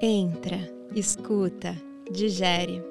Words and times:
Entra, 0.00 0.58
escuta, 0.94 1.74
digere. 2.10 2.82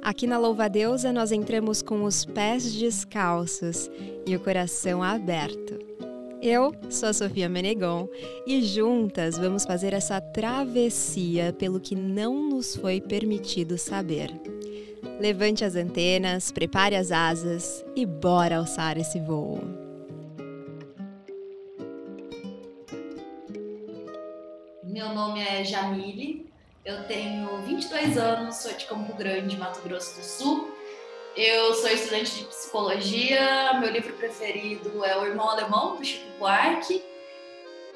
Aqui 0.00 0.24
na 0.24 0.38
Louva 0.38 0.68
Deusa 0.68 1.12
nós 1.12 1.32
entramos 1.32 1.82
com 1.82 2.04
os 2.04 2.24
pés 2.24 2.72
descalços 2.72 3.90
e 4.24 4.36
o 4.36 4.40
coração 4.40 5.02
aberto. 5.02 5.76
Eu 6.40 6.72
sou 6.90 7.08
a 7.08 7.12
Sofia 7.12 7.48
Menegon 7.48 8.08
e 8.46 8.62
juntas 8.62 9.36
vamos 9.36 9.64
fazer 9.64 9.92
essa 9.92 10.20
travessia 10.20 11.52
pelo 11.52 11.80
que 11.80 11.96
não 11.96 12.48
nos 12.48 12.76
foi 12.76 13.00
permitido 13.00 13.76
saber. 13.76 14.30
Levante 15.18 15.64
as 15.64 15.74
antenas, 15.74 16.52
prepare 16.52 16.94
as 16.94 17.10
asas 17.10 17.84
e 17.96 18.06
bora 18.06 18.58
alçar 18.58 18.96
esse 18.96 19.18
voo. 19.18 19.84
Meu 24.94 25.12
nome 25.12 25.40
é 25.40 25.64
Jamile, 25.64 26.33
eu 26.84 27.04
tenho 27.04 27.62
22 27.62 28.18
anos, 28.18 28.56
sou 28.56 28.72
de 28.72 28.84
Campo 28.84 29.14
Grande, 29.14 29.56
Mato 29.56 29.80
Grosso 29.80 30.18
do 30.18 30.24
Sul. 30.24 30.70
Eu 31.34 31.74
sou 31.74 31.90
estudante 31.90 32.36
de 32.36 32.44
psicologia, 32.44 33.72
meu 33.80 33.90
livro 33.90 34.12
preferido 34.14 35.02
é 35.04 35.18
O 35.18 35.24
Irmão 35.24 35.48
Alemão, 35.48 35.96
do 35.96 36.04
Chico 36.04 36.26
Buarque. 36.38 37.02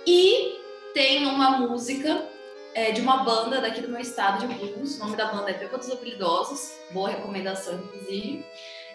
E 0.07 0.59
tenho 0.95 1.29
uma 1.29 1.59
música 1.59 2.27
é, 2.75 2.91
de 2.91 3.03
uma 3.03 3.19
banda 3.25 3.61
daqui 3.61 3.83
do 3.83 3.89
meu 3.89 4.01
estado 4.01 4.47
de 4.47 4.55
blues. 4.55 4.97
O 4.97 5.01
nome 5.01 5.17
da 5.17 5.27
banda 5.27 5.51
é 5.51 5.55
Bêbados 5.55 5.91
Habilidosos, 5.91 6.73
boa 6.91 7.11
recomendação, 7.11 7.75
inclusive. 7.75 8.45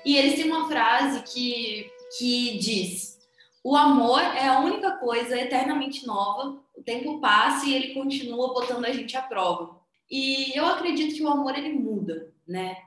E 0.04 0.18
eles 0.18 0.36
têm 0.36 0.52
uma 0.52 0.68
frase 0.68 1.22
que, 1.22 1.90
que 2.18 2.58
diz: 2.58 3.20
O 3.64 3.76
amor 3.76 4.22
é 4.22 4.48
a 4.48 4.60
única 4.60 4.98
coisa 4.98 5.40
eternamente 5.40 6.06
nova 6.06 6.64
o 6.76 6.82
tempo 6.82 7.20
passa 7.20 7.68
e 7.68 7.74
ele 7.76 7.94
continua 7.94 8.54
botando 8.54 8.86
a 8.86 8.92
gente 8.92 9.16
à 9.16 9.22
prova. 9.22 9.83
E 10.16 10.56
eu 10.56 10.68
acredito 10.68 11.16
que 11.16 11.24
o 11.24 11.28
amor 11.28 11.58
ele 11.58 11.74
muda, 11.74 12.32
né? 12.48 12.78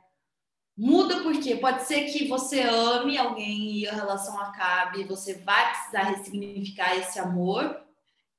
Muda 0.76 1.24
porque 1.24 1.56
pode 1.56 1.82
ser 1.82 2.04
que 2.04 2.28
você 2.28 2.60
ame 2.60 3.18
alguém 3.18 3.78
e 3.78 3.88
a 3.88 3.92
relação 3.92 4.38
acabe, 4.38 5.02
você 5.02 5.34
vai 5.40 5.72
precisar 5.72 6.02
ressignificar 6.04 6.94
esse 6.94 7.18
amor 7.18 7.82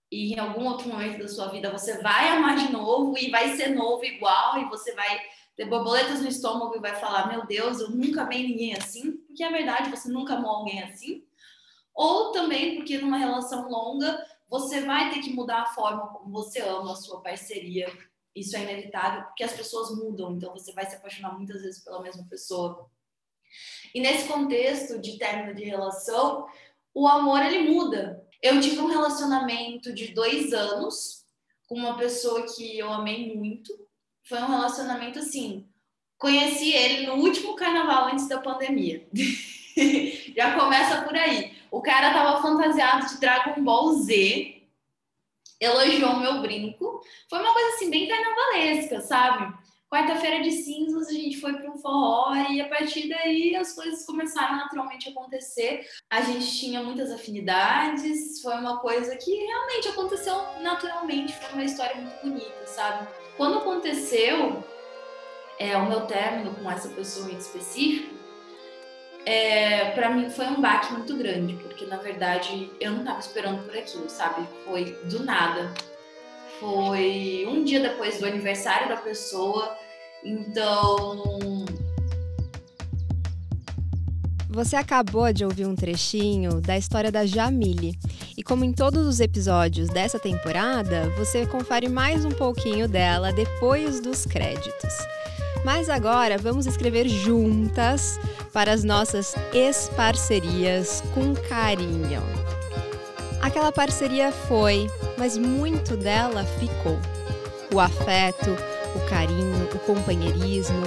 e 0.10 0.34
em 0.34 0.40
algum 0.40 0.66
outro 0.66 0.88
momento 0.88 1.20
da 1.20 1.28
sua 1.28 1.50
vida 1.50 1.70
você 1.70 2.02
vai 2.02 2.30
amar 2.30 2.56
de 2.56 2.72
novo 2.72 3.18
e 3.18 3.30
vai 3.30 3.58
ser 3.58 3.76
novo 3.76 4.06
igual 4.06 4.58
e 4.58 4.70
você 4.70 4.94
vai 4.94 5.20
ter 5.58 5.66
borboletas 5.66 6.22
no 6.22 6.30
estômago 6.30 6.74
e 6.78 6.80
vai 6.80 6.96
falar: 6.96 7.28
Meu 7.28 7.46
Deus, 7.46 7.82
eu 7.82 7.90
nunca 7.92 8.22
amei 8.22 8.48
ninguém 8.48 8.74
assim, 8.74 9.18
porque 9.28 9.44
é 9.44 9.52
verdade, 9.52 9.90
você 9.90 10.08
nunca 10.08 10.36
amou 10.36 10.52
alguém 10.52 10.82
assim. 10.84 11.26
Ou 11.94 12.32
também 12.32 12.78
porque 12.78 12.98
numa 13.00 13.18
relação 13.18 13.68
longa 13.68 14.26
você 14.48 14.80
vai 14.86 15.10
ter 15.10 15.20
que 15.20 15.34
mudar 15.34 15.64
a 15.64 15.74
forma 15.74 16.08
como 16.08 16.32
você 16.32 16.62
ama 16.62 16.94
a 16.94 16.96
sua 16.96 17.20
parceria. 17.20 17.92
Isso 18.40 18.56
é 18.56 18.62
inevitável, 18.62 19.24
porque 19.24 19.44
as 19.44 19.54
pessoas 19.54 19.98
mudam, 19.98 20.36
então 20.36 20.54
você 20.54 20.72
vai 20.74 20.86
se 20.86 20.96
apaixonar 20.96 21.36
muitas 21.36 21.62
vezes 21.62 21.84
pela 21.84 22.02
mesma 22.02 22.26
pessoa. 22.30 22.90
E 23.94 24.00
nesse 24.00 24.28
contexto 24.28 25.00
de 25.00 25.18
término 25.18 25.56
de 25.56 25.64
relação, 25.64 26.48
o 26.94 27.08
amor 27.08 27.42
ele 27.44 27.70
muda. 27.70 28.24
Eu 28.42 28.60
tive 28.60 28.80
um 28.80 28.88
relacionamento 28.88 29.94
de 29.94 30.14
dois 30.14 30.54
anos 30.54 31.26
com 31.68 31.76
uma 31.76 31.98
pessoa 31.98 32.44
que 32.44 32.78
eu 32.78 32.92
amei 32.92 33.36
muito. 33.36 33.74
Foi 34.24 34.40
um 34.40 34.48
relacionamento 34.48 35.20
assim. 35.20 35.68
Conheci 36.18 36.72
ele 36.74 37.08
no 37.08 37.16
último 37.16 37.56
carnaval 37.56 38.06
antes 38.08 38.28
da 38.28 38.40
pandemia. 38.40 39.08
Já 40.36 40.60
começa 40.60 41.02
por 41.04 41.16
aí. 41.16 41.56
O 41.70 41.82
cara 41.82 42.14
tava 42.14 42.42
fantasiado 42.42 43.08
de 43.08 43.20
Dragon 43.20 43.64
Ball 43.64 43.94
Z, 43.94 44.57
elogiou 45.60 46.18
meu 46.18 46.42
brinco. 46.42 47.02
Foi 47.30 47.40
uma 47.40 47.54
coisa 47.54 47.76
assim, 47.76 47.90
bem 47.90 48.08
carnavalesca, 48.08 49.02
sabe? 49.02 49.54
Quarta-feira 49.90 50.44
de 50.44 50.52
cinzas, 50.52 51.08
a 51.08 51.14
gente 51.14 51.40
foi 51.40 51.54
para 51.54 51.72
um 51.72 51.78
forró 51.78 52.36
e 52.50 52.60
a 52.60 52.68
partir 52.68 53.08
daí 53.08 53.56
as 53.56 53.74
coisas 53.74 54.06
começaram 54.06 54.58
naturalmente 54.58 55.08
a 55.08 55.12
acontecer. 55.12 55.88
A 56.10 56.20
gente 56.22 56.60
tinha 56.60 56.84
muitas 56.84 57.10
afinidades, 57.10 58.42
foi 58.42 58.56
uma 58.56 58.80
coisa 58.80 59.16
que 59.16 59.34
realmente 59.34 59.88
aconteceu 59.88 60.36
naturalmente, 60.62 61.34
foi 61.34 61.54
uma 61.54 61.64
história 61.64 61.96
muito 61.96 62.22
bonita, 62.22 62.68
sabe? 62.68 63.08
Quando 63.38 63.60
aconteceu 63.60 64.62
é, 65.58 65.78
o 65.78 65.88
meu 65.88 66.02
término 66.02 66.54
com 66.56 66.70
essa 66.70 66.90
pessoa 66.90 67.32
em 67.32 67.38
específico, 67.38 68.14
é, 69.28 69.92
para 69.92 70.10
mim 70.10 70.30
foi 70.30 70.46
um 70.46 70.62
baque 70.62 70.94
muito 70.94 71.14
grande, 71.18 71.54
porque 71.56 71.86
na 71.86 71.98
verdade 71.98 72.72
eu 72.80 72.92
não 72.92 73.00
estava 73.00 73.20
esperando 73.20 73.66
por 73.66 73.78
aquilo, 73.78 74.10
sabe? 74.10 74.48
Foi 74.64 74.98
do 75.04 75.22
nada. 75.26 75.70
Foi 76.62 77.46
um 77.46 77.62
dia 77.66 77.82
depois 77.82 78.20
do 78.20 78.26
aniversário 78.26 78.88
da 78.88 78.96
pessoa, 78.96 79.76
então. 80.24 81.66
Você 84.48 84.78
acabou 84.78 85.34
de 85.34 85.44
ouvir 85.44 85.66
um 85.66 85.76
trechinho 85.76 86.62
da 86.62 86.78
história 86.78 87.12
da 87.12 87.26
Jamile. 87.26 88.00
E 88.38 88.42
como 88.42 88.64
em 88.64 88.72
todos 88.72 89.06
os 89.06 89.20
episódios 89.20 89.90
dessa 89.90 90.18
temporada, 90.18 91.10
você 91.18 91.46
confere 91.46 91.90
mais 91.90 92.24
um 92.24 92.32
pouquinho 92.32 92.88
dela 92.88 93.34
depois 93.34 94.00
dos 94.00 94.26
créditos. 94.26 94.94
Mas 95.64 95.90
agora 95.90 96.38
vamos 96.38 96.66
escrever 96.66 97.08
juntas 97.08 98.20
para 98.54 98.72
as 98.72 98.84
nossas 98.84 99.36
ex-parcerias 99.54 101.04
com 101.14 101.34
carinho. 101.34 102.22
Aquela 103.42 103.72
parceria 103.72 104.32
foi, 104.32 104.90
mas 105.18 105.38
muito 105.38 105.96
dela 105.96 106.44
ficou. 106.44 107.00
O 107.74 107.80
afeto, 107.80 108.56
o 108.96 109.10
carinho, 109.10 109.70
o 109.74 109.80
companheirismo, 109.80 110.82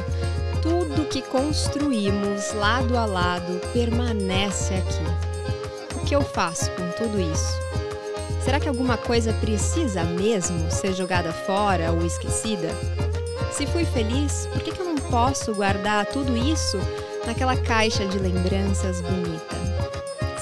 tudo 0.62 1.08
que 1.08 1.22
construímos 1.22 2.52
lado 2.54 2.96
a 2.96 3.04
lado 3.04 3.60
permanece 3.72 4.74
aqui. 4.74 5.96
O 5.96 6.04
que 6.04 6.14
eu 6.14 6.22
faço 6.22 6.70
com 6.72 6.90
tudo 6.92 7.20
isso? 7.20 7.58
Será 8.44 8.58
que 8.58 8.68
alguma 8.68 8.96
coisa 8.96 9.32
precisa 9.34 10.02
mesmo 10.02 10.70
ser 10.70 10.94
jogada 10.94 11.32
fora 11.32 11.92
ou 11.92 12.04
esquecida? 12.04 12.68
Se 13.52 13.66
fui 13.66 13.84
feliz, 13.84 14.48
por 14.52 14.62
que, 14.62 14.72
que 14.72 14.80
eu 14.80 14.86
não 14.86 14.96
posso 14.96 15.54
guardar 15.54 16.06
tudo 16.06 16.36
isso 16.36 16.78
naquela 17.26 17.56
caixa 17.56 18.06
de 18.06 18.18
lembranças 18.18 19.00
bonita? 19.00 19.56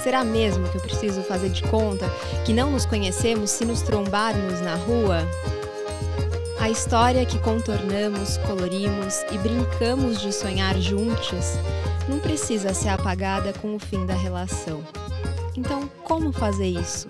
Será 0.02 0.24
mesmo 0.24 0.68
que 0.68 0.76
eu 0.76 0.82
preciso 0.82 1.22
fazer 1.22 1.50
de 1.50 1.62
conta 1.64 2.08
que 2.44 2.52
não 2.52 2.70
nos 2.70 2.86
conhecemos 2.86 3.50
se 3.50 3.64
nos 3.64 3.82
trombarmos 3.82 4.60
na 4.60 4.74
rua? 4.74 5.26
A 6.60 6.70
história 6.70 7.24
que 7.24 7.38
contornamos, 7.38 8.36
colorimos 8.38 9.22
e 9.32 9.38
brincamos 9.38 10.20
de 10.20 10.32
sonhar 10.32 10.76
juntos 10.78 11.58
não 12.08 12.18
precisa 12.18 12.72
ser 12.72 12.88
apagada 12.88 13.52
com 13.52 13.76
o 13.76 13.78
fim 13.78 14.06
da 14.06 14.14
relação. 14.14 14.82
Então, 15.56 15.88
como 16.04 16.32
fazer 16.32 16.66
isso? 16.66 17.08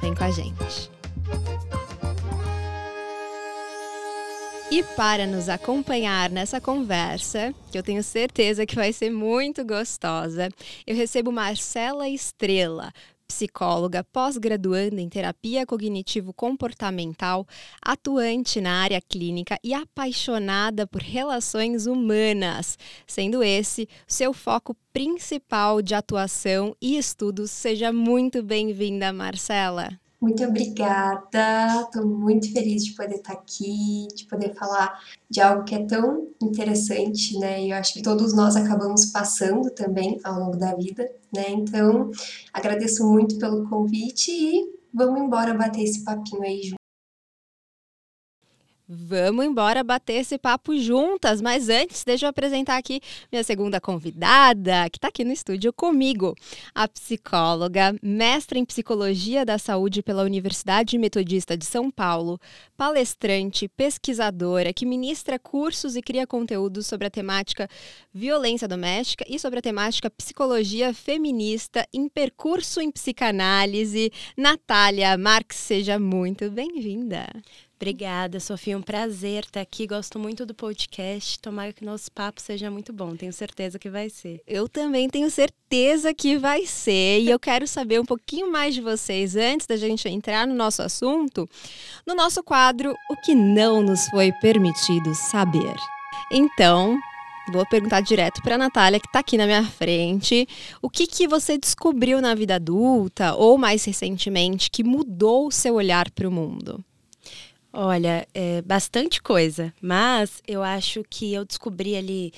Vem 0.00 0.14
com 0.14 0.24
a 0.24 0.30
gente. 0.30 0.93
E 4.74 4.82
para 4.96 5.24
nos 5.24 5.48
acompanhar 5.48 6.28
nessa 6.30 6.60
conversa, 6.60 7.54
que 7.70 7.78
eu 7.78 7.82
tenho 7.84 8.02
certeza 8.02 8.66
que 8.66 8.74
vai 8.74 8.92
ser 8.92 9.08
muito 9.08 9.64
gostosa, 9.64 10.48
eu 10.84 10.96
recebo 10.96 11.30
Marcela 11.30 12.08
Estrela, 12.08 12.92
psicóloga 13.24 14.02
pós-graduanda 14.02 15.00
em 15.00 15.08
terapia 15.08 15.64
cognitivo-comportamental, 15.64 17.46
atuante 17.80 18.60
na 18.60 18.82
área 18.82 19.00
clínica 19.00 19.60
e 19.62 19.72
apaixonada 19.72 20.88
por 20.88 21.00
relações 21.00 21.86
humanas, 21.86 22.76
sendo 23.06 23.44
esse 23.44 23.88
seu 24.08 24.32
foco 24.32 24.74
principal 24.92 25.80
de 25.80 25.94
atuação 25.94 26.74
e 26.82 26.96
estudos. 26.96 27.52
Seja 27.52 27.92
muito 27.92 28.42
bem-vinda, 28.42 29.12
Marcela. 29.12 29.96
Muito 30.24 30.42
obrigada, 30.42 31.82
estou 31.82 32.06
muito 32.06 32.50
feliz 32.50 32.82
de 32.82 32.92
poder 32.92 33.16
estar 33.16 33.34
aqui, 33.34 34.08
de 34.14 34.24
poder 34.24 34.54
falar 34.54 34.98
de 35.28 35.38
algo 35.38 35.64
que 35.64 35.74
é 35.74 35.84
tão 35.84 36.28
interessante, 36.42 37.38
né? 37.38 37.62
E 37.62 37.70
eu 37.70 37.76
acho 37.76 37.92
que 37.92 38.02
todos 38.02 38.34
nós 38.34 38.56
acabamos 38.56 39.04
passando 39.04 39.68
também 39.70 40.18
ao 40.24 40.40
longo 40.40 40.56
da 40.56 40.74
vida, 40.74 41.06
né? 41.30 41.50
Então, 41.50 42.10
agradeço 42.54 43.06
muito 43.06 43.36
pelo 43.38 43.68
convite 43.68 44.30
e 44.30 44.64
vamos 44.94 45.20
embora 45.20 45.52
bater 45.52 45.82
esse 45.82 46.02
papinho 46.02 46.42
aí 46.42 46.62
junto. 46.62 46.83
Vamos 48.96 49.44
embora 49.44 49.82
bater 49.82 50.14
esse 50.14 50.38
papo 50.38 50.78
juntas, 50.78 51.40
mas 51.40 51.68
antes, 51.68 52.04
deixa 52.04 52.26
eu 52.26 52.30
apresentar 52.30 52.76
aqui 52.76 53.00
minha 53.30 53.42
segunda 53.42 53.80
convidada, 53.80 54.88
que 54.88 54.98
está 54.98 55.08
aqui 55.08 55.24
no 55.24 55.32
estúdio 55.32 55.72
comigo, 55.72 56.36
a 56.72 56.86
psicóloga, 56.86 57.96
mestra 58.00 58.56
em 58.56 58.64
psicologia 58.64 59.44
da 59.44 59.58
saúde 59.58 60.00
pela 60.00 60.22
Universidade 60.22 60.96
Metodista 60.96 61.56
de 61.56 61.64
São 61.64 61.90
Paulo, 61.90 62.38
palestrante, 62.76 63.66
pesquisadora, 63.66 64.72
que 64.72 64.86
ministra 64.86 65.40
cursos 65.40 65.96
e 65.96 66.02
cria 66.02 66.24
conteúdos 66.24 66.86
sobre 66.86 67.08
a 67.08 67.10
temática 67.10 67.68
violência 68.12 68.68
doméstica 68.68 69.24
e 69.28 69.40
sobre 69.40 69.58
a 69.58 69.62
temática 69.62 70.08
psicologia 70.08 70.94
feminista 70.94 71.84
em 71.92 72.08
percurso 72.08 72.80
em 72.80 72.92
psicanálise. 72.92 74.12
Natália 74.36 75.18
Marques, 75.18 75.58
seja 75.58 75.98
muito 75.98 76.48
bem-vinda. 76.48 77.26
Obrigada, 77.76 78.40
Sofia. 78.40 78.78
Um 78.78 78.82
prazer 78.82 79.44
estar 79.44 79.60
aqui. 79.60 79.86
Gosto 79.86 80.18
muito 80.18 80.46
do 80.46 80.54
podcast. 80.54 81.38
Tomara 81.38 81.72
que 81.72 81.84
nosso 81.84 82.10
papo 82.10 82.40
seja 82.40 82.70
muito 82.70 82.92
bom. 82.92 83.16
Tenho 83.16 83.32
certeza 83.32 83.78
que 83.78 83.90
vai 83.90 84.08
ser. 84.08 84.40
Eu 84.46 84.68
também 84.68 85.08
tenho 85.08 85.30
certeza 85.30 86.14
que 86.14 86.38
vai 86.38 86.66
ser. 86.66 87.20
E 87.20 87.30
eu 87.30 87.38
quero 87.38 87.66
saber 87.66 88.00
um 88.00 88.04
pouquinho 88.04 88.50
mais 88.50 88.74
de 88.74 88.80
vocês 88.80 89.36
antes 89.36 89.66
da 89.66 89.76
gente 89.76 90.08
entrar 90.08 90.46
no 90.46 90.54
nosso 90.54 90.82
assunto, 90.82 91.48
no 92.06 92.14
nosso 92.14 92.42
quadro 92.42 92.94
O 93.10 93.16
que 93.16 93.34
não 93.34 93.82
nos 93.82 94.06
foi 94.08 94.32
permitido 94.40 95.14
saber. 95.14 95.74
Então, 96.32 96.98
Vou 97.52 97.66
perguntar 97.66 98.00
direto 98.00 98.40
para 98.40 98.54
a 98.54 98.58
Natália, 98.58 98.98
que 98.98 99.06
está 99.06 99.18
aqui 99.18 99.36
na 99.36 99.44
minha 99.44 99.64
frente. 99.64 100.48
O 100.80 100.88
que, 100.88 101.06
que 101.06 101.28
você 101.28 101.58
descobriu 101.58 102.18
na 102.20 102.34
vida 102.34 102.54
adulta, 102.54 103.34
ou 103.34 103.58
mais 103.58 103.84
recentemente, 103.84 104.70
que 104.70 104.82
mudou 104.82 105.48
o 105.48 105.52
seu 105.52 105.74
olhar 105.74 106.10
para 106.10 106.26
o 106.26 106.32
mundo? 106.32 106.82
Olha, 107.76 108.24
é 108.32 108.62
bastante 108.62 109.20
coisa, 109.20 109.74
mas 109.82 110.40
eu 110.46 110.62
acho 110.62 111.02
que 111.10 111.34
eu 111.34 111.44
descobri 111.44 111.96
ali 111.96 112.32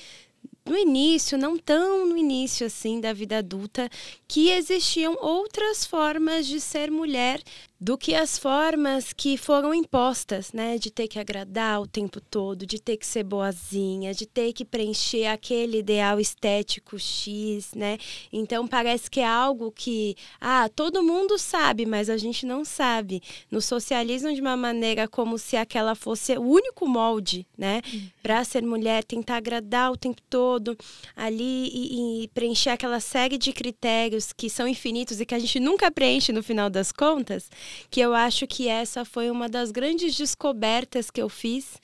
no 0.65 0.75
início, 0.75 1.37
não 1.37 1.59
tão 1.59 2.07
no 2.07 2.17
início 2.17 2.65
assim 2.65 2.99
da 2.99 3.13
vida 3.13 3.37
adulta, 3.37 3.87
que 4.27 4.49
existiam 4.49 5.15
outras 5.21 5.85
formas 5.85 6.47
de 6.47 6.59
ser 6.59 6.89
mulher 6.89 7.39
do 7.79 7.95
que 7.97 8.15
as 8.15 8.39
formas 8.39 9.13
que 9.13 9.37
foram 9.37 9.73
impostas, 9.73 10.51
né? 10.51 10.77
De 10.77 10.89
ter 10.89 11.07
que 11.07 11.19
agradar 11.19 11.79
o 11.79 11.87
tempo 11.87 12.19
todo, 12.19 12.65
de 12.65 12.81
ter 12.81 12.97
que 12.97 13.05
ser 13.05 13.23
boazinha, 13.23 14.13
de 14.13 14.25
ter 14.25 14.51
que 14.51 14.65
preencher 14.65 15.27
aquele 15.27 15.79
ideal 15.79 16.19
estético 16.19 16.97
X, 16.97 17.73
né? 17.75 17.99
Então 18.33 18.67
parece 18.67 19.09
que 19.09 19.19
é 19.19 19.27
algo 19.27 19.71
que, 19.71 20.15
ah, 20.41 20.67
todo 20.75 21.03
mundo 21.03 21.37
sabe, 21.37 21.85
mas 21.85 22.09
a 22.09 22.17
gente 22.17 22.45
não 22.45 22.65
sabe. 22.65 23.21
No 23.51 23.61
socialismo 23.61 24.33
de 24.33 24.41
uma 24.41 24.57
maneira 24.57 25.07
como 25.07 25.37
se 25.37 25.55
aquela 25.55 25.93
fosse 25.93 26.35
o 26.35 26.41
único 26.41 26.87
molde, 26.87 27.45
né? 27.55 27.81
Uhum. 27.93 28.09
Para 28.23 28.43
ser 28.43 28.63
mulher, 28.63 29.03
tentar 29.03 29.37
agradar 29.37 29.91
o 29.91 29.97
tempo 29.97 30.21
todo 30.29 30.75
ali 31.15 31.69
e, 31.71 32.23
e 32.23 32.27
preencher 32.29 32.71
aquela 32.71 32.99
série 32.99 33.37
de 33.37 33.53
critérios 33.53 34.33
que 34.33 34.49
são 34.49 34.67
infinitos 34.67 35.21
e 35.21 35.25
que 35.25 35.35
a 35.35 35.39
gente 35.39 35.59
nunca 35.59 35.91
preenche 35.91 36.31
no 36.31 36.41
final 36.41 36.69
das 36.71 36.91
contas 36.91 37.49
que 37.89 37.99
eu 37.99 38.13
acho 38.13 38.47
que 38.47 38.67
essa 38.67 39.05
foi 39.05 39.29
uma 39.29 39.47
das 39.47 39.71
grandes 39.71 40.15
descobertas 40.15 41.09
que 41.09 41.21
eu 41.21 41.29
fiz 41.29 41.79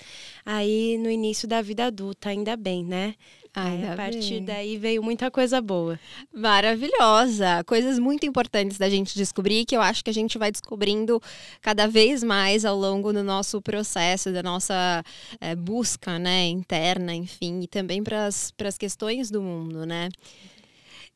aí 0.45 0.97
no 0.97 1.09
início 1.09 1.47
da 1.47 1.61
vida 1.61 1.85
adulta, 1.85 2.29
ainda 2.29 2.55
bem, 2.55 2.83
né? 2.83 3.15
Ai, 3.55 3.85
a 3.85 3.95
partir 3.95 4.35
bem. 4.35 4.45
daí 4.45 4.77
veio 4.77 5.03
muita 5.03 5.29
coisa 5.29 5.61
boa. 5.61 5.99
Maravilhosa! 6.33 7.63
Coisas 7.67 7.99
muito 7.99 8.25
importantes 8.25 8.79
da 8.79 8.89
gente 8.89 9.13
descobrir 9.15 9.63
que 9.63 9.77
eu 9.77 9.81
acho 9.81 10.03
que 10.03 10.09
a 10.09 10.13
gente 10.13 10.39
vai 10.39 10.51
descobrindo 10.51 11.21
cada 11.61 11.87
vez 11.87 12.23
mais 12.23 12.65
ao 12.65 12.75
longo 12.75 13.13
do 13.13 13.23
nosso 13.23 13.61
processo, 13.61 14.31
da 14.31 14.41
nossa 14.41 15.03
é, 15.39 15.55
busca 15.55 16.17
né, 16.17 16.47
interna, 16.47 17.13
enfim, 17.13 17.61
e 17.61 17.67
também 17.67 18.03
para 18.03 18.25
as 18.25 18.77
questões 18.79 19.29
do 19.29 19.39
mundo, 19.39 19.85
né? 19.85 20.09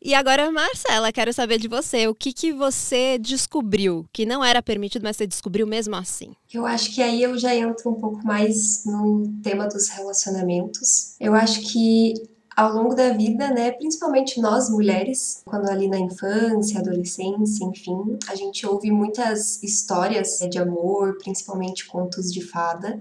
E 0.07 0.13
agora, 0.13 0.50
Marcela, 0.50 1.12
quero 1.12 1.33
saber 1.33 1.59
de 1.59 1.68
você. 1.68 2.07
O 2.07 2.15
que, 2.15 2.31
que 2.31 2.54
você 2.54 3.18
descobriu 3.18 4.06
que 4.13 4.25
não 4.25 4.42
era 4.42 4.62
permitido, 4.62 5.04
mas 5.04 5.18
você 5.18 5.27
descobriu 5.27 5.68
mesmo 5.68 5.98
assim? 5.98 6.31
Eu 6.54 6.65
acho 6.65 6.95
que 6.95 7.01
aí 7.01 7.21
eu 7.21 7.38
já 7.38 7.54
entro 7.54 7.89
um 7.92 7.95
pouco 7.95 8.25
mais 8.25 8.86
no 8.86 9.27
tema 9.44 9.68
dos 9.68 9.89
relacionamentos. 9.89 11.13
Eu 11.19 11.33
acho 11.33 11.59
que 11.59 12.13
ao 12.56 12.74
longo 12.74 12.95
da 12.95 13.12
vida, 13.12 13.50
né, 13.50 13.71
principalmente 13.74 14.39
nós 14.39 14.69
mulheres, 14.69 15.42
quando 15.44 15.69
ali 15.69 15.89
na 15.89 16.00
infância, 16.00 16.80
adolescência, 16.80 17.65
enfim, 17.65 18.18
a 18.30 18.36
gente 18.36 18.65
ouve 18.65 18.89
muitas 18.89 19.62
histórias 19.62 20.39
né, 20.39 20.48
de 20.48 20.57
amor, 20.57 21.18
principalmente 21.18 21.86
contos 21.86 22.31
de 22.31 22.42
fada. 22.42 22.98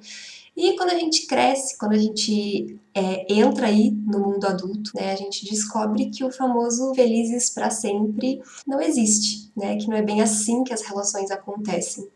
E 0.56 0.74
quando 0.74 0.90
a 0.90 0.98
gente 0.98 1.26
cresce, 1.26 1.76
quando 1.76 1.92
a 1.92 1.98
gente 1.98 2.80
é, 2.94 3.30
entra 3.30 3.66
aí 3.66 3.90
no 3.90 4.20
mundo 4.20 4.46
adulto, 4.46 4.90
né, 4.94 5.12
a 5.12 5.16
gente 5.16 5.44
descobre 5.44 6.08
que 6.08 6.24
o 6.24 6.32
famoso 6.32 6.94
felizes 6.94 7.50
para 7.50 7.68
sempre 7.68 8.40
não 8.66 8.80
existe, 8.80 9.52
né, 9.54 9.76
que 9.76 9.86
não 9.86 9.96
é 9.96 10.02
bem 10.02 10.22
assim 10.22 10.64
que 10.64 10.72
as 10.72 10.80
relações 10.80 11.30
acontecem. 11.30 12.08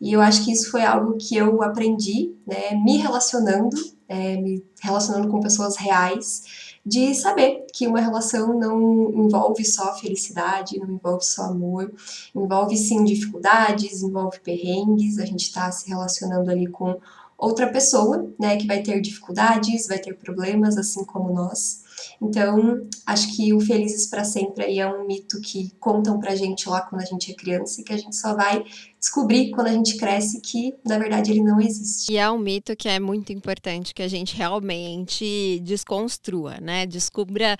E 0.00 0.12
eu 0.12 0.20
acho 0.20 0.44
que 0.44 0.52
isso 0.52 0.70
foi 0.70 0.84
algo 0.84 1.16
que 1.18 1.36
eu 1.36 1.60
aprendi, 1.60 2.36
né, 2.46 2.72
me 2.84 2.98
relacionando, 2.98 3.76
é, 4.08 4.36
me 4.36 4.64
relacionando 4.80 5.28
com 5.28 5.40
pessoas 5.40 5.76
reais, 5.76 6.68
de 6.86 7.14
saber 7.14 7.66
que 7.72 7.86
uma 7.86 8.00
relação 8.00 8.58
não 8.58 9.12
envolve 9.12 9.64
só 9.64 9.94
felicidade, 9.94 10.78
não 10.78 10.88
envolve 10.88 11.24
só 11.24 11.42
amor, 11.42 11.92
envolve 12.34 12.76
sim 12.76 13.04
dificuldades, 13.04 14.02
envolve 14.02 14.40
perrengues, 14.40 15.18
a 15.18 15.26
gente 15.26 15.42
está 15.42 15.70
se 15.70 15.88
relacionando 15.88 16.50
ali 16.50 16.66
com 16.66 16.98
outra 17.38 17.70
pessoa, 17.70 18.28
né, 18.38 18.56
que 18.56 18.66
vai 18.66 18.82
ter 18.82 19.00
dificuldades, 19.00 19.86
vai 19.86 19.98
ter 19.98 20.14
problemas, 20.14 20.76
assim 20.76 21.04
como 21.04 21.32
nós. 21.32 21.86
Então, 22.20 22.86
acho 23.06 23.34
que 23.34 23.52
o 23.52 23.60
Felizes 23.60 24.06
para 24.06 24.24
Sempre 24.24 24.78
é 24.78 24.86
um 24.86 25.06
mito 25.06 25.40
que 25.40 25.70
contam 25.78 26.18
pra 26.18 26.34
gente 26.34 26.68
lá 26.68 26.80
quando 26.80 27.02
a 27.02 27.04
gente 27.04 27.30
é 27.30 27.34
criança 27.34 27.80
e 27.80 27.84
que 27.84 27.92
a 27.92 27.96
gente 27.96 28.16
só 28.16 28.34
vai 28.34 28.64
descobrir 28.98 29.50
quando 29.50 29.68
a 29.68 29.72
gente 29.72 29.96
cresce 29.96 30.40
que, 30.40 30.74
na 30.84 30.98
verdade, 30.98 31.30
ele 31.30 31.42
não 31.42 31.60
existe. 31.60 32.12
E 32.12 32.16
é 32.16 32.28
um 32.30 32.38
mito 32.38 32.74
que 32.76 32.88
é 32.88 32.98
muito 32.98 33.32
importante 33.32 33.94
que 33.94 34.02
a 34.02 34.08
gente 34.08 34.36
realmente 34.36 35.60
desconstrua, 35.62 36.58
né? 36.60 36.86
Descubra 36.86 37.56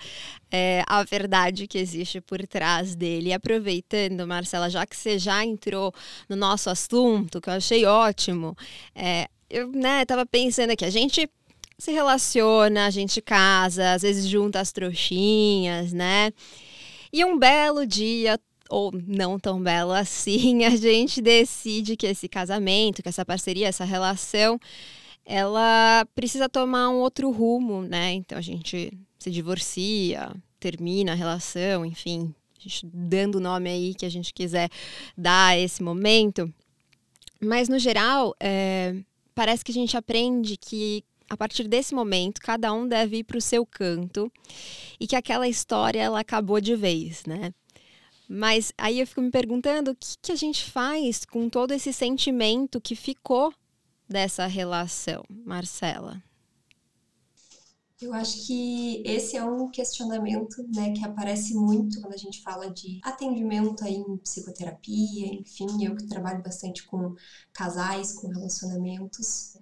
é, 0.51 0.83
a 0.87 1.03
verdade 1.03 1.67
que 1.67 1.77
existe 1.77 2.19
por 2.19 2.45
trás 2.45 2.95
dele. 2.95 3.29
E 3.29 3.33
aproveitando, 3.33 4.27
Marcela, 4.27 4.69
já 4.69 4.85
que 4.85 4.95
você 4.95 5.17
já 5.17 5.43
entrou 5.43 5.93
no 6.27 6.35
nosso 6.35 6.69
assunto, 6.69 7.39
que 7.39 7.49
eu 7.49 7.53
achei 7.53 7.85
ótimo, 7.85 8.55
é, 8.93 9.27
eu, 9.49 9.71
né, 9.71 10.05
tava 10.05 10.25
pensando 10.25 10.71
aqui, 10.71 10.85
a 10.85 10.89
gente 10.89 11.29
se 11.77 11.91
relaciona, 11.91 12.85
a 12.85 12.89
gente 12.89 13.21
casa, 13.21 13.93
às 13.93 14.01
vezes 14.01 14.27
junta 14.27 14.59
as 14.59 14.71
trouxinhas, 14.71 15.93
né? 15.93 16.31
E 17.11 17.23
um 17.23 17.39
belo 17.39 17.87
dia, 17.87 18.37
ou 18.69 18.91
não 18.91 19.39
tão 19.39 19.61
belo 19.61 19.91
assim, 19.91 20.63
a 20.65 20.75
gente 20.75 21.21
decide 21.21 21.95
que 21.95 22.05
esse 22.05 22.27
casamento, 22.27 23.01
que 23.01 23.09
essa 23.09 23.25
parceria, 23.25 23.67
essa 23.67 23.85
relação, 23.85 24.59
ela 25.25 26.05
precisa 26.13 26.49
tomar 26.49 26.89
um 26.89 26.97
outro 26.97 27.31
rumo, 27.31 27.81
né? 27.81 28.13
Então 28.13 28.37
a 28.37 28.41
gente 28.41 28.91
se 29.17 29.31
divorcia, 29.31 30.31
termina 30.59 31.13
a 31.13 31.15
relação, 31.15 31.85
enfim, 31.85 32.33
a 32.57 32.61
gente 32.61 32.85
dando 32.93 33.35
o 33.35 33.39
nome 33.39 33.69
aí 33.69 33.95
que 33.95 34.05
a 34.05 34.09
gente 34.09 34.33
quiser 34.33 34.69
dar 35.17 35.49
a 35.49 35.57
esse 35.57 35.81
momento. 35.81 36.53
Mas 37.41 37.69
no 37.69 37.79
geral, 37.79 38.35
é, 38.39 38.95
parece 39.39 39.63
que 39.63 39.71
a 39.71 39.73
gente 39.73 39.95
aprende 39.95 40.57
que 40.57 41.01
a 41.29 41.37
partir 41.37 41.65
desse 41.65 41.95
momento 41.95 42.41
cada 42.41 42.73
um 42.73 42.85
deve 42.85 43.19
ir 43.19 43.23
para 43.23 43.37
o 43.37 43.41
seu 43.41 43.65
canto 43.65 44.29
e 44.99 45.07
que 45.07 45.15
aquela 45.15 45.47
história 45.47 46.01
ela 46.01 46.19
acabou 46.19 46.59
de 46.59 46.75
vez, 46.75 47.23
né? 47.25 47.53
Mas 48.27 48.73
aí 48.77 48.99
eu 48.99 49.07
fico 49.07 49.21
me 49.21 49.31
perguntando 49.31 49.91
o 49.91 49.95
que, 49.95 50.07
que 50.21 50.33
a 50.33 50.35
gente 50.35 50.65
faz 50.65 51.23
com 51.23 51.47
todo 51.47 51.71
esse 51.71 51.93
sentimento 51.93 52.81
que 52.81 52.97
ficou 52.97 53.53
dessa 54.09 54.45
relação, 54.45 55.23
Marcela. 55.29 56.21
Eu 58.01 58.13
acho 58.13 58.47
que 58.47 59.03
esse 59.05 59.35
é 59.35 59.43
um 59.43 59.69
questionamento 59.69 60.63
né, 60.73 60.93
que 60.93 61.03
aparece 61.03 61.53
muito 61.53 61.99
quando 61.99 62.13
a 62.13 62.17
gente 62.17 62.41
fala 62.41 62.69
de 62.71 62.99
atendimento 63.03 63.83
aí 63.83 63.95
em 63.95 64.17
psicoterapia, 64.17 65.27
enfim, 65.33 65.85
eu 65.85 65.95
que 65.97 66.07
trabalho 66.07 66.41
bastante 66.41 66.85
com 66.85 67.13
casais, 67.51 68.13
com 68.13 68.29
relacionamentos 68.29 69.57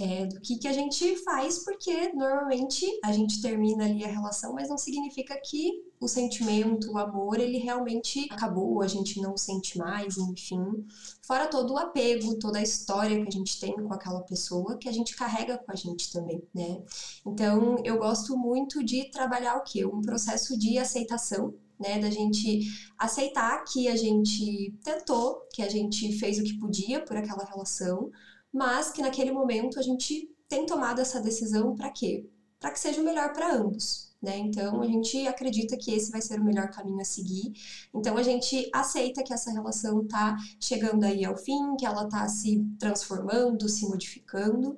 é, 0.00 0.26
do 0.26 0.40
que, 0.40 0.58
que 0.58 0.68
a 0.68 0.72
gente 0.72 1.16
faz, 1.24 1.64
porque 1.64 2.12
normalmente 2.12 2.86
a 3.04 3.12
gente 3.12 3.42
termina 3.42 3.84
ali 3.84 4.04
a 4.04 4.08
relação, 4.08 4.52
mas 4.52 4.68
não 4.68 4.78
significa 4.78 5.38
que 5.40 5.82
o 6.00 6.06
sentimento, 6.06 6.92
o 6.92 6.98
amor, 6.98 7.40
ele 7.40 7.58
realmente 7.58 8.28
acabou, 8.30 8.80
a 8.82 8.86
gente 8.86 9.20
não 9.20 9.36
sente 9.36 9.76
mais, 9.76 10.16
enfim. 10.16 10.86
Fora 11.22 11.48
todo 11.48 11.74
o 11.74 11.78
apego, 11.78 12.38
toda 12.38 12.58
a 12.58 12.62
história 12.62 13.20
que 13.20 13.28
a 13.28 13.32
gente 13.32 13.58
tem 13.58 13.74
com 13.74 13.92
aquela 13.92 14.20
pessoa, 14.20 14.78
que 14.78 14.88
a 14.88 14.92
gente 14.92 15.16
carrega 15.16 15.58
com 15.58 15.72
a 15.72 15.74
gente 15.74 16.12
também, 16.12 16.40
né? 16.54 16.80
Então, 17.26 17.76
eu 17.84 17.98
gosto 17.98 18.36
muito 18.36 18.84
de 18.84 19.10
trabalhar 19.10 19.56
o 19.56 19.64
quê? 19.64 19.84
Um 19.84 20.00
processo 20.00 20.56
de 20.56 20.78
aceitação, 20.78 21.54
né, 21.78 21.98
da 21.98 22.10
gente 22.10 22.66
aceitar 22.98 23.64
que 23.64 23.88
a 23.88 23.96
gente 23.96 24.74
tentou, 24.82 25.46
que 25.52 25.62
a 25.62 25.68
gente 25.68 26.18
fez 26.18 26.38
o 26.38 26.42
que 26.42 26.58
podia 26.58 27.04
por 27.04 27.16
aquela 27.16 27.44
relação, 27.44 28.10
mas 28.52 28.90
que 28.90 29.02
naquele 29.02 29.32
momento 29.32 29.78
a 29.78 29.82
gente 29.82 30.28
tem 30.48 30.66
tomado 30.66 31.00
essa 31.00 31.20
decisão 31.20 31.74
para 31.74 31.90
quê? 31.90 32.28
Para 32.58 32.70
que 32.70 32.80
seja 32.80 33.00
o 33.00 33.04
melhor 33.04 33.32
para 33.32 33.54
ambos. 33.54 34.08
Né? 34.20 34.36
Então 34.38 34.82
a 34.82 34.86
gente 34.86 35.28
acredita 35.28 35.76
que 35.76 35.92
esse 35.92 36.10
vai 36.10 36.20
ser 36.20 36.40
o 36.40 36.44
melhor 36.44 36.70
caminho 36.70 37.00
a 37.00 37.04
seguir. 37.04 37.52
Então 37.94 38.16
a 38.16 38.22
gente 38.22 38.68
aceita 38.72 39.22
que 39.22 39.32
essa 39.32 39.52
relação 39.52 40.02
está 40.02 40.36
chegando 40.60 41.04
aí 41.04 41.24
ao 41.24 41.36
fim, 41.36 41.76
que 41.76 41.86
ela 41.86 42.04
está 42.04 42.26
se 42.28 42.66
transformando, 42.80 43.68
se 43.68 43.86
modificando, 43.86 44.76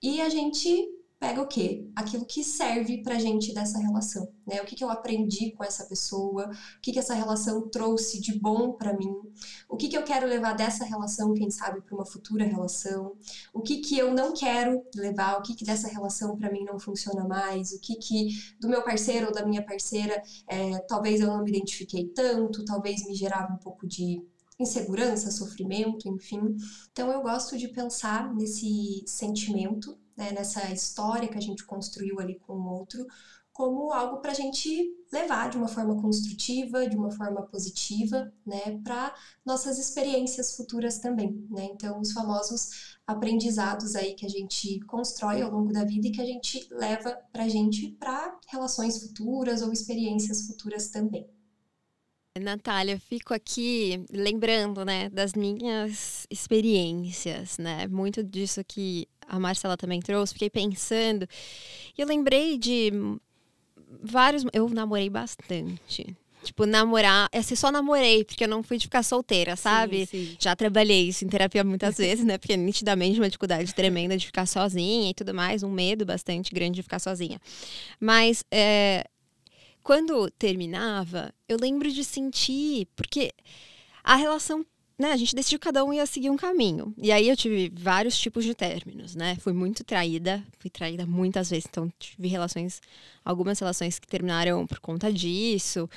e 0.00 0.20
a 0.20 0.28
gente 0.28 0.88
pega 1.18 1.40
o 1.40 1.46
quê? 1.46 1.88
Aquilo 1.96 2.26
que 2.26 2.44
serve 2.44 3.02
pra 3.02 3.18
gente 3.18 3.54
dessa 3.54 3.78
relação, 3.78 4.28
né? 4.46 4.60
O 4.60 4.66
que, 4.66 4.76
que 4.76 4.84
eu 4.84 4.90
aprendi 4.90 5.52
com 5.52 5.64
essa 5.64 5.84
pessoa, 5.84 6.50
o 6.50 6.80
que, 6.80 6.92
que 6.92 6.98
essa 6.98 7.14
relação 7.14 7.68
trouxe 7.68 8.20
de 8.20 8.38
bom 8.38 8.72
para 8.72 8.92
mim, 8.92 9.14
o 9.68 9.76
que, 9.76 9.88
que 9.88 9.96
eu 9.96 10.02
quero 10.02 10.26
levar 10.26 10.52
dessa 10.54 10.84
relação, 10.84 11.32
quem 11.32 11.50
sabe, 11.50 11.80
para 11.80 11.94
uma 11.94 12.04
futura 12.04 12.44
relação, 12.44 13.16
o 13.52 13.60
que, 13.60 13.78
que 13.78 13.98
eu 13.98 14.12
não 14.12 14.34
quero 14.34 14.84
levar, 14.94 15.38
o 15.38 15.42
que, 15.42 15.54
que 15.54 15.64
dessa 15.64 15.88
relação 15.88 16.36
para 16.36 16.52
mim 16.52 16.64
não 16.64 16.78
funciona 16.78 17.26
mais, 17.26 17.72
o 17.72 17.80
que, 17.80 17.96
que 17.96 18.28
do 18.60 18.68
meu 18.68 18.82
parceiro 18.82 19.28
ou 19.28 19.32
da 19.32 19.44
minha 19.44 19.64
parceira 19.64 20.22
é, 20.46 20.78
talvez 20.80 21.20
eu 21.20 21.28
não 21.28 21.42
me 21.42 21.50
identifiquei 21.50 22.08
tanto, 22.08 22.64
talvez 22.64 23.06
me 23.06 23.14
gerava 23.14 23.54
um 23.54 23.58
pouco 23.58 23.86
de 23.86 24.22
insegurança, 24.58 25.30
sofrimento, 25.30 26.08
enfim. 26.08 26.56
Então 26.92 27.10
eu 27.10 27.22
gosto 27.22 27.56
de 27.58 27.68
pensar 27.68 28.34
nesse 28.34 29.02
sentimento 29.06 29.98
né, 30.16 30.32
nessa 30.32 30.72
história 30.72 31.28
que 31.28 31.38
a 31.38 31.42
gente 31.42 31.64
construiu 31.64 32.18
ali 32.18 32.38
com 32.40 32.54
o 32.54 32.78
outro, 32.78 33.06
como 33.56 33.90
algo 33.90 34.18
para 34.18 34.32
a 34.32 34.34
gente 34.34 34.94
levar 35.10 35.48
de 35.48 35.56
uma 35.56 35.66
forma 35.66 35.98
construtiva, 36.00 36.86
de 36.86 36.94
uma 36.94 37.10
forma 37.10 37.40
positiva, 37.46 38.30
né, 38.44 38.78
para 38.84 39.14
nossas 39.46 39.78
experiências 39.78 40.54
futuras 40.54 40.98
também, 40.98 41.46
né? 41.50 41.64
Então, 41.72 41.98
os 41.98 42.12
famosos 42.12 42.98
aprendizados 43.06 43.96
aí 43.96 44.14
que 44.14 44.26
a 44.26 44.28
gente 44.28 44.78
constrói 44.80 45.40
ao 45.40 45.50
longo 45.50 45.72
da 45.72 45.84
vida 45.84 46.06
e 46.06 46.10
que 46.12 46.20
a 46.20 46.26
gente 46.26 46.68
leva 46.70 47.18
para 47.32 47.44
a 47.44 47.48
gente 47.48 47.92
para 47.92 48.38
relações 48.48 49.02
futuras 49.02 49.62
ou 49.62 49.72
experiências 49.72 50.46
futuras 50.46 50.90
também. 50.90 51.26
Natália, 52.38 53.00
fico 53.00 53.32
aqui 53.32 54.04
lembrando, 54.10 54.84
né, 54.84 55.08
das 55.08 55.32
minhas 55.32 56.26
experiências, 56.30 57.56
né? 57.56 57.86
Muito 57.86 58.22
disso 58.22 58.62
que 58.62 59.08
a 59.28 59.38
Marcela 59.38 59.76
também 59.76 60.00
trouxe, 60.00 60.32
fiquei 60.32 60.50
pensando. 60.50 61.28
E 61.96 62.00
eu 62.00 62.06
lembrei 62.06 62.58
de 62.58 62.92
vários. 64.02 64.44
Eu 64.52 64.68
namorei 64.68 65.08
bastante. 65.10 66.16
Tipo, 66.42 66.64
namorar. 66.64 67.28
Esse 67.32 67.56
só 67.56 67.72
namorei, 67.72 68.24
porque 68.24 68.44
eu 68.44 68.48
não 68.48 68.62
fui 68.62 68.78
de 68.78 68.84
ficar 68.84 69.02
solteira, 69.02 69.56
sabe? 69.56 70.06
Sim, 70.06 70.26
sim. 70.26 70.36
Já 70.38 70.54
trabalhei 70.54 71.08
isso 71.08 71.24
em 71.24 71.28
terapia 71.28 71.64
muitas 71.64 71.96
vezes, 71.98 72.24
né? 72.24 72.38
Porque 72.38 72.56
nitidamente 72.56 73.18
uma 73.18 73.28
dificuldade 73.28 73.74
tremenda 73.74 74.16
de 74.16 74.26
ficar 74.26 74.46
sozinha 74.46 75.10
e 75.10 75.14
tudo 75.14 75.34
mais, 75.34 75.62
um 75.62 75.70
medo 75.70 76.06
bastante 76.06 76.54
grande 76.54 76.76
de 76.76 76.82
ficar 76.82 77.00
sozinha. 77.00 77.40
Mas 77.98 78.44
é, 78.50 79.04
quando 79.82 80.30
terminava, 80.32 81.32
eu 81.48 81.56
lembro 81.60 81.90
de 81.90 82.04
sentir, 82.04 82.86
porque 82.94 83.32
a 84.04 84.14
relação 84.14 84.64
né, 84.98 85.12
a 85.12 85.16
gente 85.16 85.34
decidiu 85.34 85.58
que 85.58 85.64
cada 85.64 85.84
um 85.84 85.92
ia 85.92 86.06
seguir 86.06 86.30
um 86.30 86.36
caminho. 86.36 86.94
E 86.96 87.12
aí 87.12 87.28
eu 87.28 87.36
tive 87.36 87.70
vários 87.74 88.18
tipos 88.18 88.44
de 88.44 88.54
términos, 88.54 89.14
né? 89.14 89.36
Fui 89.40 89.52
muito 89.52 89.84
traída, 89.84 90.42
fui 90.58 90.70
traída 90.70 91.04
muitas 91.04 91.50
vezes, 91.50 91.66
então 91.68 91.92
tive 91.98 92.28
relações, 92.28 92.80
algumas 93.24 93.58
relações 93.58 93.98
que 93.98 94.06
terminaram 94.06 94.66
por 94.66 94.80
conta 94.80 95.12
disso, 95.12 95.88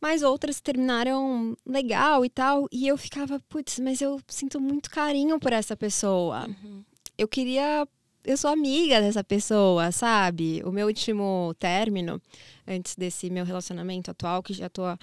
mas 0.00 0.22
outras 0.22 0.60
terminaram 0.60 1.56
legal 1.66 2.24
e 2.24 2.28
tal, 2.28 2.68
e 2.70 2.86
eu 2.86 2.98
ficava, 2.98 3.40
putz, 3.48 3.78
mas 3.78 4.02
eu 4.02 4.20
sinto 4.28 4.60
muito 4.60 4.90
carinho 4.90 5.40
por 5.40 5.52
essa 5.52 5.76
pessoa. 5.76 6.46
Uhum. 6.46 6.84
Eu 7.16 7.28
queria 7.28 7.86
eu 8.24 8.36
sou 8.36 8.50
amiga 8.50 9.00
dessa 9.00 9.24
pessoa, 9.24 9.90
sabe? 9.90 10.62
O 10.64 10.70
meu 10.70 10.86
último 10.86 11.54
término, 11.58 12.22
antes 12.66 12.94
desse 12.94 13.28
meu 13.30 13.44
relacionamento 13.44 14.10
atual, 14.10 14.42
que 14.42 14.52
já 14.52 14.68
tô 14.68 14.84
há 14.84 14.98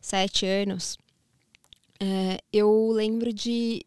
sete 0.00 0.46
anos, 0.46 0.96
é, 2.04 2.40
eu 2.52 2.90
lembro 2.90 3.32
de 3.32 3.86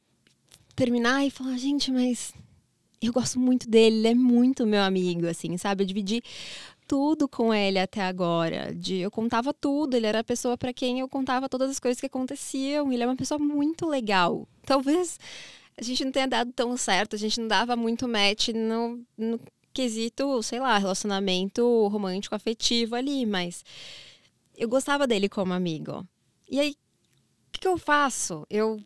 terminar 0.73 1.25
e 1.25 1.29
falar, 1.29 1.57
gente, 1.57 1.91
mas 1.91 2.33
eu 3.01 3.11
gosto 3.11 3.37
muito 3.37 3.69
dele, 3.69 3.97
ele 3.97 4.07
é 4.07 4.15
muito 4.15 4.65
meu 4.65 4.81
amigo, 4.81 5.27
assim, 5.27 5.57
sabe? 5.57 5.83
Eu 5.83 5.87
dividi 5.87 6.23
tudo 6.87 7.27
com 7.27 7.53
ele 7.53 7.77
até 7.77 8.01
agora. 8.01 8.73
De, 8.73 8.95
eu 8.99 9.11
contava 9.11 9.53
tudo, 9.53 9.97
ele 9.97 10.07
era 10.07 10.21
a 10.21 10.23
pessoa 10.23 10.57
para 10.57 10.71
quem 10.71 11.01
eu 11.01 11.09
contava 11.09 11.49
todas 11.49 11.69
as 11.69 11.77
coisas 11.77 11.99
que 11.99 12.05
aconteciam. 12.05 12.89
Ele 12.89 13.03
é 13.03 13.05
uma 13.05 13.17
pessoa 13.17 13.37
muito 13.37 13.85
legal. 13.85 14.47
Talvez 14.65 15.19
a 15.77 15.83
gente 15.83 16.05
não 16.05 16.11
tenha 16.13 16.27
dado 16.27 16.53
tão 16.53 16.77
certo, 16.77 17.17
a 17.17 17.19
gente 17.19 17.37
não 17.41 17.49
dava 17.49 17.75
muito 17.75 18.07
match 18.07 18.47
no, 18.49 19.03
no 19.17 19.41
quesito, 19.73 20.41
sei 20.41 20.61
lá, 20.61 20.77
relacionamento 20.77 21.87
romântico 21.87 22.33
afetivo 22.33 22.95
ali, 22.95 23.25
mas 23.25 23.65
eu 24.57 24.69
gostava 24.69 25.05
dele 25.05 25.27
como 25.27 25.51
amigo. 25.51 26.07
E 26.49 26.61
aí 26.61 26.75
que, 27.55 27.61
que 27.61 27.67
eu 27.67 27.77
faço? 27.77 28.45
Eu 28.49 28.79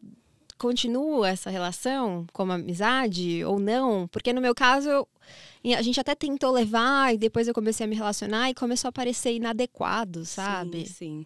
continuo 0.57 1.25
essa 1.25 1.49
relação 1.49 2.25
como 2.31 2.51
amizade 2.51 3.43
ou 3.43 3.59
não? 3.59 4.07
Porque 4.07 4.31
no 4.31 4.41
meu 4.41 4.53
caso, 4.53 4.89
eu, 4.89 5.07
a 5.75 5.81
gente 5.81 5.99
até 5.99 6.13
tentou 6.13 6.51
levar 6.51 7.13
e 7.13 7.17
depois 7.17 7.47
eu 7.47 7.53
comecei 7.53 7.85
a 7.85 7.89
me 7.89 7.95
relacionar 7.95 8.49
e 8.49 8.53
começou 8.53 8.89
a 8.89 8.91
parecer 8.91 9.33
inadequado, 9.33 10.25
sabe? 10.25 10.85
Sim, 10.85 10.93
sim. 10.93 11.25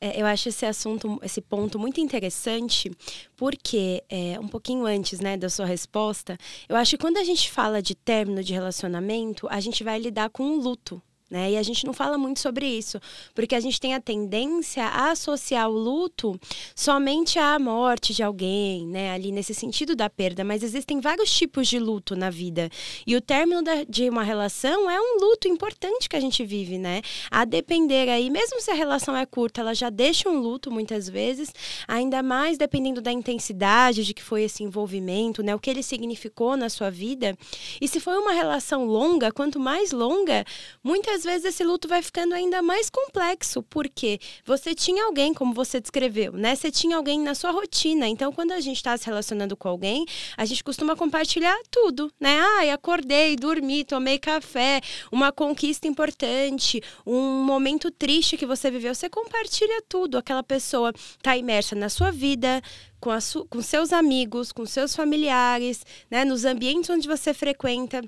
É, 0.00 0.20
eu 0.20 0.26
acho 0.26 0.48
esse 0.48 0.66
assunto, 0.66 1.18
esse 1.22 1.40
ponto 1.40 1.78
muito 1.78 2.00
interessante, 2.00 2.90
porque 3.36 4.02
é, 4.08 4.38
um 4.38 4.48
pouquinho 4.48 4.84
antes 4.84 5.20
né, 5.20 5.36
da 5.36 5.48
sua 5.48 5.64
resposta, 5.64 6.36
eu 6.68 6.76
acho 6.76 6.90
que 6.92 6.98
quando 6.98 7.16
a 7.16 7.24
gente 7.24 7.50
fala 7.50 7.80
de 7.80 7.94
término 7.94 8.42
de 8.42 8.52
relacionamento, 8.52 9.46
a 9.48 9.60
gente 9.60 9.82
vai 9.84 9.98
lidar 9.98 10.28
com 10.30 10.42
o 10.42 10.60
luto 10.60 11.00
né? 11.30 11.52
E 11.52 11.56
a 11.56 11.62
gente 11.62 11.86
não 11.86 11.92
fala 11.92 12.18
muito 12.18 12.40
sobre 12.40 12.66
isso, 12.66 13.00
porque 13.34 13.54
a 13.54 13.60
gente 13.60 13.80
tem 13.80 13.94
a 13.94 14.00
tendência 14.00 14.84
a 14.84 15.10
associar 15.10 15.68
o 15.68 15.72
luto 15.72 16.38
somente 16.74 17.38
à 17.38 17.58
morte 17.58 18.12
de 18.12 18.22
alguém, 18.22 18.86
né? 18.86 19.10
Ali 19.12 19.32
nesse 19.32 19.54
sentido 19.54 19.96
da 19.96 20.10
perda, 20.10 20.44
mas 20.44 20.62
existem 20.62 21.00
vários 21.00 21.32
tipos 21.32 21.66
de 21.66 21.78
luto 21.78 22.14
na 22.14 22.30
vida. 22.30 22.68
E 23.06 23.16
o 23.16 23.20
término 23.20 23.62
da, 23.62 23.84
de 23.84 24.08
uma 24.08 24.22
relação 24.22 24.90
é 24.90 25.00
um 25.00 25.18
luto 25.20 25.48
importante 25.48 26.08
que 26.08 26.16
a 26.16 26.20
gente 26.20 26.44
vive, 26.44 26.78
né? 26.78 27.00
A 27.30 27.44
depender 27.44 28.08
aí, 28.10 28.28
mesmo 28.30 28.60
se 28.60 28.70
a 28.70 28.74
relação 28.74 29.16
é 29.16 29.24
curta, 29.24 29.60
ela 29.60 29.74
já 29.74 29.90
deixa 29.90 30.28
um 30.28 30.38
luto 30.38 30.70
muitas 30.70 31.08
vezes, 31.08 31.52
ainda 31.88 32.22
mais 32.22 32.58
dependendo 32.58 33.00
da 33.00 33.10
intensidade 33.10 34.04
de 34.04 34.14
que 34.14 34.22
foi 34.22 34.42
esse 34.42 34.62
envolvimento, 34.62 35.42
né? 35.42 35.54
O 35.54 35.58
que 35.58 35.70
ele 35.70 35.82
significou 35.82 36.56
na 36.56 36.68
sua 36.68 36.90
vida. 36.90 37.36
E 37.80 37.88
se 37.88 37.98
foi 37.98 38.18
uma 38.18 38.32
relação 38.32 38.84
longa, 38.84 39.32
quanto 39.32 39.58
mais 39.58 39.90
longa, 39.90 40.44
muitas 40.82 41.13
vezes 41.22 41.44
esse 41.44 41.62
luto 41.62 41.86
vai 41.86 42.02
ficando 42.02 42.34
ainda 42.34 42.62
mais 42.62 42.88
complexo, 42.88 43.62
porque 43.62 44.18
você 44.44 44.74
tinha 44.74 45.04
alguém, 45.04 45.34
como 45.34 45.52
você 45.52 45.80
descreveu, 45.80 46.32
né? 46.32 46.56
Você 46.56 46.70
tinha 46.70 46.96
alguém 46.96 47.20
na 47.20 47.34
sua 47.34 47.50
rotina. 47.50 48.08
Então, 48.08 48.32
quando 48.32 48.52
a 48.52 48.60
gente 48.60 48.76
está 48.76 48.96
se 48.96 49.06
relacionando 49.06 49.56
com 49.56 49.68
alguém, 49.68 50.04
a 50.36 50.44
gente 50.44 50.64
costuma 50.64 50.96
compartilhar 50.96 51.56
tudo, 51.70 52.10
né? 52.18 52.40
Ai, 52.58 52.70
acordei, 52.70 53.36
dormi, 53.36 53.84
tomei 53.84 54.18
café, 54.18 54.80
uma 55.12 55.30
conquista 55.30 55.86
importante, 55.86 56.82
um 57.06 57.44
momento 57.44 57.90
triste 57.90 58.36
que 58.36 58.46
você 58.46 58.70
viveu. 58.70 58.94
Você 58.94 59.08
compartilha 59.10 59.82
tudo. 59.88 60.16
Aquela 60.16 60.42
pessoa 60.42 60.92
está 60.94 61.36
imersa 61.36 61.76
na 61.76 61.88
sua 61.88 62.10
vida, 62.10 62.62
com, 63.00 63.10
com 63.50 63.60
seus 63.60 63.92
amigos, 63.92 64.50
com 64.50 64.64
seus 64.64 64.96
familiares, 64.96 65.84
né? 66.10 66.24
Nos 66.24 66.44
ambientes 66.46 66.88
onde 66.88 67.06
você 67.06 67.34
frequenta. 67.34 68.02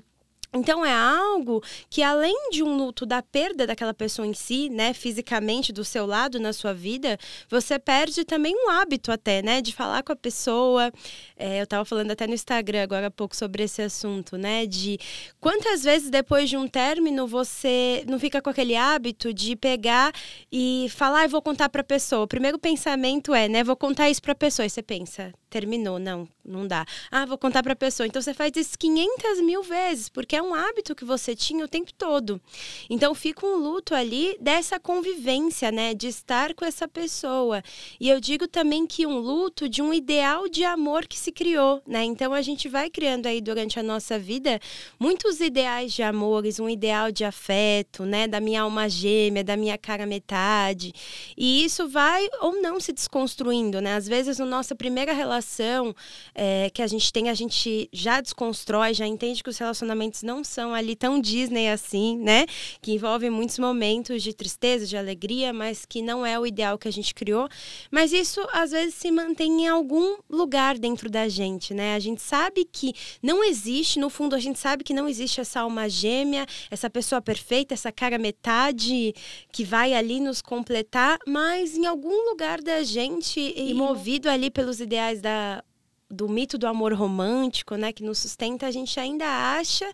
Então 0.53 0.85
é 0.85 0.93
algo 0.93 1.61
que 1.89 2.01
além 2.01 2.49
de 2.51 2.63
um 2.63 2.75
luto 2.75 3.05
da 3.05 3.21
perda 3.21 3.67
daquela 3.67 3.93
pessoa 3.93 4.25
em 4.25 4.33
si, 4.33 4.69
né, 4.69 4.93
fisicamente 4.93 5.73
do 5.73 5.83
seu 5.83 6.05
lado 6.05 6.39
na 6.39 6.53
sua 6.53 6.73
vida, 6.73 7.17
você 7.49 7.77
perde 7.77 8.23
também 8.23 8.55
um 8.55 8.69
hábito 8.69 9.11
até, 9.11 9.41
né, 9.41 9.61
de 9.61 9.73
falar 9.73 10.03
com 10.03 10.13
a 10.13 10.15
pessoa. 10.15 10.91
É, 11.35 11.59
eu 11.59 11.63
estava 11.65 11.83
falando 11.83 12.11
até 12.11 12.25
no 12.25 12.33
Instagram 12.33 12.81
agora 12.83 13.07
há 13.07 13.11
pouco 13.11 13.35
sobre 13.35 13.63
esse 13.63 13.81
assunto, 13.81 14.37
né, 14.37 14.65
de 14.65 14.97
quantas 15.39 15.83
vezes 15.83 16.09
depois 16.09 16.49
de 16.49 16.57
um 16.57 16.67
término 16.67 17.27
você 17.27 18.03
não 18.07 18.19
fica 18.19 18.41
com 18.41 18.49
aquele 18.49 18.75
hábito 18.75 19.33
de 19.33 19.55
pegar 19.55 20.13
e 20.51 20.87
falar, 20.89 21.23
ah, 21.23 21.27
vou 21.27 21.41
contar 21.41 21.69
para 21.69 21.81
a 21.81 21.85
pessoa. 21.85 22.23
O 22.23 22.27
primeiro 22.27 22.57
pensamento 22.57 23.33
é, 23.33 23.47
né, 23.47 23.63
vou 23.63 23.75
contar 23.75 24.09
isso 24.09 24.21
para 24.21 24.31
a 24.31 24.35
pessoa. 24.35 24.65
E 24.65 24.69
você 24.69 24.81
pensa, 24.81 25.33
terminou, 25.49 25.97
não, 25.99 26.27
não 26.43 26.67
dá. 26.67 26.85
Ah, 27.11 27.25
vou 27.25 27.37
contar 27.37 27.63
para 27.63 27.73
a 27.73 27.75
pessoa. 27.75 28.05
Então 28.05 28.21
você 28.21 28.33
faz 28.33 28.51
isso 28.55 28.77
500 28.77 29.41
mil 29.41 29.63
vezes, 29.63 30.09
porque 30.09 30.35
é 30.35 30.41
um 30.41 30.53
hábito 30.53 30.95
que 30.95 31.05
você 31.05 31.35
tinha 31.35 31.63
o 31.63 31.67
tempo 31.67 31.93
todo. 31.93 32.41
Então 32.89 33.15
fica 33.15 33.45
um 33.45 33.55
luto 33.55 33.95
ali 33.95 34.37
dessa 34.39 34.79
convivência, 34.79 35.71
né, 35.71 35.93
de 35.93 36.07
estar 36.07 36.53
com 36.53 36.65
essa 36.65 36.87
pessoa. 36.87 37.63
E 37.99 38.09
eu 38.09 38.19
digo 38.19 38.47
também 38.47 38.85
que 38.85 39.05
um 39.05 39.17
luto 39.17 39.69
de 39.69 39.81
um 39.81 39.93
ideal 39.93 40.47
de 40.47 40.63
amor 40.63 41.07
que 41.07 41.17
se 41.17 41.31
criou, 41.31 41.81
né? 41.87 42.03
Então 42.03 42.33
a 42.33 42.41
gente 42.41 42.67
vai 42.67 42.89
criando 42.89 43.27
aí 43.27 43.41
durante 43.41 43.79
a 43.79 43.83
nossa 43.83 44.19
vida 44.19 44.59
muitos 44.99 45.39
ideais 45.39 45.93
de 45.93 46.03
amores, 46.03 46.59
um 46.59 46.69
ideal 46.69 47.11
de 47.11 47.23
afeto, 47.23 48.05
né, 48.05 48.27
da 48.27 48.39
minha 48.39 48.61
alma 48.61 48.89
gêmea, 48.89 49.43
da 49.43 49.55
minha 49.55 49.77
cara 49.77 50.05
metade. 50.05 50.93
E 51.37 51.63
isso 51.63 51.87
vai 51.87 52.27
ou 52.41 52.61
não 52.61 52.79
se 52.79 52.91
desconstruindo, 52.91 53.79
né? 53.81 53.95
Às 53.95 54.07
vezes, 54.07 54.39
na 54.39 54.45
nossa 54.45 54.75
primeira 54.75 55.13
relação 55.13 55.37
relação 55.47 55.95
é, 56.35 56.69
que 56.69 56.81
a 56.81 56.87
gente 56.87 57.11
tem, 57.11 57.29
a 57.29 57.33
gente 57.33 57.89
já 57.91 58.19
desconstrói, 58.21 58.93
já 58.93 59.07
entende 59.07 59.41
que 59.41 59.49
os 59.49 59.57
relacionamentos 59.57 60.21
não 60.21 60.43
são 60.43 60.73
ali 60.73 60.95
tão 60.95 61.19
Disney 61.19 61.69
assim, 61.69 62.17
né? 62.17 62.45
Que 62.81 62.93
envolvem 62.93 63.29
muitos 63.29 63.57
momentos 63.57 64.21
de 64.21 64.33
tristeza, 64.33 64.85
de 64.85 64.97
alegria, 64.97 65.53
mas 65.53 65.85
que 65.85 66.01
não 66.01 66.25
é 66.25 66.37
o 66.37 66.45
ideal 66.45 66.77
que 66.77 66.87
a 66.87 66.91
gente 66.91 67.13
criou. 67.13 67.47
Mas 67.89 68.11
isso 68.11 68.45
às 68.51 68.71
vezes 68.71 68.95
se 68.95 69.09
mantém 69.09 69.63
em 69.63 69.67
algum 69.67 70.17
lugar 70.29 70.77
dentro 70.77 71.09
da 71.09 71.27
gente, 71.27 71.73
né? 71.73 71.95
A 71.95 71.99
gente 71.99 72.21
sabe 72.21 72.65
que 72.65 72.93
não 73.21 73.43
existe, 73.43 73.99
no 73.99 74.09
fundo, 74.09 74.35
a 74.35 74.39
gente 74.39 74.59
sabe 74.59 74.83
que 74.83 74.93
não 74.93 75.07
existe 75.07 75.39
essa 75.39 75.61
alma 75.61 75.89
gêmea, 75.89 76.45
essa 76.69 76.89
pessoa 76.89 77.21
perfeita, 77.21 77.73
essa 77.73 77.91
cara 77.91 78.17
metade 78.17 79.13
que 79.51 79.63
vai 79.63 79.93
ali 79.93 80.19
nos 80.19 80.41
completar, 80.41 81.17
mas 81.25 81.77
em 81.77 81.85
algum 81.85 82.29
lugar 82.29 82.61
da 82.61 82.83
gente, 82.83 83.39
e 83.39 83.73
movido 83.73 84.29
ali 84.29 84.49
pelos 84.49 84.79
ideais 84.79 85.21
da 85.27 85.63
do 86.09 86.29
mito 86.29 86.57
do 86.57 86.65
amor 86.65 86.93
romântico, 86.93 87.75
né, 87.75 87.91
que 87.91 88.01
nos 88.01 88.19
sustenta, 88.19 88.65
a 88.65 88.71
gente 88.71 88.97
ainda 88.97 89.25
acha 89.25 89.85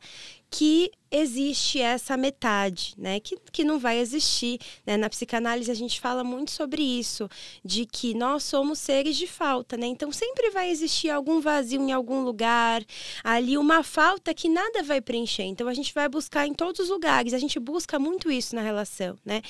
que 0.50 0.92
existe 1.14 1.80
essa 1.80 2.18
metade, 2.18 2.96
né? 2.98 3.20
Que, 3.20 3.38
que 3.52 3.64
não 3.64 3.78
vai 3.78 4.00
existir. 4.00 4.60
Né? 4.84 4.98
Na 4.98 5.08
psicanálise 5.08 5.70
a 5.70 5.76
gente 5.76 6.02
fala 6.02 6.24
muito 6.24 6.50
sobre 6.50 6.82
isso, 6.82 7.30
de 7.64 7.86
que 7.86 8.16
nós 8.16 8.44
somos 8.44 8.80
seres 8.80 9.16
de 9.16 9.28
falta, 9.28 9.78
né? 9.78 9.86
Então 9.86 10.12
sempre 10.12 10.50
vai 10.50 10.72
existir 10.72 11.12
algum 11.12 11.40
vazio 11.40 11.80
em 11.80 11.92
algum 11.92 12.24
lugar, 12.24 12.84
ali 13.24 13.60
uma 13.60 13.84
falta 13.84 14.34
que 14.34 14.50
nada 14.50 14.82
vai 14.82 15.00
preencher. 15.00 15.44
Então 15.44 15.68
a 15.68 15.74
gente 15.74 15.94
vai 15.94 16.10
buscar 16.10 16.48
em 16.48 16.54
todos 16.54 16.80
os 16.80 16.90
lugares, 16.90 17.34
a 17.34 17.38
gente 17.38 17.60
busca 17.60 18.00
muito 18.00 18.32
isso 18.32 18.56
na 18.56 18.62
relação, 18.62 19.16
né? 19.24 19.44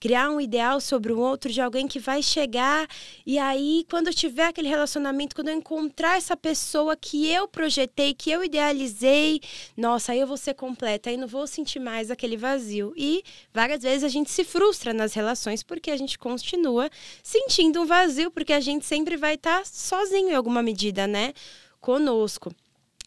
Criar 0.00 0.30
um 0.30 0.40
ideal 0.40 0.80
sobre 0.80 1.12
o 1.12 1.18
outro 1.18 1.52
de 1.52 1.60
alguém 1.60 1.86
que 1.86 1.98
vai 1.98 2.22
chegar 2.22 2.88
e 3.26 3.38
aí 3.38 3.84
quando 3.90 4.06
eu 4.06 4.14
tiver 4.14 4.46
aquele 4.46 4.68
relacionamento, 4.68 5.34
quando 5.34 5.48
eu 5.48 5.54
encontrar 5.54 6.16
essa 6.16 6.34
pessoa 6.36 6.96
que 6.96 7.30
eu 7.30 7.46
projetei, 7.46 8.14
que 8.14 8.30
eu 8.30 8.42
idealizei, 8.42 9.40
nossa, 9.76 10.12
aí 10.12 10.20
eu 10.20 10.26
vou 10.26 10.38
ser 10.38 10.54
completa 10.54 11.09
aí 11.10 11.16
não 11.16 11.28
vou 11.28 11.46
sentir 11.46 11.78
mais 11.78 12.10
aquele 12.10 12.36
vazio. 12.36 12.92
E 12.96 13.22
várias 13.52 13.82
vezes 13.82 14.04
a 14.04 14.08
gente 14.08 14.30
se 14.30 14.44
frustra 14.44 14.92
nas 14.92 15.12
relações 15.12 15.62
porque 15.62 15.90
a 15.90 15.96
gente 15.96 16.18
continua 16.18 16.90
sentindo 17.22 17.82
um 17.82 17.86
vazio, 17.86 18.30
porque 18.30 18.52
a 18.52 18.60
gente 18.60 18.84
sempre 18.86 19.16
vai 19.16 19.34
estar 19.34 19.58
tá 19.58 19.64
sozinho 19.64 20.30
em 20.30 20.34
alguma 20.34 20.62
medida, 20.62 21.06
né? 21.06 21.32
Conosco. 21.80 22.52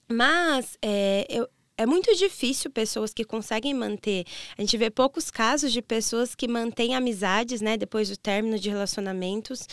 Mas 0.08 0.78
é, 0.82 1.26
eu, 1.30 1.48
é 1.76 1.86
muito 1.86 2.16
difícil 2.16 2.70
pessoas 2.70 3.14
que 3.14 3.24
conseguem 3.24 3.74
manter. 3.74 4.26
A 4.58 4.62
gente 4.62 4.78
vê 4.78 4.92
poucos 4.92 5.32
casos 5.32 5.74
de 5.74 5.82
pessoas 5.82 6.36
que 6.36 6.48
mantêm 6.48 6.96
amizades, 6.96 7.62
né, 7.62 7.76
depois 7.76 8.10
do 8.10 8.18
término 8.18 8.60
de 8.60 8.70
relacionamentos. 8.70 9.68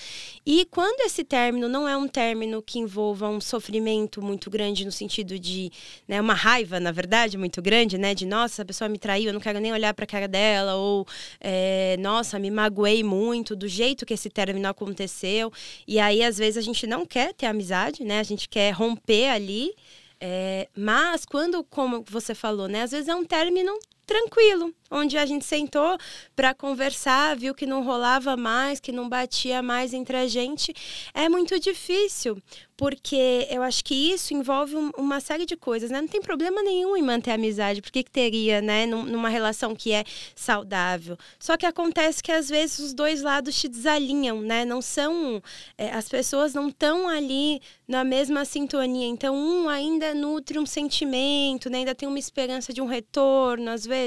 E 0.47 0.66
quando 0.71 1.00
esse 1.02 1.23
término 1.23 1.69
não 1.69 1.87
é 1.87 1.97
um 1.97 2.09
término 2.09 2.62
que 2.62 2.78
envolva 2.78 3.28
um 3.28 3.40
sofrimento 3.40 4.23
muito 4.23 4.49
grande 4.49 4.85
no 4.85 4.92
sentido 4.92 5.38
de, 5.38 5.71
né, 6.09 6.21
uma 6.21 6.33
raiva, 6.33 6.80
na 6.80 6.90
verdade, 6.90 7.37
muito 7.37 7.61
grande, 7.61 7.99
né, 7.99 8.14
de 8.14 8.25
nossa, 8.25 8.62
a 8.62 8.64
pessoa 8.64 8.88
me 8.88 8.99
traiu, 8.99 9.26
eu 9.26 9.35
não 9.35 9.40
quero 9.40 9.61
nem 9.61 9.73
olhar 9.73 9.92
para 9.92 10.04
a 10.04 10.09
cara 10.09 10.26
dela, 10.26 10.76
ou 10.76 11.07
é, 11.38 11.97
nossa, 11.99 12.38
me 12.38 12.50
magoei 12.50 13.04
muito 13.04 13.54
do 13.54 13.69
jeito 13.69 14.07
que 14.07 14.14
esse 14.14 14.30
término 14.30 14.69
aconteceu. 14.69 15.52
E 15.87 15.99
aí 15.99 16.23
às 16.23 16.38
vezes 16.38 16.57
a 16.57 16.62
gente 16.62 16.87
não 16.87 17.04
quer 17.04 17.35
ter 17.35 17.45
amizade, 17.47 18.04
né? 18.04 18.21
A 18.21 18.23
gente 18.23 18.49
quer 18.49 18.71
romper 18.71 19.28
ali. 19.28 19.75
É, 20.20 20.68
mas 20.76 21.24
quando, 21.24 21.64
como 21.64 22.04
você 22.08 22.34
falou, 22.34 22.68
né, 22.68 22.82
às 22.82 22.90
vezes 22.90 23.08
é 23.08 23.14
um 23.14 23.24
término 23.24 23.72
tranquilo, 24.10 24.74
onde 24.90 25.16
a 25.16 25.24
gente 25.24 25.44
sentou 25.44 25.96
para 26.34 26.52
conversar, 26.52 27.36
viu 27.36 27.54
que 27.54 27.64
não 27.64 27.84
rolava 27.84 28.36
mais, 28.36 28.80
que 28.80 28.90
não 28.90 29.08
batia 29.08 29.62
mais 29.62 29.94
entre 29.94 30.16
a 30.16 30.26
gente, 30.26 30.74
é 31.14 31.28
muito 31.28 31.60
difícil, 31.60 32.36
porque 32.76 33.46
eu 33.50 33.62
acho 33.62 33.84
que 33.84 33.94
isso 33.94 34.34
envolve 34.34 34.74
uma 34.96 35.20
série 35.20 35.46
de 35.46 35.54
coisas, 35.54 35.90
né? 35.90 36.00
Não 36.00 36.08
tem 36.08 36.20
problema 36.20 36.60
nenhum 36.60 36.96
em 36.96 37.02
manter 37.02 37.30
a 37.30 37.34
amizade, 37.34 37.80
porque 37.80 38.02
que 38.02 38.10
teria, 38.10 38.60
né, 38.60 38.84
numa 38.86 39.28
relação 39.28 39.76
que 39.76 39.92
é 39.92 40.02
saudável. 40.34 41.16
Só 41.38 41.56
que 41.56 41.66
acontece 41.66 42.20
que 42.20 42.32
às 42.32 42.48
vezes 42.48 42.80
os 42.80 42.92
dois 42.92 43.22
lados 43.22 43.54
te 43.54 43.68
desalinham, 43.68 44.40
né? 44.40 44.64
Não 44.64 44.82
são, 44.82 45.40
é, 45.78 45.90
as 45.90 46.08
pessoas 46.08 46.52
não 46.52 46.68
estão 46.68 47.06
ali 47.06 47.60
na 47.86 48.02
mesma 48.02 48.44
sintonia. 48.44 49.06
Então 49.06 49.36
um 49.36 49.68
ainda 49.68 50.14
nutre 50.14 50.58
um 50.58 50.66
sentimento, 50.66 51.68
né? 51.68 51.78
Ainda 51.78 51.94
tem 51.94 52.08
uma 52.08 52.18
esperança 52.18 52.72
de 52.72 52.80
um 52.80 52.86
retorno, 52.86 53.70
às 53.70 53.84
vezes, 53.84 54.00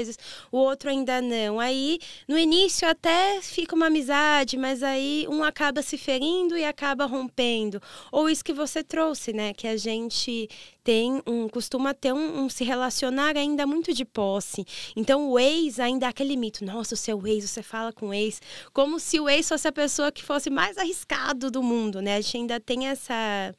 o 0.50 0.58
outro 0.58 0.90
ainda 0.90 1.20
não. 1.20 1.60
Aí 1.60 1.98
no 2.28 2.38
início 2.38 2.88
até 2.88 3.40
fica 3.42 3.74
uma 3.74 3.86
amizade, 3.86 4.56
mas 4.56 4.82
aí 4.82 5.26
um 5.28 5.42
acaba 5.42 5.82
se 5.82 5.96
ferindo 5.96 6.56
e 6.56 6.64
acaba 6.64 7.06
rompendo. 7.06 7.80
Ou 8.10 8.28
isso 8.28 8.44
que 8.44 8.52
você 8.52 8.82
trouxe, 8.82 9.32
né? 9.32 9.52
Que 9.52 9.66
a 9.66 9.76
gente 9.76 10.48
tem 10.84 11.22
um 11.26 11.48
costuma 11.48 11.94
ter 11.94 12.12
um, 12.12 12.44
um, 12.44 12.48
se 12.48 12.62
relacionar 12.62 13.36
ainda 13.36 13.66
muito 13.66 13.92
de 13.92 14.04
posse. 14.04 14.66
Então 14.94 15.30
o 15.30 15.38
ex 15.38 15.80
ainda 15.80 16.06
é 16.06 16.08
aquele 16.10 16.36
mito, 16.36 16.64
nossa, 16.64 16.94
o 16.94 16.98
seu 16.98 17.26
ex, 17.26 17.48
você 17.48 17.62
fala 17.62 17.92
com 17.92 18.08
o 18.08 18.14
ex, 18.14 18.40
como 18.72 19.00
se 19.00 19.18
o 19.18 19.28
ex 19.28 19.48
fosse 19.48 19.66
a 19.66 19.72
pessoa 19.72 20.12
que 20.12 20.22
fosse 20.22 20.50
mais 20.50 20.76
arriscado 20.76 21.50
do 21.50 21.62
mundo, 21.62 22.02
né? 22.02 22.16
A 22.16 22.20
gente 22.20 22.36
ainda 22.36 22.60
tem 22.60 22.86
essa 22.88 23.54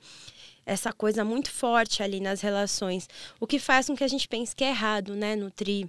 essa 0.65 0.91
coisa 0.91 1.23
muito 1.23 1.51
forte 1.51 2.01
ali 2.01 2.19
nas 2.19 2.41
relações, 2.41 3.07
o 3.39 3.45
que 3.45 3.59
faz 3.59 3.85
com 3.85 3.95
que 3.95 4.03
a 4.03 4.07
gente 4.07 4.27
pense 4.27 4.55
que 4.55 4.63
é 4.63 4.69
errado, 4.69 5.15
né, 5.15 5.35
nutrir 5.35 5.87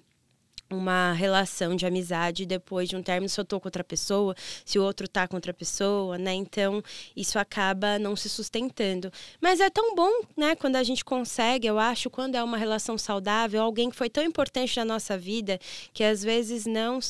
uma 0.71 1.13
relação 1.13 1.77
de 1.77 1.87
amizade 1.87 2.47
depois 2.47 2.89
de 2.89 2.97
um 2.97 3.03
término 3.03 3.29
se 3.29 3.41
eu 3.41 3.45
tô 3.45 3.61
com 3.61 3.69
outra 3.69 3.85
pessoa, 3.85 4.35
se 4.65 4.79
o 4.79 4.83
outro 4.83 5.07
tá 5.09 5.27
com 5.29 5.37
outra 5.37 5.55
pessoa, 5.55 6.19
né? 6.19 6.35
Então, 6.35 6.83
isso 7.17 7.39
acaba 7.39 7.99
não 7.99 8.17
se 8.17 8.29
sustentando. 8.29 9.11
Mas 9.41 9.61
é 9.61 9.71
tão 9.71 9.95
bom, 9.95 10.11
né, 10.37 10.55
quando 10.57 10.77
a 10.77 10.83
gente 10.83 11.05
consegue, 11.05 11.67
eu 11.67 11.79
acho, 11.79 12.11
quando 12.11 12.35
é 12.35 12.43
uma 12.43 12.57
relação 12.57 12.99
saudável, 12.99 13.63
alguém 13.63 13.91
que 13.91 13.97
foi 13.97 14.11
tão 14.11 14.25
importante 14.25 14.77
na 14.77 14.85
nossa 14.85 15.17
vida, 15.17 15.59
que 15.93 16.03
às 16.05 16.23
vezes 16.23 16.67
não 16.67 17.01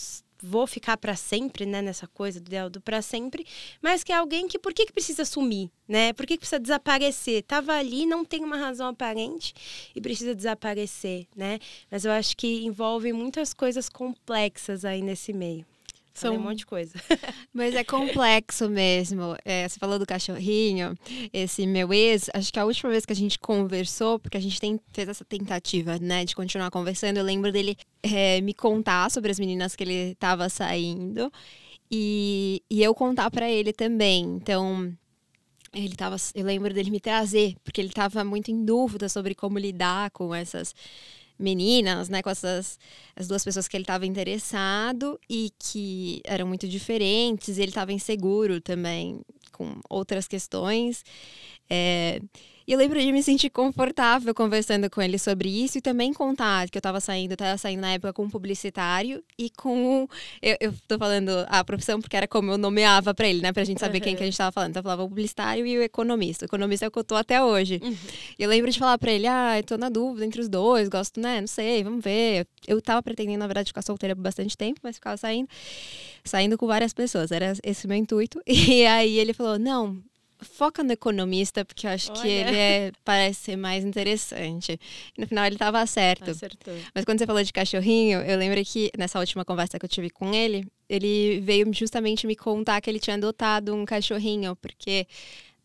vou 0.47 0.67
ficar 0.67 0.97
para 0.97 1.17
sempre, 1.17 1.67
né, 1.67 1.83
nessa 1.83 2.07
coisa 2.07 2.41
do 2.41 2.71
do 2.71 2.81
para 2.81 3.03
sempre, 3.03 3.45
mas 3.83 4.03
que 4.03 4.13
é 4.13 4.17
alguém 4.17 4.49
que 4.49 4.59
por 4.59 4.73
que, 4.73 4.87
que 4.87 4.93
precisa 4.93 5.25
sumir, 5.25 5.71
né? 5.87 6.13
Por 6.13 6.25
que, 6.27 6.35
que 6.35 6.41
precisa 6.41 6.61
desaparecer? 6.61 7.43
Tava 7.43 7.75
ali, 7.75 8.07
não 8.07 8.25
tem 8.25 8.43
uma 8.43 8.57
razão 8.57 8.89
aparente 8.89 9.53
e 9.95 10.01
precisa 10.01 10.35
desaparecer, 10.35 11.27
né? 11.37 11.59
Mas 11.91 12.05
eu 12.05 12.13
acho 12.13 12.37
que 12.37 12.65
envolve 12.65 13.13
muitas 13.13 13.53
coisas 13.53 13.89
complexas 13.89 14.85
aí 14.85 15.03
nesse 15.03 15.33
meio. 15.33 15.67
São 16.17 16.31
Falei 16.31 16.39
um 16.39 16.49
monte 16.49 16.59
de 16.61 16.67
coisa. 16.67 16.95
Mas 17.53 17.75
é 17.75 17.85
complexo 17.85 18.71
mesmo. 18.71 19.37
É, 19.45 19.69
você 19.69 19.79
falou 19.79 19.99
do 19.99 20.07
cachorrinho, 20.07 20.97
esse 21.31 21.67
meu 21.67 21.93
ex, 21.93 22.31
acho 22.33 22.51
que 22.51 22.59
a 22.59 22.65
última 22.65 22.91
vez 22.91 23.05
que 23.05 23.13
a 23.13 23.17
gente 23.17 23.39
conversou, 23.39 24.19
porque 24.19 24.39
a 24.39 24.41
gente 24.41 24.59
tem, 24.59 24.81
fez 24.95 25.11
essa 25.11 25.27
tentativa, 25.27 25.99
né, 25.99 26.25
de 26.25 26.35
continuar 26.35 26.71
conversando, 26.71 27.19
eu 27.19 27.25
lembro 27.25 27.53
dele 27.53 27.77
é, 28.03 28.41
me 28.41 28.55
contar 28.55 29.11
sobre 29.11 29.31
as 29.31 29.39
meninas 29.39 29.77
que 29.77 29.85
ele 29.85 30.13
estava 30.13 30.49
saindo 30.49 31.31
e, 31.91 32.63
e 32.71 32.83
eu 32.83 32.95
contar 32.95 33.31
para 33.31 33.51
ele 33.51 33.75
também. 33.75 34.25
Então, 34.25 34.91
ele 35.75 35.95
tava, 35.95 36.17
eu 36.35 36.47
lembro 36.47 36.73
dele 36.73 36.91
me 36.91 36.99
trazer, 36.99 37.57
porque 37.63 37.79
ele 37.79 37.89
estava 37.89 38.25
muito 38.25 38.51
em 38.51 38.65
dúvida 38.65 39.07
sobre 39.11 39.35
como 39.35 39.59
lidar 39.59 40.11
com 40.13 40.35
essas 40.35 40.75
meninas, 41.39 42.09
né, 42.09 42.23
com 42.23 42.31
essas 42.31 42.79
as 43.15 43.29
duas 43.29 43.45
pessoas 43.45 43.69
que 43.69 43.77
ele 43.77 43.85
estava 43.85 44.07
interessado 44.07 45.19
e 45.29 45.51
que 45.59 46.21
eram 46.25 46.47
muito 46.47 46.67
diferentes, 46.69 47.59
ele 47.59 47.69
estava 47.69 47.93
inseguro 47.93 48.61
também 48.61 49.21
com 49.53 49.81
outras 49.89 50.27
questões. 50.29 51.05
É, 51.69 52.21
e 52.67 52.73
eu 52.73 52.79
lembro 52.79 53.01
de 53.01 53.13
me 53.13 53.23
sentir 53.23 53.49
confortável 53.49 54.35
conversando 54.35 54.91
com 54.91 55.01
ele 55.01 55.19
sobre 55.19 55.49
isso 55.49 55.79
e 55.79 55.81
também 55.81 56.13
contar 56.13 56.69
que 56.69 56.77
eu 56.77 56.81
estava 56.81 57.01
saindo, 57.01 57.33
estava 57.33 57.57
saindo 57.57 57.81
na 57.81 57.93
época 57.93 58.13
com 58.13 58.25
um 58.25 58.31
publicitário 58.31 59.23
e 59.39 59.51
com. 59.51 60.09
Eu, 60.43 60.57
eu 60.61 60.75
tô 60.89 60.99
falando 60.99 61.31
a 61.49 61.63
profissão 61.63 62.01
porque 62.01 62.17
era 62.17 62.27
como 62.27 62.51
eu 62.51 62.59
nomeava 62.59 63.15
para 63.15 63.29
ele, 63.29 63.41
né? 63.41 63.53
Pra 63.53 63.63
gente 63.63 63.79
saber 63.79 63.99
uhum. 63.99 64.05
quem 64.05 64.17
que 64.17 64.23
a 64.25 64.27
gente 64.27 64.37
tava 64.37 64.51
falando. 64.51 64.71
Então 64.71 64.81
eu 64.81 64.85
falava 64.85 65.05
o 65.05 65.09
publicitário 65.09 65.65
e 65.65 65.79
o 65.79 65.83
economista. 65.83 66.45
O 66.45 66.47
economista 66.47 66.87
é 66.87 66.89
o 66.89 66.91
que 66.91 66.99
eu 66.99 67.05
tô 67.05 67.15
até 67.15 67.41
hoje. 67.41 67.81
Uhum. 67.81 67.97
E 68.37 68.43
eu 68.43 68.51
lembro 68.51 68.69
de 68.69 68.79
falar 68.81 68.99
para 68.99 69.13
ele: 69.13 69.29
ah, 69.29 69.59
eu 69.59 69.63
tô 69.63 69.79
na 69.79 69.89
dúvida 69.89 70.27
entre 70.27 70.41
os 70.41 70.49
dois, 70.49 70.89
gosto, 70.89 71.21
né? 71.21 71.41
Não 71.41 71.49
sei, 71.49 71.85
vamos 71.85 72.03
ver. 72.03 72.49
Eu 72.67 72.83
tava 72.83 73.01
pretendendo, 73.01 73.39
na 73.39 73.47
verdade, 73.47 73.69
ficar 73.69 73.83
solteira 73.83 74.17
por 74.17 74.23
bastante 74.23 74.57
tempo, 74.57 74.81
mas 74.83 74.97
ficava 74.97 75.17
saindo, 75.17 75.49
saindo 76.25 76.59
com 76.59 76.67
várias 76.67 76.93
pessoas. 76.93 77.31
Era 77.31 77.53
esse 77.63 77.87
meu 77.87 77.97
intuito. 77.97 78.41
E 78.67 78.85
aí 78.85 79.19
ele 79.19 79.33
falou: 79.33 79.57
não 79.57 80.03
foca 80.41 80.83
no 80.83 80.93
economista, 80.93 81.65
porque 81.65 81.87
eu 81.87 81.91
acho 81.91 82.11
Olha. 82.13 82.21
que 82.21 82.29
ele 82.29 82.57
é, 82.57 82.93
parece 83.05 83.41
ser 83.41 83.57
mais 83.57 83.85
interessante. 83.85 84.79
E 85.17 85.21
no 85.21 85.27
final 85.27 85.45
ele 85.47 85.57
estava 85.57 85.85
certo. 85.87 86.31
Acertou. 86.31 86.75
Mas 86.95 87.05
quando 87.05 87.19
você 87.19 87.27
falou 87.27 87.43
de 87.43 87.53
cachorrinho, 87.53 88.21
eu 88.21 88.39
lembro 88.39 88.63
que 88.65 88.91
nessa 88.97 89.19
última 89.19 89.45
conversa 89.45 89.79
que 89.79 89.85
eu 89.85 89.89
tive 89.89 90.11
com 90.11 90.35
ele, 90.35 90.67
ele 90.89 91.41
veio 91.41 91.73
justamente 91.73 92.27
me 92.27 92.37
contar 92.37 92.81
que 92.81 92.89
ele 92.91 93.01
tinha 93.01 93.17
adotado 93.17 93.75
um 93.75 93.85
cachorrinho, 93.85 94.55
porque 94.57 95.07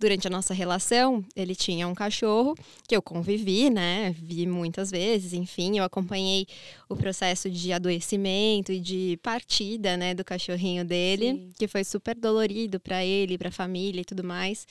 durante 0.02 0.26
a 0.26 0.32
nossa 0.32 0.52
relação, 0.52 1.24
ele 1.36 1.56
tinha 1.56 1.88
um 1.88 1.94
cachorro 1.94 2.56
que 2.88 2.96
eu 2.96 3.04
convivi, 3.04 3.70
né? 3.70 4.16
Vi 4.18 4.48
muitas 4.48 4.90
vezes, 4.90 5.32
enfim, 5.32 5.78
eu 5.78 5.84
acompanhei 5.84 6.48
o 6.90 6.96
processo 6.96 7.48
de 7.52 7.72
adoecimento 7.72 8.72
e 8.72 8.80
de 8.80 9.20
partida, 9.22 9.96
né, 9.96 10.16
do 10.16 10.26
cachorrinho 10.26 10.84
dele, 10.84 11.34
Sim. 11.34 11.50
que 11.56 11.68
foi 11.68 11.84
super 11.84 12.16
dolorido 12.16 12.80
para 12.80 13.06
ele, 13.06 13.38
para 13.38 13.50
a 13.50 13.52
família 13.52 14.02
e 14.02 14.06
tudo 14.06 14.24
mais. 14.24 14.66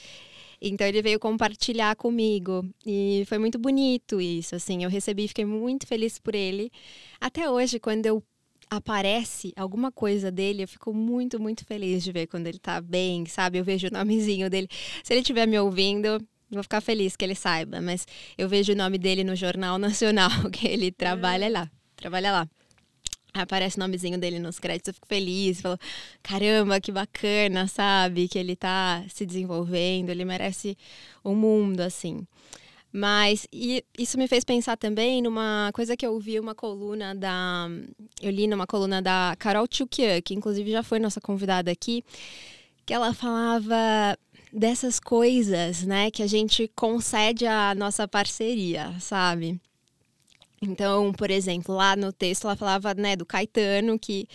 Então 0.61 0.85
ele 0.87 1.01
veio 1.01 1.21
compartilhar 1.21 1.95
comigo 1.95 2.69
e 2.85 3.23
foi 3.27 3.39
muito 3.39 3.59
bonito 3.59 4.21
isso, 4.21 4.57
assim, 4.57 4.83
eu 4.83 4.91
recebi, 4.91 5.29
fiquei 5.29 5.45
muito 5.45 5.87
feliz 5.87 6.19
por 6.19 6.35
ele. 6.35 6.73
Até 7.21 7.49
hoje, 7.49 7.79
quando 7.79 8.05
eu 8.05 8.23
aparece 8.71 9.53
alguma 9.57 9.91
coisa 9.91 10.31
dele, 10.31 10.63
eu 10.63 10.69
fico 10.69 10.95
muito, 10.95 11.41
muito 11.41 11.65
feliz 11.67 12.05
de 12.05 12.13
ver 12.13 12.29
quando 12.29 12.47
ele 12.47 12.59
tá 12.59 12.81
bem, 12.81 13.27
sabe? 13.27 13.59
Eu 13.59 13.65
vejo 13.65 13.89
o 13.89 13.91
nomezinho 13.91 14.49
dele. 14.49 14.69
Se 15.03 15.13
ele 15.13 15.21
estiver 15.21 15.47
me 15.47 15.59
ouvindo, 15.59 16.25
vou 16.49 16.63
ficar 16.63 16.81
feliz 16.81 17.17
que 17.17 17.25
ele 17.25 17.35
saiba, 17.35 17.81
mas 17.81 18.07
eu 18.39 18.49
vejo 18.49 18.73
o 18.73 18.77
nome 18.77 18.97
dele 18.97 19.25
no 19.25 19.35
Jornal 19.35 19.77
Nacional, 19.77 20.31
que 20.53 20.69
ele 20.69 20.93
trabalha 20.93 21.49
lá. 21.51 21.71
Trabalha 21.97 22.31
lá. 22.31 22.49
Aparece 23.35 23.77
o 23.77 23.81
nomezinho 23.81 24.19
dele 24.19 24.39
nos 24.39 24.59
créditos, 24.59 24.89
eu 24.89 24.95
fico 24.95 25.07
feliz, 25.07 25.61
falo, 25.61 25.79
caramba, 26.23 26.81
que 26.81 26.91
bacana, 26.91 27.67
sabe? 27.67 28.29
Que 28.29 28.39
ele 28.39 28.57
tá 28.57 29.05
se 29.09 29.27
desenvolvendo, 29.27 30.11
ele 30.11 30.25
merece 30.25 30.77
o 31.23 31.31
um 31.31 31.35
mundo, 31.35 31.81
assim. 31.81 32.27
Mas 32.93 33.47
isso 33.97 34.19
me 34.19 34.27
fez 34.27 34.45
pensar 34.45 34.77
também 34.77 35.23
numa 35.23 35.71
coisa 35.73 35.97
que 35.97 36.05
eu 36.05 36.13
ouvi 36.13 36.41
uma 36.41 36.55
coluna 36.55 37.15
da. 37.15 37.69
Eu 38.21 38.31
li 38.31 38.49
numa 38.49 38.67
coluna 38.67 39.01
da 39.01 39.37
Carol 39.39 39.69
Tchukian, 39.69 40.21
que 40.21 40.35
inclusive 40.35 40.73
já 40.73 40.83
foi 40.83 40.99
nossa 40.99 41.21
convidada 41.21 41.71
aqui, 41.71 42.05
que 42.85 42.93
ela 42.93 43.15
falava 43.15 44.19
dessas 44.53 44.99
coisas, 44.99 45.85
né, 45.85 46.11
que 46.11 46.23
a 46.25 46.27
gente 46.27 46.69
concede 46.75 47.47
à 47.47 47.73
nossa 47.77 48.09
parceria, 48.09 48.93
sabe? 48.99 49.61
Então, 50.61 51.13
por 51.13 51.31
exemplo, 51.31 51.75
lá 51.75 51.95
no 51.95 52.13
texto 52.13 52.45
ela 52.45 52.57
falava, 52.57 52.93
né, 52.95 53.15
do 53.15 53.25
Caetano, 53.25 53.99
que 53.99 54.27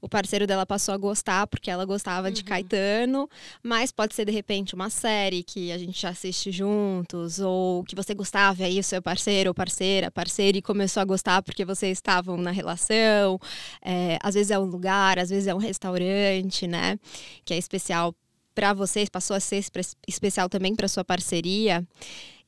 o 0.00 0.08
parceiro 0.08 0.46
dela 0.46 0.64
passou 0.64 0.94
a 0.94 0.96
gostar 0.96 1.46
porque 1.46 1.70
ela 1.70 1.84
gostava 1.84 2.28
uhum. 2.28 2.32
de 2.32 2.44
Caetano, 2.44 3.28
mas 3.62 3.90
pode 3.90 4.14
ser 4.14 4.24
de 4.24 4.32
repente 4.32 4.74
uma 4.74 4.90
série 4.90 5.42
que 5.42 5.72
a 5.72 5.78
gente 5.78 6.06
assiste 6.06 6.50
juntos, 6.50 7.40
ou 7.40 7.84
que 7.84 7.94
você 7.94 8.14
gostava, 8.14 8.62
e 8.62 8.64
aí 8.64 8.78
o 8.78 8.84
seu 8.84 9.02
parceiro 9.02 9.50
ou 9.50 9.54
parceira, 9.54 10.10
parceira, 10.10 10.58
e 10.58 10.62
começou 10.62 11.00
a 11.00 11.04
gostar 11.04 11.42
porque 11.42 11.64
vocês 11.64 11.98
estavam 11.98 12.36
na 12.36 12.50
relação. 12.50 13.40
É, 13.82 14.18
às 14.22 14.34
vezes 14.34 14.50
é 14.50 14.58
um 14.58 14.64
lugar, 14.64 15.18
às 15.18 15.30
vezes 15.30 15.46
é 15.46 15.54
um 15.54 15.58
restaurante, 15.58 16.66
né? 16.66 16.98
Que 17.44 17.54
é 17.54 17.58
especial 17.58 18.14
para 18.54 18.72
vocês, 18.72 19.08
passou 19.08 19.36
a 19.36 19.40
ser 19.40 19.62
especial 20.06 20.48
também 20.48 20.74
para 20.74 20.88
sua 20.88 21.04
parceria. 21.04 21.86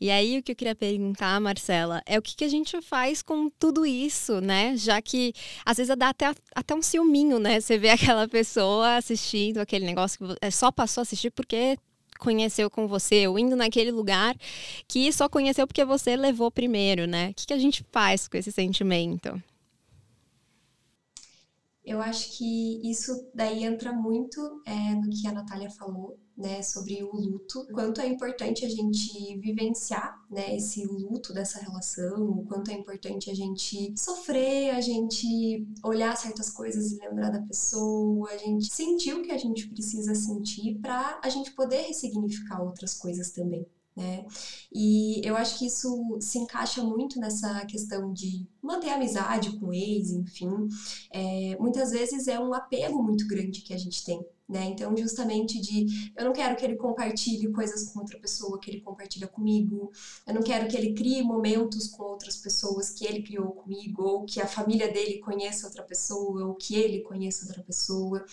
E 0.00 0.10
aí 0.10 0.38
o 0.38 0.42
que 0.42 0.52
eu 0.52 0.56
queria 0.56 0.74
perguntar, 0.74 1.38
Marcela, 1.40 2.02
é 2.06 2.18
o 2.18 2.22
que, 2.22 2.34
que 2.34 2.44
a 2.44 2.48
gente 2.48 2.80
faz 2.80 3.20
com 3.20 3.50
tudo 3.50 3.84
isso, 3.84 4.40
né? 4.40 4.74
Já 4.74 5.02
que 5.02 5.34
às 5.64 5.76
vezes 5.76 5.94
dá 5.94 6.08
até, 6.08 6.32
até 6.54 6.74
um 6.74 6.80
ciúminho, 6.80 7.38
né? 7.38 7.60
Você 7.60 7.76
vê 7.76 7.90
aquela 7.90 8.26
pessoa 8.26 8.96
assistindo 8.96 9.58
aquele 9.58 9.84
negócio 9.84 10.18
que 10.18 10.36
é, 10.40 10.50
só 10.50 10.72
passou 10.72 11.02
a 11.02 11.02
assistir 11.02 11.30
porque 11.30 11.76
conheceu 12.18 12.70
com 12.70 12.86
você, 12.86 13.26
ou 13.26 13.38
indo 13.38 13.56
naquele 13.56 13.90
lugar 13.90 14.36
que 14.86 15.12
só 15.12 15.28
conheceu 15.28 15.66
porque 15.66 15.84
você 15.84 16.16
levou 16.16 16.50
primeiro, 16.50 17.06
né? 17.06 17.30
O 17.30 17.34
que, 17.34 17.46
que 17.46 17.54
a 17.54 17.58
gente 17.58 17.84
faz 17.90 18.26
com 18.26 18.38
esse 18.38 18.52
sentimento? 18.52 19.42
Eu 21.84 22.00
acho 22.00 22.36
que 22.36 22.88
isso 22.88 23.12
daí 23.34 23.64
entra 23.64 23.92
muito 23.92 24.62
é, 24.66 24.94
no 24.94 25.10
que 25.10 25.26
a 25.26 25.32
Natália 25.32 25.70
falou, 25.70 26.18
né, 26.40 26.62
sobre 26.62 27.04
o 27.04 27.14
luto, 27.14 27.66
quanto 27.72 28.00
é 28.00 28.06
importante 28.06 28.64
a 28.64 28.68
gente 28.68 29.36
vivenciar, 29.38 30.18
né, 30.30 30.56
esse 30.56 30.86
luto 30.86 31.34
dessa 31.34 31.60
relação, 31.60 32.30
o 32.30 32.44
quanto 32.46 32.70
é 32.70 32.74
importante 32.74 33.30
a 33.30 33.34
gente 33.34 33.92
sofrer, 33.96 34.70
a 34.70 34.80
gente 34.80 35.66
olhar 35.84 36.16
certas 36.16 36.50
coisas 36.50 36.92
e 36.92 36.98
lembrar 36.98 37.30
da 37.30 37.42
pessoa, 37.42 38.30
a 38.30 38.38
gente 38.38 38.72
sentir 38.72 39.12
o 39.12 39.22
que 39.22 39.30
a 39.30 39.38
gente 39.38 39.68
precisa 39.68 40.14
sentir 40.14 40.78
para 40.80 41.20
a 41.22 41.28
gente 41.28 41.52
poder 41.52 41.82
ressignificar 41.82 42.62
outras 42.62 42.94
coisas 42.94 43.30
também. 43.30 43.66
Né? 43.94 44.24
E 44.72 45.20
eu 45.24 45.36
acho 45.36 45.58
que 45.58 45.66
isso 45.66 46.16
se 46.20 46.38
encaixa 46.38 46.82
muito 46.82 47.20
nessa 47.20 47.66
questão 47.66 48.12
de 48.12 48.46
manter 48.62 48.90
amizade 48.90 49.58
com 49.58 49.74
ex, 49.74 50.12
enfim. 50.12 50.68
É, 51.12 51.56
muitas 51.58 51.90
vezes 51.90 52.28
é 52.28 52.40
um 52.40 52.54
apego 52.54 53.02
muito 53.02 53.26
grande 53.26 53.60
que 53.60 53.74
a 53.74 53.78
gente 53.78 54.02
tem, 54.04 54.24
né? 54.50 54.64
Então, 54.64 54.96
justamente 54.96 55.60
de 55.60 56.10
eu 56.16 56.24
não 56.24 56.32
quero 56.32 56.56
que 56.56 56.64
ele 56.64 56.76
compartilhe 56.76 57.52
coisas 57.52 57.92
com 57.92 58.00
outra 58.00 58.18
pessoa 58.18 58.58
que 58.58 58.68
ele 58.68 58.80
compartilha 58.80 59.28
comigo, 59.28 59.92
eu 60.26 60.34
não 60.34 60.42
quero 60.42 60.68
que 60.68 60.76
ele 60.76 60.92
crie 60.92 61.22
momentos 61.22 61.86
com 61.86 62.02
outras 62.02 62.36
pessoas 62.36 62.90
que 62.90 63.06
ele 63.06 63.22
criou 63.22 63.52
comigo, 63.52 64.02
ou 64.02 64.24
que 64.24 64.40
a 64.40 64.46
família 64.46 64.92
dele 64.92 65.18
conheça 65.20 65.66
outra 65.66 65.84
pessoa, 65.84 66.46
ou 66.46 66.54
que 66.54 66.74
ele 66.74 67.00
conheça 67.02 67.46
outra 67.46 67.62
pessoa. 67.62 68.24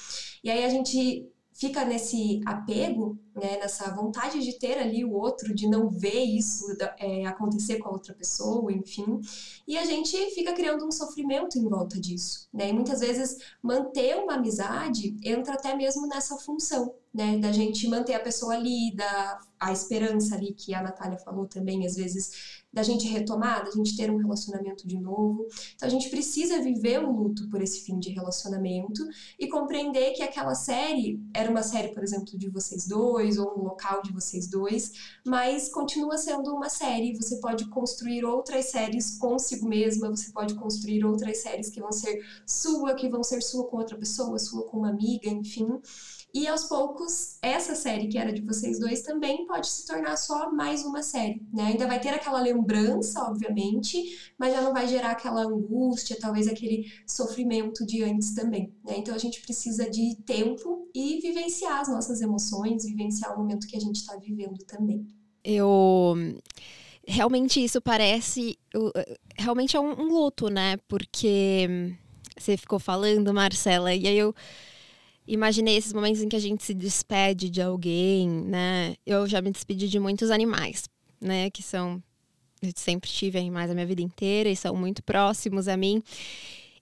E 0.43 0.49
aí 0.49 0.65
a 0.65 0.69
gente 0.69 1.30
fica 1.58 1.84
nesse 1.84 2.39
apego, 2.46 3.17
né, 3.36 3.58
nessa 3.58 3.93
vontade 3.93 4.39
de 4.39 4.60
ter 4.60 4.78
ali 4.78 5.04
o 5.04 5.12
outro, 5.12 5.54
de 5.56 5.67
não 5.67 5.89
ver 5.89 6.24
isso 6.24 6.63
é, 7.00 7.26
acontecer 7.26 7.80
com 7.80 7.89
a 7.89 7.91
outra 7.91 8.13
pessoa, 8.13 8.72
enfim, 8.72 9.20
e 9.67 9.76
a 9.76 9.84
gente 9.84 10.15
fica 10.32 10.54
criando 10.54 10.86
um 10.86 10.91
sofrimento 10.91 11.58
em 11.58 11.67
volta 11.67 12.00
disso, 12.00 12.48
né? 12.54 12.70
E 12.70 12.74
muitas 12.74 13.00
vezes 13.00 13.38
manter 13.62 14.15
uma 14.17 14.36
amizade 14.36 15.17
entra 15.24 15.56
até 15.56 15.76
mesmo 15.76 16.08
nessa 16.08 16.38
função, 16.38 16.93
né, 17.13 17.38
da 17.39 17.52
gente 17.52 17.88
manter 17.88 18.13
a 18.13 18.20
pessoa 18.20 18.54
ali, 18.54 18.96
da 18.96 19.39
a 19.60 19.72
esperança 19.72 20.36
ali 20.36 20.54
que 20.54 20.76
a 20.76 20.84
Natália 20.84 21.17
falou 21.17 21.48
também, 21.48 21.86
às 21.88 21.96
vezes 21.96 22.63
da 22.77 22.83
gente 22.83 23.07
retomar, 23.07 23.65
da 23.65 23.71
gente 23.71 23.97
ter 23.97 24.11
um 24.11 24.17
relacionamento 24.17 24.87
de 24.87 24.99
novo. 24.99 25.47
Então 25.75 25.87
a 25.87 25.89
gente 25.89 26.09
precisa 26.11 26.61
viver 26.61 27.03
o 27.03 27.11
luto 27.11 27.49
por 27.49 27.59
esse 27.59 27.81
fim 27.81 27.97
de 27.97 28.11
relacionamento 28.11 29.03
e 29.39 29.47
compreender 29.47 30.11
que 30.13 30.21
aquela 30.21 30.53
série 30.53 31.19
era 31.33 31.49
uma 31.49 31.63
série, 31.63 31.87
por 31.87 32.03
exemplo, 32.03 32.37
de 32.37 32.47
vocês 32.49 32.87
dois 32.87 33.39
ou 33.39 33.57
um 33.57 33.63
local 33.63 34.03
de 34.03 34.13
vocês 34.13 34.47
dois, 34.47 34.91
mas 35.25 35.69
continua 35.69 36.19
sendo 36.19 36.53
uma 36.53 36.69
série. 36.69 37.15
Você 37.15 37.37
pode 37.37 37.67
construir 37.69 38.23
outras 38.23 38.69
séries 38.69 39.17
consigo 39.17 39.67
mesma, 39.67 40.11
você 40.11 40.31
pode 40.31 40.53
construir 40.53 41.03
outras 41.03 41.41
séries 41.41 41.71
que 41.71 41.81
vão 41.81 41.91
ser 41.91 42.23
sua, 42.45 42.93
que 42.93 43.09
vão 43.09 43.23
ser 43.23 43.41
sua 43.41 43.65
com 43.65 43.77
outra 43.77 43.97
pessoa, 43.97 44.37
sua 44.37 44.61
com 44.65 44.77
uma 44.77 44.89
amiga, 44.89 45.27
enfim. 45.27 45.67
E 46.33 46.45
aos 46.47 46.65
poucos, 46.65 47.37
essa 47.41 47.73
série 47.73 48.07
que 48.07 48.17
era 48.17 48.31
de 48.31 48.41
vocês 48.41 48.79
dois 48.79 49.01
também 49.01 49.45
pode 49.47 49.67
se 49.67 49.87
tornar 49.87 50.17
só 50.17 50.51
mais 50.51 50.83
uma 50.83 51.01
série, 51.01 51.41
né? 51.51 51.67
Ainda 51.67 51.87
vai 51.87 51.99
ter 51.99 52.09
aquela 52.09 52.39
lembrança, 52.41 53.23
obviamente, 53.23 54.31
mas 54.37 54.53
já 54.53 54.61
não 54.61 54.73
vai 54.73 54.87
gerar 54.87 55.11
aquela 55.11 55.41
angústia, 55.41 56.17
talvez 56.19 56.47
aquele 56.47 56.91
sofrimento 57.07 57.85
de 57.85 58.03
antes 58.03 58.35
também, 58.35 58.71
né? 58.85 58.97
Então 58.97 59.15
a 59.15 59.17
gente 59.17 59.41
precisa 59.41 59.89
de 59.89 60.15
tempo 60.25 60.89
e 60.93 61.19
vivenciar 61.21 61.79
as 61.79 61.87
nossas 61.87 62.21
emoções, 62.21 62.85
vivenciar 62.85 63.33
o 63.33 63.39
momento 63.39 63.65
que 63.65 63.77
a 63.77 63.81
gente 63.81 63.95
está 63.95 64.15
vivendo 64.17 64.59
também. 64.65 65.07
Eu 65.43 66.13
realmente 67.07 67.63
isso 67.63 67.81
parece 67.81 68.59
realmente 69.37 69.77
é 69.77 69.79
um, 69.79 70.01
um 70.01 70.07
luto, 70.09 70.49
né? 70.49 70.77
Porque 70.87 71.95
você 72.37 72.57
ficou 72.57 72.79
falando, 72.79 73.33
Marcela, 73.33 73.93
e 73.93 74.07
aí 74.07 74.17
eu 74.17 74.35
imaginei 75.27 75.75
esses 75.75 75.91
momentos 75.91 76.21
em 76.21 76.29
que 76.29 76.35
a 76.35 76.39
gente 76.39 76.63
se 76.63 76.73
despede 76.73 77.49
de 77.49 77.61
alguém, 77.61 78.29
né? 78.29 78.95
Eu 79.05 79.27
já 79.27 79.41
me 79.41 79.51
despedi 79.51 79.89
de 79.89 79.99
muitos 79.99 80.31
animais, 80.31 80.85
né? 81.19 81.49
Que 81.49 81.61
são. 81.61 82.01
Eu 82.61 82.71
sempre 82.75 83.09
tive 83.09 83.37
animais 83.37 83.69
a 83.69 83.73
minha 83.73 83.85
vida 83.85 84.01
inteira 84.01 84.49
e 84.49 84.55
são 84.55 84.75
muito 84.75 85.03
próximos 85.03 85.67
a 85.67 85.77
mim. 85.77 86.01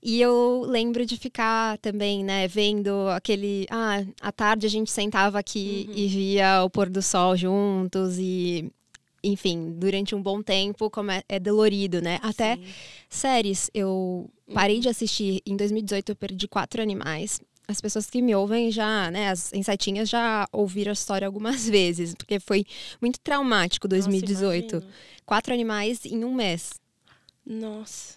E 0.01 0.21
eu 0.21 0.63
lembro 0.67 1.03
de 1.05 1.17
ficar 1.17 1.79
também, 1.79 2.23
né, 2.23 2.47
vendo 2.47 3.09
aquele. 3.09 3.65
Ah, 3.71 4.05
à 4.21 4.31
tarde 4.31 4.67
a 4.67 4.69
gente 4.69 4.91
sentava 4.91 5.39
aqui 5.39 5.87
uhum. 5.89 5.97
e 5.97 6.07
via 6.07 6.63
o 6.63 6.69
pôr 6.69 6.89
do 6.89 7.01
sol 7.01 7.35
juntos 7.35 8.17
e. 8.19 8.71
Enfim, 9.23 9.73
durante 9.79 10.13
um 10.13 10.21
bom 10.21 10.43
tempo, 10.43 10.87
como 10.91 11.09
é, 11.09 11.23
é 11.27 11.39
dolorido, 11.39 11.99
né? 11.99 12.19
Até 12.21 12.57
Sim. 12.57 12.63
séries. 13.09 13.71
Eu 13.73 14.29
parei 14.53 14.75
uhum. 14.75 14.81
de 14.83 14.89
assistir. 14.89 15.41
Em 15.43 15.57
2018, 15.57 16.11
eu 16.11 16.15
perdi 16.15 16.47
quatro 16.47 16.79
animais 16.79 17.39
as 17.67 17.81
pessoas 17.81 18.09
que 18.09 18.21
me 18.21 18.35
ouvem 18.35 18.71
já, 18.71 19.09
né, 19.11 19.29
as 19.29 19.51
insetinhas 19.53 20.09
já 20.09 20.47
ouviram 20.51 20.91
a 20.91 20.93
história 20.93 21.25
algumas 21.25 21.67
vezes, 21.69 22.13
porque 22.13 22.39
foi 22.39 22.65
muito 23.01 23.19
traumático 23.19 23.87
2018. 23.87 24.75
Nossa, 24.75 24.87
Quatro 25.25 25.53
animais 25.53 26.05
em 26.05 26.23
um 26.23 26.33
mês. 26.33 26.73
Nossa. 27.45 28.15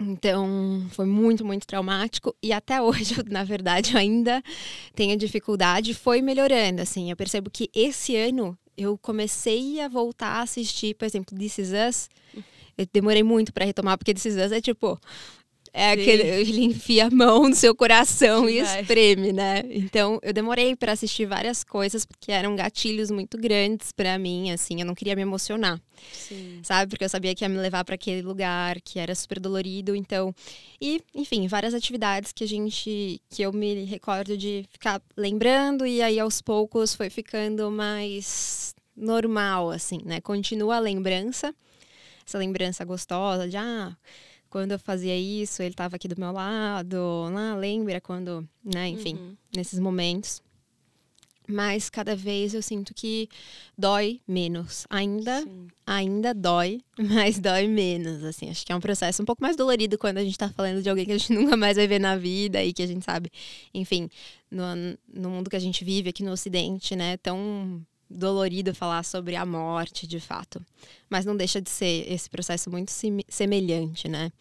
Então, 0.00 0.86
foi 0.90 1.06
muito, 1.06 1.44
muito 1.44 1.66
traumático. 1.66 2.34
E 2.40 2.52
até 2.52 2.80
hoje, 2.82 3.16
na 3.28 3.42
verdade, 3.42 3.94
eu 3.94 3.98
ainda 3.98 4.42
tenho 4.94 5.16
dificuldade. 5.16 5.94
Foi 5.94 6.22
melhorando, 6.22 6.80
assim. 6.80 7.10
Eu 7.10 7.16
percebo 7.16 7.50
que 7.50 7.68
esse 7.74 8.14
ano 8.14 8.56
eu 8.76 8.96
comecei 8.96 9.80
a 9.80 9.88
voltar 9.88 10.28
a 10.28 10.42
assistir, 10.42 10.94
por 10.94 11.04
exemplo, 11.04 11.36
This 11.36 11.58
Is 11.58 11.70
Us. 11.88 12.08
Eu 12.76 12.86
demorei 12.92 13.24
muito 13.24 13.52
para 13.52 13.64
retomar, 13.64 13.98
porque 13.98 14.14
This 14.14 14.26
Is 14.26 14.36
Us 14.36 14.52
é 14.52 14.60
tipo 14.60 15.00
é 15.72 15.94
Sim. 15.94 16.00
aquele, 16.00 16.22
ele 16.22 16.64
enfia 16.64 17.06
a 17.06 17.10
mão 17.10 17.48
no 17.48 17.54
seu 17.54 17.74
coração 17.74 18.48
e 18.48 18.58
espreme, 18.58 19.32
né? 19.32 19.62
Então, 19.70 20.18
eu 20.22 20.32
demorei 20.32 20.74
para 20.74 20.92
assistir 20.92 21.26
várias 21.26 21.64
coisas 21.64 22.04
porque 22.04 22.32
eram 22.32 22.56
gatilhos 22.56 23.10
muito 23.10 23.38
grandes 23.38 23.92
para 23.92 24.18
mim, 24.18 24.50
assim, 24.50 24.80
eu 24.80 24.86
não 24.86 24.94
queria 24.94 25.16
me 25.16 25.22
emocionar. 25.22 25.80
Sim. 26.12 26.60
Sabe? 26.62 26.90
Porque 26.90 27.04
eu 27.04 27.08
sabia 27.08 27.34
que 27.34 27.44
ia 27.44 27.48
me 27.48 27.58
levar 27.58 27.84
para 27.84 27.94
aquele 27.94 28.22
lugar 28.22 28.80
que 28.80 28.98
era 28.98 29.14
super 29.14 29.40
dolorido, 29.40 29.94
então, 29.94 30.34
e, 30.80 31.02
enfim, 31.14 31.46
várias 31.48 31.74
atividades 31.74 32.32
que 32.32 32.44
a 32.44 32.48
gente 32.48 33.20
que 33.28 33.42
eu 33.42 33.52
me 33.52 33.84
recordo 33.84 34.36
de 34.36 34.64
ficar 34.70 35.02
lembrando 35.16 35.86
e 35.86 36.00
aí 36.02 36.18
aos 36.18 36.40
poucos 36.40 36.94
foi 36.94 37.10
ficando 37.10 37.70
mais 37.70 38.74
normal, 38.96 39.70
assim, 39.70 40.00
né? 40.04 40.20
Continua 40.20 40.76
a 40.76 40.80
lembrança, 40.80 41.54
essa 42.26 42.38
lembrança 42.38 42.84
gostosa 42.84 43.48
de, 43.48 43.56
ah, 43.56 43.96
quando 44.50 44.72
eu 44.72 44.78
fazia 44.78 45.16
isso, 45.16 45.62
ele 45.62 45.70
estava 45.70 45.96
aqui 45.96 46.08
do 46.08 46.18
meu 46.18 46.32
lado, 46.32 46.96
ah, 47.36 47.54
lembra 47.56 48.00
quando, 48.00 48.48
né? 48.64 48.88
Enfim, 48.88 49.14
uhum. 49.14 49.36
nesses 49.54 49.78
momentos 49.78 50.42
mas 51.48 51.88
cada 51.88 52.14
vez 52.14 52.52
eu 52.52 52.60
sinto 52.60 52.92
que 52.92 53.26
dói 53.76 54.20
menos. 54.28 54.86
Ainda, 54.90 55.40
Sim. 55.40 55.66
ainda 55.86 56.34
dói, 56.34 56.82
mas 57.00 57.38
dói 57.38 57.66
menos, 57.66 58.22
assim. 58.22 58.50
Acho 58.50 58.66
que 58.66 58.70
é 58.70 58.76
um 58.76 58.80
processo 58.80 59.22
um 59.22 59.24
pouco 59.24 59.42
mais 59.42 59.56
dolorido 59.56 59.96
quando 59.96 60.18
a 60.18 60.24
gente 60.24 60.36
tá 60.36 60.50
falando 60.50 60.82
de 60.82 60.90
alguém 60.90 61.06
que 61.06 61.12
a 61.12 61.16
gente 61.16 61.32
nunca 61.32 61.56
mais 61.56 61.78
vai 61.78 61.88
ver 61.88 61.98
na 61.98 62.16
vida 62.16 62.62
e 62.62 62.72
que 62.72 62.82
a 62.82 62.86
gente 62.86 63.02
sabe, 63.02 63.30
enfim, 63.72 64.10
no, 64.50 64.62
no 65.10 65.30
mundo 65.30 65.48
que 65.48 65.56
a 65.56 65.60
gente 65.60 65.82
vive 65.82 66.10
aqui 66.10 66.22
no 66.22 66.32
Ocidente, 66.32 66.94
né, 66.94 67.16
tão 67.16 67.82
dolorido 68.10 68.74
falar 68.74 69.02
sobre 69.04 69.36
a 69.36 69.44
morte, 69.44 70.06
de 70.06 70.18
fato. 70.20 70.64
Mas 71.08 71.24
não 71.24 71.36
deixa 71.36 71.60
de 71.60 71.70
ser 71.70 72.10
esse 72.10 72.28
processo 72.28 72.70
muito 72.70 72.90
semelhante, 73.28 74.08
né? 74.08 74.32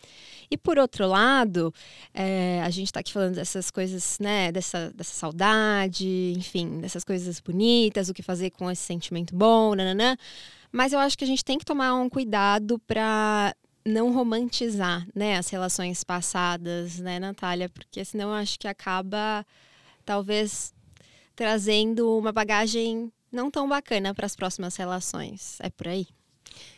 E 0.50 0.58
por 0.58 0.78
outro 0.78 1.08
lado, 1.08 1.74
é, 2.14 2.62
a 2.64 2.70
gente 2.70 2.88
está 2.88 3.02
aqui 3.02 3.12
falando 3.12 3.36
dessas 3.36 3.70
coisas, 3.70 4.18
né? 4.20 4.52
Dessa, 4.52 4.92
dessa 4.96 5.14
saudade, 5.14 6.34
enfim, 6.38 6.80
dessas 6.80 7.04
coisas 7.04 7.40
bonitas, 7.40 8.10
o 8.10 8.14
que 8.14 8.24
fazer 8.24 8.52
com 8.52 8.72
esse 8.72 8.84
sentimento 8.84 9.36
bom, 9.36 9.76
nananã. 9.76 10.16
Mas 10.72 10.94
eu 10.94 11.00
acho 11.00 11.18
que 11.18 11.24
a 11.24 11.28
gente 11.28 11.44
tem 11.44 11.58
que 11.58 11.66
tomar 11.66 11.94
um 11.96 12.10
cuidado 12.10 12.80
para 12.80 13.56
não 13.86 14.12
romantizar, 14.12 15.08
né, 15.16 15.38
as 15.38 15.50
relações 15.50 16.04
passadas, 16.04 17.00
né, 17.00 17.20
Natália? 17.20 17.70
Porque 17.70 18.04
senão 18.04 18.30
eu 18.30 18.36
acho 18.36 18.60
que 18.60 18.68
acaba, 18.68 19.46
talvez, 20.06 20.74
trazendo 21.36 22.18
uma 22.18 22.34
bagagem 22.34 23.12
não 23.32 23.52
tão 23.52 23.68
bacana 23.68 24.14
para 24.14 24.26
as 24.26 24.36
próximas 24.36 24.76
relações. 24.76 25.58
É 25.62 25.70
por 25.70 25.88
aí? 25.88 26.08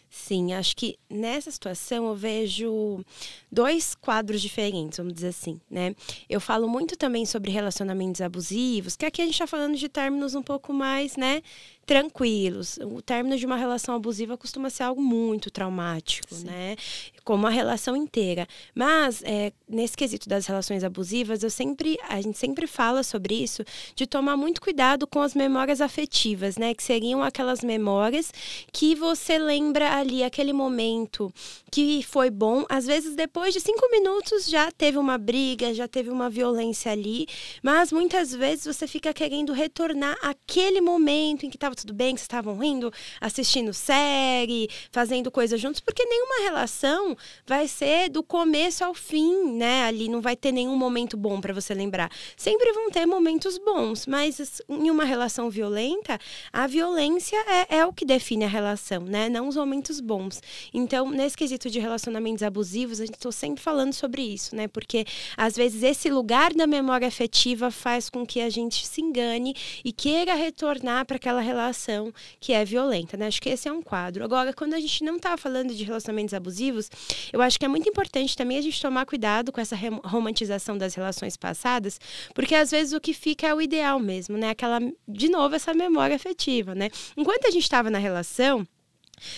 Sim, 0.10 0.54
acho 0.54 0.76
que 0.76 0.98
nessa 1.08 1.52
situação 1.52 2.08
eu 2.08 2.16
vejo 2.16 3.06
dois 3.52 3.94
quadros 3.94 4.42
diferentes, 4.42 4.98
vamos 4.98 5.14
dizer 5.14 5.28
assim, 5.28 5.62
né? 5.70 5.96
Eu 6.28 6.42
falo 6.42 6.68
muito 6.68 6.98
também 6.98 7.28
sobre 7.28 7.52
relacionamentos 7.52 8.20
abusivos, 8.20 8.96
que 8.96 9.06
aqui 9.06 9.22
a 9.22 9.26
gente 9.26 9.36
está 9.36 9.46
falando 9.46 9.78
de 9.78 9.88
términos 9.88 10.34
um 10.34 10.42
pouco 10.42 10.74
mais, 10.74 11.16
né, 11.16 11.44
tranquilos. 11.90 12.78
O 12.84 13.02
término 13.02 13.36
de 13.36 13.48
uma 13.48 13.56
relação 13.56 13.96
abusiva 13.96 14.38
costuma 14.38 14.70
ser 14.70 14.84
algo 14.84 15.02
muito 15.02 15.50
traumático, 15.50 16.36
Sim. 16.36 16.46
né? 16.46 16.76
Como 17.24 17.48
a 17.48 17.50
relação 17.50 17.96
inteira. 17.96 18.48
Mas, 18.76 19.24
é, 19.24 19.52
nesse 19.68 19.98
quesito 19.98 20.30
das 20.30 20.46
relações 20.46 20.84
abusivas, 20.84 21.42
eu 21.42 21.50
sempre, 21.50 21.98
a 22.08 22.22
gente 22.22 22.38
sempre 22.38 22.68
fala 22.68 23.02
sobre 23.02 23.34
isso, 23.34 23.64
de 23.96 24.06
tomar 24.06 24.38
muito 24.38 24.62
cuidado 24.62 25.08
com 25.08 25.20
as 25.20 25.34
memórias 25.34 25.82
afetivas, 25.82 26.58
né? 26.58 26.76
Que 26.76 26.84
seriam 26.84 27.24
aquelas 27.24 27.64
memórias 27.64 28.32
que 28.72 28.94
você 28.94 29.40
lembra 29.40 29.96
ali, 29.96 30.24
aquele 30.24 30.54
momento 30.54 31.34
que 31.72 32.04
foi 32.04 32.30
bom. 32.30 32.66
Às 32.70 32.86
vezes, 32.86 33.16
depois 33.16 33.52
de 33.52 33.62
cinco 33.62 33.90
minutos, 33.90 34.48
já 34.48 34.72
teve 34.72 35.00
uma 35.00 35.18
briga, 35.18 35.74
já 35.74 35.88
teve 35.88 36.12
uma 36.12 36.30
violência 36.30 36.92
ali. 36.92 37.26
Mas, 37.64 37.92
muitas 37.92 38.32
vezes, 38.32 38.66
você 38.66 38.86
fica 38.86 39.12
querendo 39.12 39.54
retornar 39.54 40.16
aquele 40.22 40.82
momento 40.82 41.48
em 41.48 41.50
que 41.50 41.58
estava 41.58 41.79
tudo 41.82 41.94
bem, 41.94 42.16
que 42.16 42.22
estavam 42.22 42.58
rindo, 42.58 42.92
assistindo 43.20 43.74
série, 43.74 44.70
fazendo 44.92 45.32
coisas 45.32 45.60
juntos, 45.60 45.80
porque 45.80 46.04
nenhuma 46.06 46.44
relação 46.44 47.16
vai 47.46 47.68
ser 47.68 48.10
do 48.10 48.22
começo 48.24 48.84
ao 48.84 48.94
fim, 48.94 49.54
né? 49.54 49.84
Ali 49.86 50.10
não 50.10 50.22
vai 50.22 50.36
ter 50.36 50.52
nenhum 50.52 50.76
momento 50.76 51.18
bom 51.18 51.40
para 51.42 51.54
você 51.54 51.74
lembrar. 51.74 52.12
Sempre 52.36 52.72
vão 52.74 52.90
ter 52.90 53.06
momentos 53.06 53.58
bons, 53.58 54.06
mas 54.06 54.62
em 54.68 54.90
uma 54.90 55.04
relação 55.04 55.50
violenta, 55.50 56.20
a 56.52 56.68
violência 56.68 57.38
é, 57.48 57.78
é 57.78 57.86
o 57.86 57.94
que 57.94 58.06
define 58.06 58.46
a 58.46 58.48
relação, 58.48 59.02
né? 59.02 59.30
Não 59.30 59.48
os 59.48 59.56
momentos 59.56 60.00
bons. 60.00 60.42
Então, 60.74 61.10
nesse 61.10 61.38
quesito 61.38 61.70
de 61.70 61.80
relacionamentos 61.80 62.44
abusivos, 62.44 63.00
a 63.00 63.06
gente 63.06 63.16
está 63.16 63.32
sempre 63.32 63.62
falando 63.62 63.94
sobre 63.94 64.22
isso, 64.22 64.56
né? 64.56 64.68
Porque 64.68 65.06
às 65.36 65.56
vezes 65.56 65.84
esse 65.84 66.10
lugar 66.10 66.54
da 66.54 66.68
memória 66.68 67.08
afetiva 67.08 67.72
faz 67.72 68.10
com 68.10 68.26
que 68.26 68.42
a 68.42 68.50
gente 68.50 68.86
se 68.86 69.02
engane 69.02 69.56
e 69.84 69.92
queira 69.92 70.34
retornar 70.34 71.06
para 71.06 71.16
aquela 71.16 71.42
relação 71.42 71.69
relação 71.70 72.12
que 72.40 72.52
é 72.52 72.66
violenta, 72.66 73.16
né? 73.16 73.28
Acho 73.28 73.42
que 73.42 73.50
esse 73.50 73.68
é 73.68 73.72
um 73.72 73.82
quadro. 73.82 74.24
Agora, 74.24 74.54
quando 74.54 74.74
a 74.74 74.80
gente 74.80 75.04
não 75.04 75.16
está 75.16 75.38
falando 75.38 75.74
de 75.74 75.84
relacionamentos 75.84 76.34
abusivos, 76.34 76.90
eu 77.32 77.42
acho 77.42 77.60
que 77.60 77.66
é 77.66 77.68
muito 77.68 77.88
importante 77.88 78.36
também 78.36 78.58
a 78.58 78.62
gente 78.62 78.82
tomar 78.82 79.06
cuidado 79.06 79.52
com 79.52 79.62
essa 79.62 79.76
romantização 80.04 80.78
das 80.78 80.96
relações 80.96 81.38
passadas, 81.38 82.00
porque 82.34 82.56
às 82.56 82.72
vezes 82.72 82.94
o 82.94 83.00
que 83.00 83.14
fica 83.14 83.48
é 83.48 83.54
o 83.54 83.62
ideal 83.62 84.00
mesmo, 84.00 84.38
né? 84.38 84.50
Aquela, 84.50 84.80
de 85.08 85.30
novo, 85.30 85.56
essa 85.56 85.74
memória 85.74 86.16
afetiva, 86.16 86.74
né? 86.74 86.90
Enquanto 87.16 87.46
a 87.46 87.52
gente 87.52 87.64
estava 87.64 87.90
na 87.90 88.00
relação, 88.00 88.68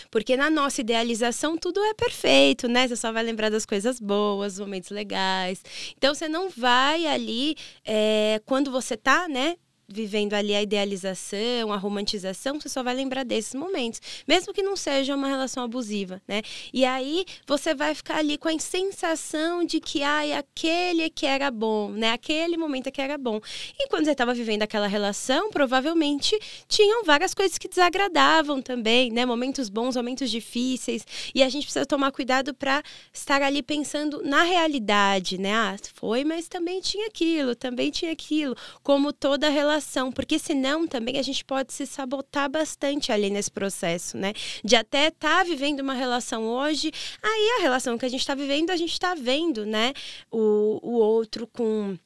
porque 0.09 0.37
na 0.37 0.49
nossa 0.49 0.81
idealização 0.81 1.57
tudo 1.57 1.79
é 1.83 1.93
perfeito, 1.93 2.67
né? 2.67 2.87
Você 2.87 2.95
só 2.95 3.11
vai 3.11 3.23
lembrar 3.23 3.49
das 3.49 3.65
coisas 3.65 3.99
boas, 3.99 4.59
momentos 4.59 4.89
legais. 4.91 5.63
Então 5.97 6.13
você 6.13 6.29
não 6.29 6.49
vai 6.49 7.07
ali, 7.07 7.55
é, 7.83 8.41
quando 8.45 8.71
você 8.71 8.95
tá, 8.95 9.27
né? 9.27 9.55
Vivendo 9.93 10.33
ali 10.33 10.55
a 10.55 10.61
idealização, 10.61 11.71
a 11.71 11.77
romantização, 11.77 12.59
você 12.59 12.69
só 12.69 12.83
vai 12.83 12.93
lembrar 12.93 13.23
desses 13.23 13.53
momentos, 13.53 14.01
mesmo 14.27 14.53
que 14.53 14.63
não 14.63 14.75
seja 14.75 15.15
uma 15.15 15.27
relação 15.27 15.63
abusiva, 15.63 16.21
né? 16.27 16.41
E 16.73 16.85
aí 16.85 17.25
você 17.45 17.73
vai 17.73 17.93
ficar 17.93 18.17
ali 18.17 18.37
com 18.37 18.47
a 18.47 18.59
sensação 18.59 19.63
de 19.63 19.79
que 19.79 20.03
ai, 20.03 20.33
aquele 20.33 21.09
que 21.09 21.25
era 21.25 21.51
bom, 21.51 21.89
né? 21.91 22.11
Aquele 22.11 22.57
momento 22.57 22.91
que 22.91 23.01
era 23.01 23.17
bom. 23.17 23.39
E 23.77 23.87
quando 23.87 24.05
você 24.05 24.11
estava 24.11 24.33
vivendo 24.33 24.63
aquela 24.63 24.87
relação, 24.87 25.49
provavelmente 25.51 26.37
tinham 26.67 27.03
várias 27.03 27.33
coisas 27.33 27.57
que 27.57 27.67
desagradavam 27.67 28.61
também, 28.61 29.11
né? 29.11 29.25
Momentos 29.25 29.69
bons, 29.69 29.95
momentos 29.95 30.29
difíceis, 30.29 31.05
e 31.33 31.43
a 31.43 31.49
gente 31.49 31.63
precisa 31.63 31.85
tomar 31.85 32.11
cuidado 32.11 32.53
para 32.53 32.81
estar 33.13 33.41
ali 33.41 33.61
pensando 33.61 34.21
na 34.23 34.43
realidade, 34.43 35.37
né? 35.37 35.53
Ah, 35.53 35.75
foi, 35.93 36.23
mas 36.23 36.47
também 36.47 36.81
tinha 36.81 37.07
aquilo, 37.07 37.55
também 37.55 37.91
tinha 37.91 38.11
aquilo, 38.11 38.55
como 38.83 39.11
toda 39.11 39.49
relação 39.49 39.80
relação, 39.81 40.11
porque 40.11 40.37
senão 40.37 40.87
também 40.87 41.17
a 41.17 41.23
gente 41.23 41.43
pode 41.43 41.73
se 41.73 41.85
sabotar 41.85 42.49
bastante 42.49 43.11
ali 43.11 43.29
nesse 43.29 43.49
processo, 43.49 44.15
né? 44.15 44.33
De 44.63 44.75
até 44.75 45.07
estar 45.07 45.39
tá 45.39 45.43
vivendo 45.43 45.79
uma 45.79 45.93
relação 45.93 46.45
hoje, 46.45 46.91
aí 47.21 47.57
a 47.59 47.61
relação 47.61 47.97
que 47.97 48.05
a 48.05 48.09
gente 48.09 48.21
está 48.21 48.35
vivendo, 48.35 48.69
a 48.69 48.77
gente 48.77 48.93
está 48.93 49.15
vendo, 49.15 49.65
né? 49.65 49.93
O, 50.31 50.79
o 50.81 50.93
outro 50.93 51.47
com 51.47 51.97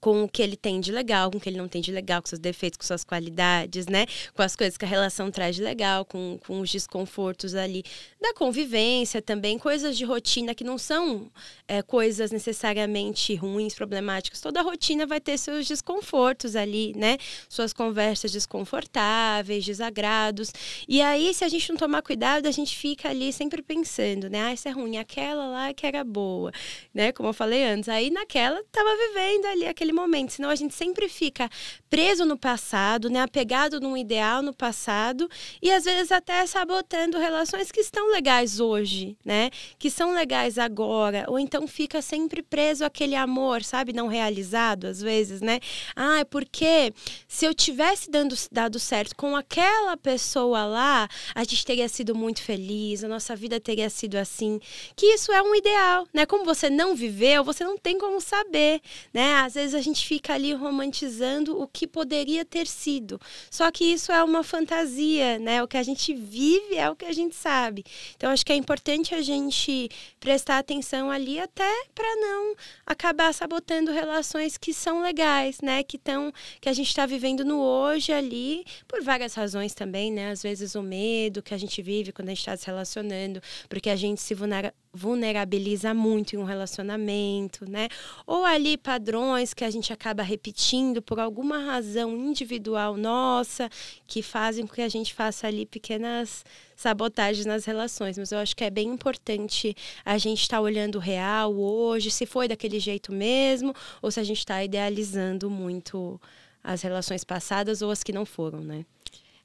com 0.00 0.24
o 0.24 0.28
que 0.28 0.42
ele 0.42 0.56
tem 0.56 0.80
de 0.80 0.92
legal, 0.92 1.30
com 1.30 1.38
o 1.38 1.40
que 1.40 1.48
ele 1.48 1.58
não 1.58 1.68
tem 1.68 1.80
de 1.80 1.90
legal, 1.90 2.22
com 2.22 2.28
seus 2.28 2.38
defeitos, 2.38 2.76
com 2.76 2.84
suas 2.84 3.04
qualidades, 3.04 3.86
né? 3.86 4.06
Com 4.34 4.42
as 4.42 4.54
coisas 4.54 4.76
que 4.76 4.84
a 4.84 4.88
relação 4.88 5.30
traz 5.30 5.56
de 5.56 5.62
legal, 5.62 6.04
com, 6.04 6.38
com 6.46 6.60
os 6.60 6.70
desconfortos 6.70 7.54
ali 7.54 7.84
da 8.20 8.34
convivência 8.34 9.22
também, 9.22 9.58
coisas 9.58 9.96
de 9.96 10.04
rotina 10.04 10.54
que 10.54 10.64
não 10.64 10.78
são 10.78 11.30
é, 11.66 11.82
coisas 11.82 12.30
necessariamente 12.30 13.34
ruins, 13.34 13.74
problemáticas. 13.74 14.40
Toda 14.40 14.62
rotina 14.62 15.06
vai 15.06 15.20
ter 15.20 15.38
seus 15.38 15.66
desconfortos 15.66 16.56
ali, 16.56 16.92
né? 16.96 17.16
Suas 17.48 17.72
conversas 17.72 18.32
desconfortáveis, 18.32 19.64
desagrados. 19.64 20.52
E 20.88 21.00
aí, 21.00 21.32
se 21.32 21.44
a 21.44 21.48
gente 21.48 21.70
não 21.70 21.76
tomar 21.76 22.02
cuidado, 22.02 22.46
a 22.46 22.50
gente 22.50 22.76
fica 22.76 23.08
ali 23.08 23.32
sempre 23.32 23.62
pensando, 23.62 24.28
né? 24.28 24.42
Ah, 24.42 24.52
isso 24.52 24.68
é 24.68 24.70
ruim, 24.70 24.98
aquela 24.98 25.46
lá 25.46 25.72
que 25.72 25.86
era 25.86 26.04
boa, 26.04 26.52
né? 26.92 27.12
Como 27.12 27.28
eu 27.28 27.32
falei 27.32 27.64
antes. 27.64 27.88
Aí 27.88 28.10
naquela 28.10 28.62
tava 28.70 28.90
vivendo 28.96 29.46
ali 29.46 29.66
aquele 29.80 29.92
momento. 29.92 30.34
Senão 30.34 30.50
a 30.50 30.54
gente 30.54 30.74
sempre 30.74 31.08
fica 31.08 31.48
preso 31.88 32.26
no 32.26 32.36
passado, 32.36 33.08
né? 33.08 33.22
Apegado 33.22 33.80
num 33.80 33.96
ideal 33.96 34.42
no 34.42 34.52
passado 34.52 35.28
e 35.62 35.70
às 35.70 35.84
vezes 35.84 36.12
até 36.12 36.46
sabotando 36.46 37.18
relações 37.18 37.72
que 37.72 37.80
estão 37.80 38.12
legais 38.12 38.60
hoje, 38.60 39.16
né? 39.24 39.50
Que 39.78 39.90
são 39.90 40.12
legais 40.12 40.58
agora. 40.58 41.24
Ou 41.28 41.38
então 41.38 41.66
fica 41.66 42.02
sempre 42.02 42.42
preso 42.42 42.84
àquele 42.84 43.16
amor, 43.16 43.64
sabe? 43.64 43.94
Não 43.94 44.06
realizado, 44.06 44.86
às 44.86 45.00
vezes, 45.00 45.40
né? 45.40 45.60
Ah, 45.96 46.20
é 46.20 46.24
porque 46.24 46.92
se 47.26 47.46
eu 47.46 47.54
tivesse 47.54 48.10
dando, 48.10 48.34
dado 48.52 48.78
certo 48.78 49.16
com 49.16 49.34
aquela 49.34 49.96
pessoa 49.96 50.64
lá, 50.66 51.08
a 51.34 51.42
gente 51.42 51.64
teria 51.64 51.88
sido 51.88 52.14
muito 52.14 52.42
feliz, 52.42 53.02
a 53.02 53.08
nossa 53.08 53.34
vida 53.34 53.58
teria 53.58 53.88
sido 53.88 54.16
assim. 54.16 54.60
Que 54.94 55.06
isso 55.06 55.32
é 55.32 55.40
um 55.42 55.54
ideal, 55.54 56.06
né? 56.12 56.26
Como 56.26 56.44
você 56.44 56.68
não 56.68 56.94
viveu, 56.94 57.42
você 57.42 57.64
não 57.64 57.78
tem 57.78 57.98
como 57.98 58.20
saber, 58.20 58.80
né? 59.14 59.36
Às 59.36 59.54
vezes 59.54 59.59
vezes 59.60 59.74
a 59.74 59.80
gente 59.80 60.06
fica 60.06 60.32
ali 60.34 60.52
romantizando 60.52 61.60
o 61.60 61.66
que 61.66 61.86
poderia 61.86 62.44
ter 62.44 62.66
sido. 62.66 63.20
Só 63.50 63.70
que 63.70 63.84
isso 63.84 64.10
é 64.10 64.22
uma 64.24 64.42
fantasia, 64.42 65.38
né? 65.38 65.62
O 65.62 65.68
que 65.68 65.76
a 65.76 65.82
gente 65.82 66.14
vive 66.14 66.76
é 66.76 66.88
o 66.90 66.96
que 66.96 67.04
a 67.04 67.12
gente 67.12 67.34
sabe. 67.34 67.84
Então 68.16 68.30
acho 68.30 68.44
que 68.44 68.52
é 68.52 68.56
importante 68.56 69.14
a 69.14 69.22
gente 69.22 69.88
prestar 70.18 70.58
atenção 70.58 71.10
ali 71.10 71.38
até 71.38 71.70
para 71.94 72.16
não 72.16 72.54
acabar 72.86 73.32
sabotando 73.34 73.92
relações 73.92 74.56
que 74.56 74.72
são 74.72 75.02
legais, 75.02 75.60
né? 75.60 75.82
Que 75.82 75.96
estão 75.96 76.32
que 76.60 76.68
a 76.68 76.72
gente 76.72 76.88
está 76.88 77.04
vivendo 77.06 77.44
no 77.44 77.60
hoje 77.60 78.12
ali 78.12 78.64
por 78.88 79.02
várias 79.02 79.34
razões 79.34 79.74
também, 79.74 80.10
né? 80.10 80.30
Às 80.30 80.42
vezes 80.42 80.74
o 80.74 80.82
medo 80.82 81.42
que 81.42 81.54
a 81.54 81.58
gente 81.58 81.82
vive 81.82 82.12
quando 82.12 82.28
a 82.28 82.32
gente 82.32 82.40
está 82.40 82.56
se 82.56 82.66
relacionando, 82.66 83.42
porque 83.68 83.90
a 83.90 83.96
gente 83.96 84.20
se 84.20 84.34
vulnera 84.34 84.72
vulnerabiliza 84.92 85.94
muito 85.94 86.34
em 86.34 86.38
um 86.38 86.44
relacionamento, 86.44 87.68
né? 87.68 87.88
Ou 88.26 88.44
ali 88.44 88.76
padrões 88.76 89.54
que 89.54 89.64
a 89.64 89.70
gente 89.70 89.92
acaba 89.92 90.22
repetindo 90.22 91.00
por 91.00 91.20
alguma 91.20 91.58
razão 91.58 92.16
individual 92.16 92.96
nossa, 92.96 93.70
que 94.06 94.22
fazem 94.22 94.66
com 94.66 94.74
que 94.74 94.82
a 94.82 94.88
gente 94.88 95.14
faça 95.14 95.46
ali 95.46 95.64
pequenas 95.64 96.44
sabotagens 96.74 97.46
nas 97.46 97.64
relações. 97.64 98.18
Mas 98.18 98.32
eu 98.32 98.38
acho 98.38 98.56
que 98.56 98.64
é 98.64 98.70
bem 98.70 98.88
importante 98.88 99.76
a 100.04 100.18
gente 100.18 100.42
estar 100.42 100.56
tá 100.56 100.62
olhando 100.62 100.96
o 100.96 101.00
real 101.00 101.54
hoje, 101.54 102.10
se 102.10 102.26
foi 102.26 102.48
daquele 102.48 102.80
jeito 102.80 103.12
mesmo, 103.12 103.74
ou 104.02 104.10
se 104.10 104.18
a 104.18 104.24
gente 104.24 104.38
está 104.38 104.62
idealizando 104.64 105.48
muito 105.48 106.20
as 106.62 106.82
relações 106.82 107.24
passadas 107.24 107.80
ou 107.80 107.90
as 107.90 108.02
que 108.02 108.12
não 108.12 108.26
foram, 108.26 108.60
né? 108.60 108.84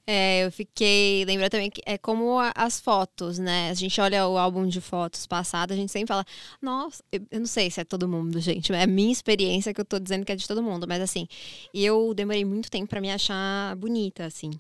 É, 0.08 0.46
eu 0.46 0.52
fiquei. 0.52 1.26
Lembra 1.26 1.50
também 1.50 1.70
que 1.70 1.82
é 1.86 1.98
como 1.98 2.38
as 2.56 2.80
fotos, 2.80 3.40
né? 3.40 3.70
A 3.70 3.74
gente 3.74 4.00
olha 4.00 4.28
o 4.28 4.38
álbum 4.38 4.68
de 4.68 4.80
fotos 4.80 5.26
passado, 5.26 5.72
a 5.72 5.76
gente 5.76 5.92
sempre 5.92 6.08
fala, 6.08 6.26
nossa, 6.62 7.04
eu 7.12 7.40
não 7.40 7.48
sei 7.48 7.72
se 7.72 7.82
é 7.82 7.84
todo 7.84 8.08
mundo, 8.08 8.40
gente. 8.40 8.72
É 8.72 8.84
a 8.84 8.88
minha 8.88 9.12
experiência 9.12 9.74
que 9.74 9.82
eu 9.82 9.86
tô 9.86 10.00
dizendo 10.00 10.26
que 10.26 10.32
é 10.32 10.36
de 10.36 10.48
todo 10.48 10.62
mundo, 10.62 10.88
mas 10.88 11.02
assim, 11.02 11.28
eu 11.74 12.14
demorei 12.14 12.46
muito 12.46 12.70
tempo 12.70 12.88
para 12.88 13.02
me 13.02 13.12
achar 13.12 13.76
bonita, 13.78 14.26
assim. 14.26 14.52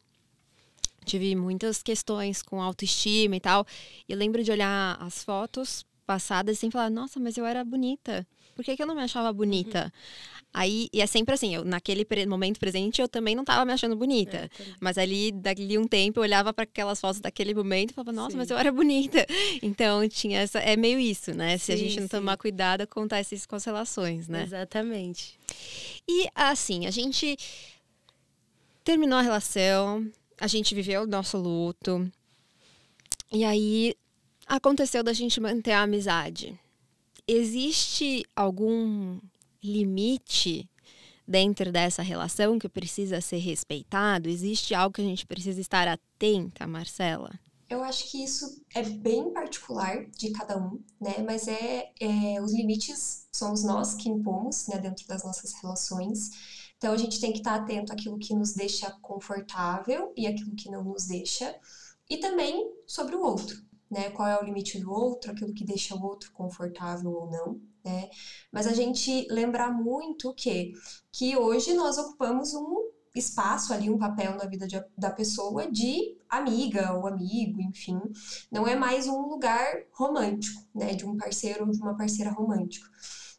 Tive 1.05 1.35
muitas 1.35 1.83
questões 1.83 2.41
com 2.41 2.59
autoestima 2.61 3.35
e 3.35 3.39
tal. 3.39 3.65
E 4.09 4.13
eu 4.13 4.17
lembro 4.17 4.43
de 4.43 4.51
olhar 4.51 4.97
as 4.99 5.23
fotos 5.23 5.85
passadas 6.05 6.57
e 6.57 6.59
sempre 6.59 6.73
falar, 6.73 6.89
nossa, 6.89 7.19
mas 7.19 7.37
eu 7.37 7.45
era 7.45 7.63
bonita. 7.63 8.27
Por 8.55 8.63
que, 8.63 8.75
que 8.75 8.81
eu 8.81 8.87
não 8.87 8.95
me 8.95 9.01
achava 9.01 9.31
bonita? 9.33 9.83
Uhum. 9.93 10.35
Aí, 10.55 10.87
e 10.93 11.01
é 11.01 11.05
sempre 11.05 11.33
assim, 11.33 11.53
eu, 11.53 11.65
naquele 11.65 12.07
momento 12.25 12.61
presente 12.61 13.01
eu 13.01 13.09
também 13.09 13.35
não 13.35 13.43
estava 13.43 13.65
me 13.65 13.73
achando 13.73 13.93
bonita. 13.93 14.37
É, 14.37 14.49
mas 14.79 14.97
ali, 14.97 15.29
dali 15.33 15.77
um 15.77 15.85
tempo, 15.85 16.19
eu 16.19 16.23
olhava 16.23 16.53
para 16.53 16.63
aquelas 16.63 17.01
fotos 17.01 17.19
daquele 17.19 17.53
momento 17.53 17.91
e 17.91 17.93
falava, 17.93 18.13
nossa, 18.13 18.31
sim. 18.31 18.37
mas 18.37 18.49
eu 18.49 18.57
era 18.57 18.71
bonita. 18.71 19.25
Então, 19.61 20.07
tinha 20.07 20.39
essa. 20.39 20.59
É 20.59 20.77
meio 20.77 20.99
isso, 20.99 21.33
né? 21.33 21.57
Se 21.57 21.65
sim, 21.65 21.73
a 21.73 21.75
gente 21.75 21.95
não 21.99 22.07
sim. 22.07 22.17
tomar 22.17 22.37
cuidado, 22.37 22.81
acontece 22.81 23.35
isso 23.35 23.47
com 23.47 23.55
as 23.55 23.65
relações, 23.65 24.27
né? 24.27 24.43
Exatamente. 24.43 25.37
E 26.07 26.27
assim, 26.33 26.85
a 26.85 26.91
gente 26.91 27.37
terminou 28.83 29.17
a 29.17 29.21
relação, 29.21 30.09
a 30.39 30.47
gente 30.47 30.73
viveu 30.73 31.03
o 31.03 31.07
nosso 31.07 31.37
luto. 31.37 32.09
E 33.31 33.43
aí 33.43 33.95
aconteceu 34.47 35.03
da 35.03 35.11
gente 35.11 35.41
manter 35.41 35.71
a 35.71 35.81
amizade. 35.81 36.57
Existe 37.27 38.23
algum 38.35 39.19
limite 39.63 40.69
dentro 41.27 41.71
dessa 41.71 42.03
relação 42.03 42.59
que 42.59 42.69
precisa 42.69 43.19
ser 43.19 43.37
respeitado? 43.37 44.29
Existe 44.29 44.75
algo 44.75 44.93
que 44.93 45.01
a 45.01 45.05
gente 45.05 45.25
precisa 45.25 45.59
estar 45.59 45.87
atenta, 45.87 46.67
Marcela? 46.67 47.31
Eu 47.67 47.83
acho 47.83 48.11
que 48.11 48.23
isso 48.23 48.61
é 48.75 48.83
bem 48.83 49.33
particular 49.33 50.05
de 50.11 50.29
cada 50.29 50.55
um, 50.55 50.79
né? 51.01 51.15
Mas 51.25 51.47
é, 51.47 51.91
é 51.99 52.39
os 52.39 52.53
limites 52.53 53.27
somos 53.33 53.63
nós 53.63 53.95
que 53.95 54.07
impomos, 54.07 54.67
né, 54.67 54.77
dentro 54.77 55.07
das 55.07 55.23
nossas 55.23 55.51
relações. 55.53 56.29
Então 56.77 56.93
a 56.93 56.97
gente 56.97 57.19
tem 57.19 57.31
que 57.31 57.39
estar 57.39 57.55
atento 57.55 57.91
àquilo 57.91 58.19
que 58.19 58.35
nos 58.35 58.53
deixa 58.53 58.91
confortável 59.01 60.13
e 60.15 60.27
aquilo 60.27 60.55
que 60.55 60.69
não 60.69 60.83
nos 60.83 61.07
deixa, 61.07 61.55
e 62.07 62.17
também 62.17 62.71
sobre 62.85 63.15
o 63.15 63.21
outro, 63.21 63.64
né? 63.89 64.09
Qual 64.11 64.27
é 64.27 64.39
o 64.39 64.43
limite 64.43 64.79
do 64.79 64.91
outro, 64.91 65.31
aquilo 65.31 65.53
que 65.53 65.65
deixa 65.65 65.95
o 65.95 66.03
outro 66.03 66.31
confortável 66.31 67.11
ou 67.11 67.29
não 67.29 67.61
né? 67.85 68.09
Mas 68.51 68.65
a 68.65 68.73
gente 68.73 69.27
lembrar 69.29 69.71
muito 69.71 70.33
que 70.33 70.73
que 71.11 71.37
hoje 71.37 71.73
nós 71.73 71.97
ocupamos 71.97 72.53
um 72.55 72.89
espaço 73.15 73.73
ali, 73.73 73.89
um 73.89 73.97
papel 73.97 74.35
na 74.35 74.45
vida 74.45 74.67
de, 74.67 74.83
da 74.97 75.09
pessoa 75.11 75.71
de 75.71 76.17
amiga 76.27 76.93
ou 76.93 77.07
amigo, 77.07 77.61
enfim. 77.61 77.97
Não 78.51 78.67
é 78.67 78.75
mais 78.75 79.07
um 79.07 79.21
lugar 79.21 79.83
romântico, 79.93 80.61
né? 80.73 80.93
De 80.95 81.05
um 81.05 81.15
parceiro 81.15 81.65
ou 81.65 81.71
de 81.71 81.79
uma 81.79 81.95
parceira 81.95 82.31
romântico. 82.31 82.87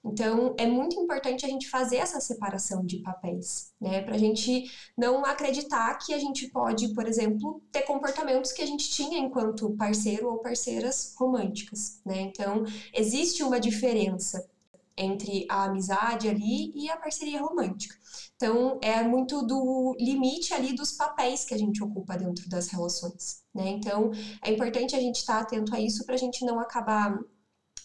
Então, 0.06 0.54
é 0.56 0.66
muito 0.66 0.98
importante 1.00 1.44
a 1.44 1.48
gente 1.48 1.68
fazer 1.68 1.96
essa 1.96 2.20
separação 2.20 2.84
de 2.86 2.98
papéis, 2.98 3.72
né? 3.80 4.02
Para 4.02 4.14
a 4.14 4.18
gente 4.18 4.70
não 4.96 5.24
acreditar 5.24 5.98
que 5.98 6.14
a 6.14 6.18
gente 6.18 6.48
pode, 6.48 6.94
por 6.94 7.08
exemplo, 7.08 7.60
ter 7.72 7.82
comportamentos 7.82 8.52
que 8.52 8.62
a 8.62 8.66
gente 8.66 8.88
tinha 8.88 9.18
enquanto 9.18 9.74
parceiro 9.76 10.28
ou 10.30 10.38
parceiras 10.38 11.14
românticas, 11.18 12.00
né? 12.04 12.20
Então, 12.20 12.64
existe 12.94 13.42
uma 13.42 13.58
diferença 13.58 14.48
entre 14.96 15.44
a 15.50 15.64
amizade 15.64 16.28
ali 16.28 16.72
e 16.74 16.88
a 16.88 16.96
parceria 16.96 17.42
romântica. 17.42 17.94
Então, 18.36 18.78
é 18.82 19.02
muito 19.02 19.42
do 19.42 19.94
limite 19.98 20.54
ali 20.54 20.74
dos 20.74 20.92
papéis 20.92 21.44
que 21.44 21.52
a 21.52 21.58
gente 21.58 21.82
ocupa 21.82 22.16
dentro 22.16 22.48
das 22.48 22.68
relações, 22.68 23.42
né? 23.54 23.68
Então, 23.68 24.10
é 24.42 24.52
importante 24.52 24.94
a 24.94 25.00
gente 25.00 25.16
estar 25.16 25.40
atento 25.40 25.74
a 25.74 25.80
isso 25.80 26.06
para 26.06 26.14
a 26.14 26.18
gente 26.18 26.44
não 26.44 26.58
acabar 26.60 27.18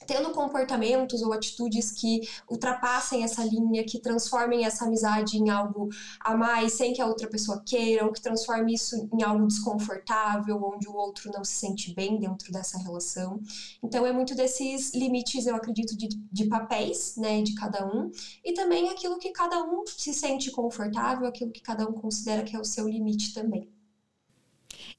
tendo 0.06 0.32
comportamentos 0.32 1.22
ou 1.22 1.34
atitudes 1.34 1.92
que 1.92 2.22
ultrapassem 2.50 3.24
essa 3.24 3.44
linha, 3.44 3.84
que 3.84 4.00
transformem 4.00 4.66
essa 4.66 4.86
amizade 4.86 5.38
em 5.38 5.50
algo 5.50 5.90
a 6.20 6.36
mais 6.36 6.74
sem 6.74 6.94
que 6.94 7.02
a 7.02 7.06
outra 7.06 7.28
pessoa 7.28 7.62
queira, 7.66 8.06
ou 8.06 8.12
que 8.12 8.22
transforme 8.22 8.74
isso 8.74 9.10
em 9.14 9.24
algo 9.24 9.48
desconfortável, 9.48 10.62
onde 10.64 10.88
o 10.88 10.94
outro 10.94 11.32
não 11.34 11.44
se 11.44 11.54
sente 11.54 11.94
bem 11.94 12.20
dentro 12.20 12.52
dessa 12.52 12.78
relação. 12.80 13.40
Então 13.84 14.06
é 14.06 14.12
muito 14.12 14.36
desses 14.36 14.94
limites, 14.94 15.46
eu 15.46 15.56
acredito, 15.56 15.96
de, 15.98 16.08
de 16.32 16.46
papéis, 16.46 17.16
né, 17.18 17.42
de 17.42 17.56
cada 17.56 17.86
um, 17.86 18.12
e 18.44 18.54
também 18.54 18.90
aquilo 18.90 19.18
que 19.18 19.32
cada 19.32 19.64
um 19.64 19.84
se 19.86 20.14
sente 20.14 20.52
confortável, 20.52 21.28
aquilo 21.28 21.52
que 21.52 21.62
cada 21.62 21.88
um 21.88 21.94
considera 21.94 22.44
que 22.44 22.56
é 22.56 22.60
o 22.60 22.66
seu 22.66 22.88
limite 22.88 23.34
também. 23.34 23.70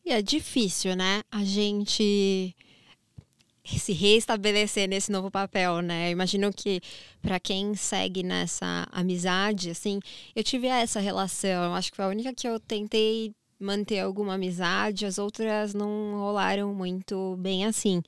E 0.05 0.11
é 0.11 0.21
difícil, 0.21 0.97
né? 0.97 1.23
A 1.31 1.45
gente 1.45 2.57
se 3.65 3.93
restabelecer 3.93 4.89
nesse 4.89 5.11
novo 5.13 5.31
papel, 5.31 5.81
né? 5.81 6.09
Eu 6.09 6.13
imagino 6.13 6.53
que 6.53 6.81
para 7.21 7.39
quem 7.39 7.75
segue 7.75 8.23
nessa 8.23 8.87
amizade, 8.91 9.71
assim, 9.71 10.01
eu 10.35 10.43
tive 10.43 10.67
essa 10.67 11.01
relação. 11.01 11.75
Acho 11.75 11.91
que 11.91 11.97
foi 11.97 12.05
a 12.05 12.09
única 12.09 12.35
que 12.35 12.49
eu 12.49 12.59
tentei 12.59 13.33
manter 13.63 14.01
alguma 14.01 14.35
amizade, 14.35 15.07
as 15.07 15.19
outras 15.19 15.73
não 15.73 16.19
rolaram 16.19 16.75
muito 16.75 17.37
bem 17.39 17.65
assim. 17.65 18.03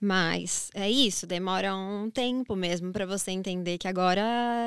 Mas 0.00 0.70
é 0.74 0.90
isso, 0.90 1.26
demora 1.26 1.74
um 1.74 2.10
tempo 2.10 2.54
mesmo 2.54 2.92
para 2.92 3.06
você 3.06 3.30
entender 3.30 3.78
que 3.78 3.88
agora 3.88 4.20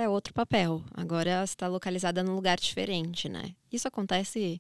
é 0.04 0.10
outro 0.10 0.34
papel. 0.34 0.84
Agora 0.94 1.44
está 1.44 1.68
localizada 1.68 2.24
num 2.24 2.36
lugar 2.36 2.58
diferente, 2.58 3.30
né? 3.30 3.54
Isso 3.72 3.88
acontece 3.88 4.60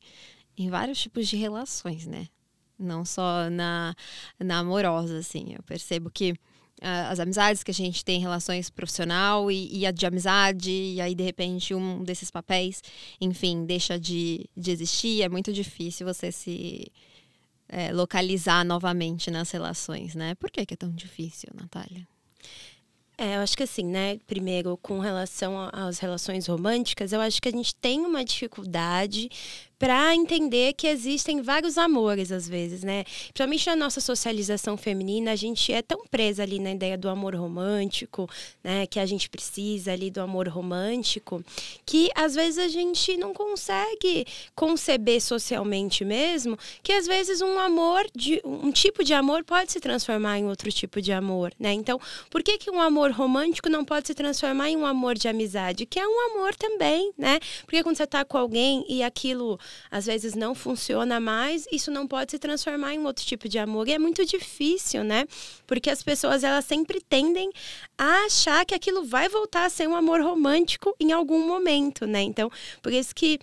em 0.57 0.69
vários 0.69 0.99
tipos 1.01 1.27
de 1.27 1.37
relações, 1.37 2.05
né? 2.05 2.27
Não 2.81 3.05
só 3.05 3.49
na, 3.49 3.95
na 4.39 4.59
amorosa, 4.59 5.19
assim. 5.19 5.53
Eu 5.55 5.63
percebo 5.63 6.09
que 6.09 6.31
uh, 6.31 7.09
as 7.09 7.19
amizades 7.19 7.63
que 7.63 7.71
a 7.71 7.73
gente 7.73 8.03
tem, 8.03 8.19
relações 8.19 8.69
profissional 8.69 9.51
e, 9.51 9.79
e, 9.79 9.85
a 9.85 9.91
de 9.91 10.05
amizade, 10.05 10.71
e 10.71 10.99
aí 10.99 11.15
de 11.15 11.23
repente 11.23 11.73
um 11.73 12.03
desses 12.03 12.31
papéis, 12.31 12.81
enfim, 13.19 13.65
deixa 13.65 13.99
de, 13.99 14.49
de 14.55 14.71
existir, 14.71 15.21
é 15.21 15.29
muito 15.29 15.53
difícil 15.53 16.05
você 16.05 16.31
se 16.31 16.91
é, 17.69 17.91
localizar 17.91 18.65
novamente 18.65 19.31
nas 19.31 19.49
relações, 19.51 20.13
né? 20.13 20.35
Por 20.35 20.51
que, 20.51 20.65
que 20.65 20.73
é 20.73 20.77
tão 20.77 20.91
difícil, 20.91 21.49
Natália? 21.55 22.05
É, 23.17 23.35
eu 23.35 23.41
acho 23.41 23.55
que 23.55 23.63
assim, 23.63 23.85
né? 23.85 24.17
Primeiro, 24.25 24.77
com 24.77 24.99
relação 24.99 25.69
às 25.71 25.99
relações 25.99 26.47
românticas, 26.47 27.13
eu 27.13 27.21
acho 27.21 27.41
que 27.41 27.47
a 27.47 27.51
gente 27.51 27.75
tem 27.75 28.01
uma 28.01 28.25
dificuldade 28.25 29.29
para 29.81 30.13
entender 30.13 30.73
que 30.73 30.85
existem 30.85 31.41
vários 31.41 31.75
amores 31.75 32.31
às 32.31 32.47
vezes, 32.47 32.83
né? 32.83 33.03
Principalmente 33.03 33.65
na 33.65 33.75
nossa 33.75 33.99
socialização 33.99 34.77
feminina, 34.77 35.31
a 35.31 35.35
gente 35.35 35.73
é 35.73 35.81
tão 35.81 36.05
presa 36.05 36.43
ali 36.43 36.59
na 36.59 36.69
ideia 36.69 36.95
do 36.95 37.09
amor 37.09 37.33
romântico, 37.35 38.29
né? 38.63 38.85
Que 38.85 38.99
a 38.99 39.07
gente 39.07 39.27
precisa 39.27 39.91
ali 39.91 40.11
do 40.11 40.21
amor 40.21 40.47
romântico, 40.47 41.43
que 41.83 42.11
às 42.13 42.35
vezes 42.35 42.59
a 42.59 42.67
gente 42.67 43.17
não 43.17 43.33
consegue 43.33 44.23
conceber 44.53 45.19
socialmente 45.19 46.05
mesmo, 46.05 46.55
que 46.83 46.93
às 46.93 47.07
vezes 47.07 47.41
um 47.41 47.57
amor 47.57 48.05
de 48.15 48.39
um 48.45 48.71
tipo 48.71 49.03
de 49.03 49.15
amor 49.15 49.43
pode 49.43 49.71
se 49.71 49.79
transformar 49.79 50.37
em 50.37 50.45
outro 50.45 50.71
tipo 50.71 51.01
de 51.01 51.11
amor, 51.11 51.51
né? 51.59 51.73
Então, 51.73 51.99
por 52.29 52.43
que 52.43 52.59
que 52.59 52.69
um 52.69 52.79
amor 52.79 53.09
romântico 53.09 53.67
não 53.67 53.83
pode 53.83 54.05
se 54.05 54.13
transformar 54.13 54.69
em 54.69 54.77
um 54.77 54.85
amor 54.85 55.17
de 55.17 55.27
amizade, 55.27 55.87
que 55.87 55.99
é 55.99 56.07
um 56.07 56.19
amor 56.29 56.53
também, 56.53 57.11
né? 57.17 57.39
Porque 57.65 57.81
quando 57.81 57.97
você 57.97 58.05
tá 58.05 58.23
com 58.23 58.37
alguém 58.37 58.85
e 58.87 59.01
aquilo 59.01 59.59
às 59.89 60.05
vezes 60.05 60.35
não 60.35 60.53
funciona 60.55 61.19
mais, 61.19 61.65
isso 61.71 61.91
não 61.91 62.07
pode 62.07 62.31
se 62.31 62.39
transformar 62.39 62.93
em 62.93 63.05
outro 63.05 63.25
tipo 63.25 63.47
de 63.47 63.57
amor. 63.59 63.87
E 63.87 63.93
é 63.93 63.99
muito 63.99 64.25
difícil, 64.25 65.03
né? 65.03 65.25
Porque 65.67 65.89
as 65.89 66.01
pessoas 66.03 66.43
elas 66.43 66.65
sempre 66.65 67.01
tendem 67.01 67.51
a 67.97 68.25
achar 68.25 68.65
que 68.65 68.75
aquilo 68.75 69.03
vai 69.03 69.29
voltar 69.29 69.65
a 69.65 69.69
ser 69.69 69.87
um 69.87 69.95
amor 69.95 70.21
romântico 70.21 70.95
em 70.99 71.11
algum 71.11 71.47
momento, 71.47 72.05
né? 72.05 72.21
Então, 72.21 72.49
por 72.81 72.91
isso 72.91 73.13
que 73.13 73.39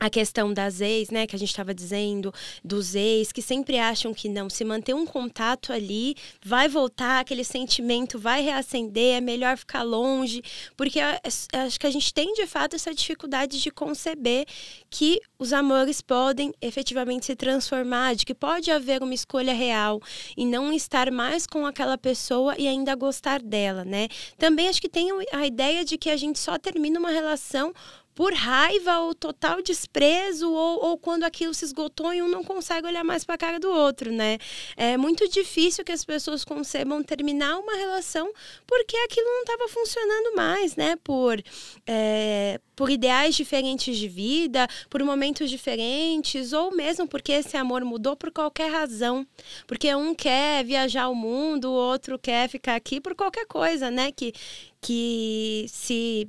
a 0.00 0.08
questão 0.08 0.52
das 0.52 0.80
ex, 0.80 1.10
né, 1.10 1.26
que 1.26 1.36
a 1.36 1.38
gente 1.38 1.50
estava 1.50 1.74
dizendo, 1.74 2.32
dos 2.64 2.94
ex, 2.94 3.30
que 3.30 3.42
sempre 3.42 3.78
acham 3.78 4.14
que 4.14 4.30
não, 4.30 4.48
se 4.48 4.64
manter 4.64 4.94
um 4.94 5.04
contato 5.04 5.74
ali, 5.74 6.16
vai 6.42 6.68
voltar, 6.68 7.20
aquele 7.20 7.44
sentimento 7.44 8.18
vai 8.18 8.40
reacender, 8.40 9.18
é 9.18 9.20
melhor 9.20 9.58
ficar 9.58 9.82
longe, 9.82 10.42
porque 10.74 10.98
acho 10.98 11.78
que 11.78 11.86
a 11.86 11.90
gente 11.90 12.14
tem 12.14 12.32
de 12.32 12.46
fato 12.46 12.74
essa 12.74 12.94
dificuldade 12.94 13.60
de 13.60 13.70
conceber 13.70 14.46
que 14.88 15.20
os 15.38 15.52
amores 15.52 16.00
podem 16.00 16.54
efetivamente 16.62 17.26
se 17.26 17.36
transformar, 17.36 18.14
de 18.14 18.24
que 18.24 18.34
pode 18.34 18.70
haver 18.70 19.02
uma 19.02 19.14
escolha 19.14 19.52
real 19.52 20.00
e 20.34 20.46
não 20.46 20.72
estar 20.72 21.10
mais 21.10 21.46
com 21.46 21.66
aquela 21.66 21.98
pessoa 21.98 22.54
e 22.58 22.66
ainda 22.66 22.94
gostar 22.94 23.42
dela, 23.42 23.84
né? 23.84 24.08
Também 24.38 24.68
acho 24.68 24.80
que 24.80 24.88
tem 24.88 25.10
a 25.32 25.46
ideia 25.46 25.84
de 25.84 25.98
que 25.98 26.08
a 26.08 26.16
gente 26.16 26.38
só 26.38 26.58
termina 26.58 26.98
uma 26.98 27.10
relação 27.10 27.74
por 28.14 28.34
raiva 28.34 29.00
ou 29.00 29.14
total 29.14 29.62
desprezo 29.62 30.50
ou, 30.50 30.84
ou 30.84 30.98
quando 30.98 31.24
aquilo 31.24 31.54
se 31.54 31.64
esgotou 31.64 32.12
e 32.12 32.20
um 32.20 32.28
não 32.28 32.44
consegue 32.44 32.86
olhar 32.86 33.04
mais 33.04 33.24
para 33.24 33.36
a 33.36 33.38
cara 33.38 33.60
do 33.60 33.70
outro, 33.70 34.12
né? 34.12 34.38
É 34.76 34.96
muito 34.96 35.28
difícil 35.28 35.84
que 35.84 35.92
as 35.92 36.04
pessoas 36.04 36.44
concebam 36.44 37.02
terminar 37.02 37.58
uma 37.58 37.74
relação 37.76 38.30
porque 38.66 38.96
aquilo 38.96 39.26
não 39.26 39.40
estava 39.40 39.68
funcionando 39.68 40.36
mais, 40.36 40.76
né? 40.76 40.96
Por, 41.02 41.42
é, 41.86 42.60
por 42.74 42.90
ideais 42.90 43.34
diferentes 43.34 43.96
de 43.96 44.08
vida, 44.08 44.68
por 44.88 45.02
momentos 45.02 45.48
diferentes 45.48 46.52
ou 46.52 46.74
mesmo 46.74 47.06
porque 47.06 47.32
esse 47.32 47.56
amor 47.56 47.84
mudou 47.84 48.16
por 48.16 48.30
qualquer 48.30 48.70
razão. 48.70 49.26
Porque 49.66 49.94
um 49.94 50.14
quer 50.14 50.64
viajar 50.64 51.08
o 51.08 51.14
mundo, 51.14 51.70
o 51.70 51.74
outro 51.74 52.18
quer 52.18 52.48
ficar 52.48 52.74
aqui 52.74 53.00
por 53.00 53.14
qualquer 53.14 53.46
coisa, 53.46 53.90
né? 53.90 54.12
Que, 54.12 54.32
que 54.80 55.66
se 55.68 56.28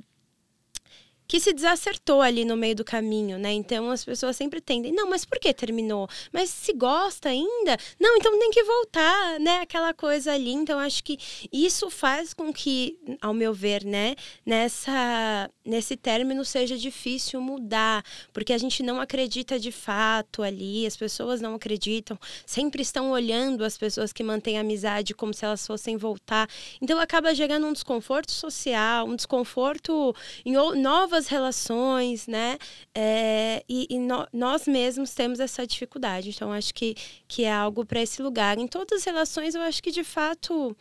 que 1.32 1.40
se 1.40 1.54
desacertou 1.54 2.20
ali 2.20 2.44
no 2.44 2.58
meio 2.58 2.76
do 2.76 2.84
caminho, 2.84 3.38
né? 3.38 3.54
Então 3.54 3.90
as 3.90 4.04
pessoas 4.04 4.36
sempre 4.36 4.60
tendem, 4.60 4.92
não, 4.92 5.08
mas 5.08 5.24
por 5.24 5.38
que 5.38 5.54
terminou? 5.54 6.06
Mas 6.30 6.50
se 6.50 6.74
gosta 6.74 7.30
ainda? 7.30 7.74
Não, 7.98 8.18
então 8.18 8.38
tem 8.38 8.50
que 8.50 8.62
voltar, 8.62 9.40
né? 9.40 9.60
Aquela 9.60 9.94
coisa 9.94 10.30
ali. 10.30 10.52
Então 10.52 10.78
acho 10.78 11.02
que 11.02 11.18
isso 11.50 11.88
faz 11.88 12.34
com 12.34 12.52
que, 12.52 12.98
ao 13.22 13.32
meu 13.32 13.54
ver, 13.54 13.82
né, 13.82 14.14
nessa 14.44 15.50
nesse 15.64 15.96
término 15.96 16.44
seja 16.44 16.76
difícil 16.76 17.40
mudar, 17.40 18.04
porque 18.32 18.52
a 18.52 18.58
gente 18.58 18.82
não 18.82 19.00
acredita 19.00 19.58
de 19.58 19.70
fato 19.70 20.42
ali, 20.42 20.84
as 20.86 20.96
pessoas 20.96 21.40
não 21.40 21.54
acreditam, 21.54 22.18
sempre 22.44 22.82
estão 22.82 23.12
olhando 23.12 23.64
as 23.64 23.78
pessoas 23.78 24.12
que 24.12 24.24
mantêm 24.24 24.58
amizade 24.58 25.14
como 25.14 25.32
se 25.32 25.44
elas 25.44 25.64
fossem 25.64 25.96
voltar. 25.96 26.48
Então 26.80 26.98
acaba 26.98 27.34
gerando 27.34 27.66
um 27.66 27.72
desconforto 27.72 28.32
social, 28.32 29.06
um 29.06 29.14
desconforto 29.14 30.14
em 30.44 30.52
novas 30.52 31.21
relações, 31.28 32.26
né? 32.26 32.58
É, 32.94 33.64
e, 33.68 33.86
e 33.90 33.98
no, 33.98 34.26
nós 34.32 34.66
mesmos 34.66 35.14
temos 35.14 35.40
essa 35.40 35.66
dificuldade. 35.66 36.30
Então, 36.30 36.52
acho 36.52 36.74
que, 36.74 36.94
que 37.26 37.44
é 37.44 37.52
algo 37.52 37.84
para 37.84 38.00
esse 38.02 38.22
lugar. 38.22 38.58
Em 38.58 38.66
todas 38.66 39.00
as 39.00 39.04
relações, 39.04 39.54
eu 39.54 39.62
acho 39.62 39.82
que 39.82 39.90
de 39.90 40.04
fato, 40.04 40.76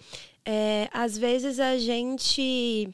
é, 0.45 0.89
às 0.93 1.17
vezes 1.17 1.59
a 1.59 1.77
gente 1.77 2.89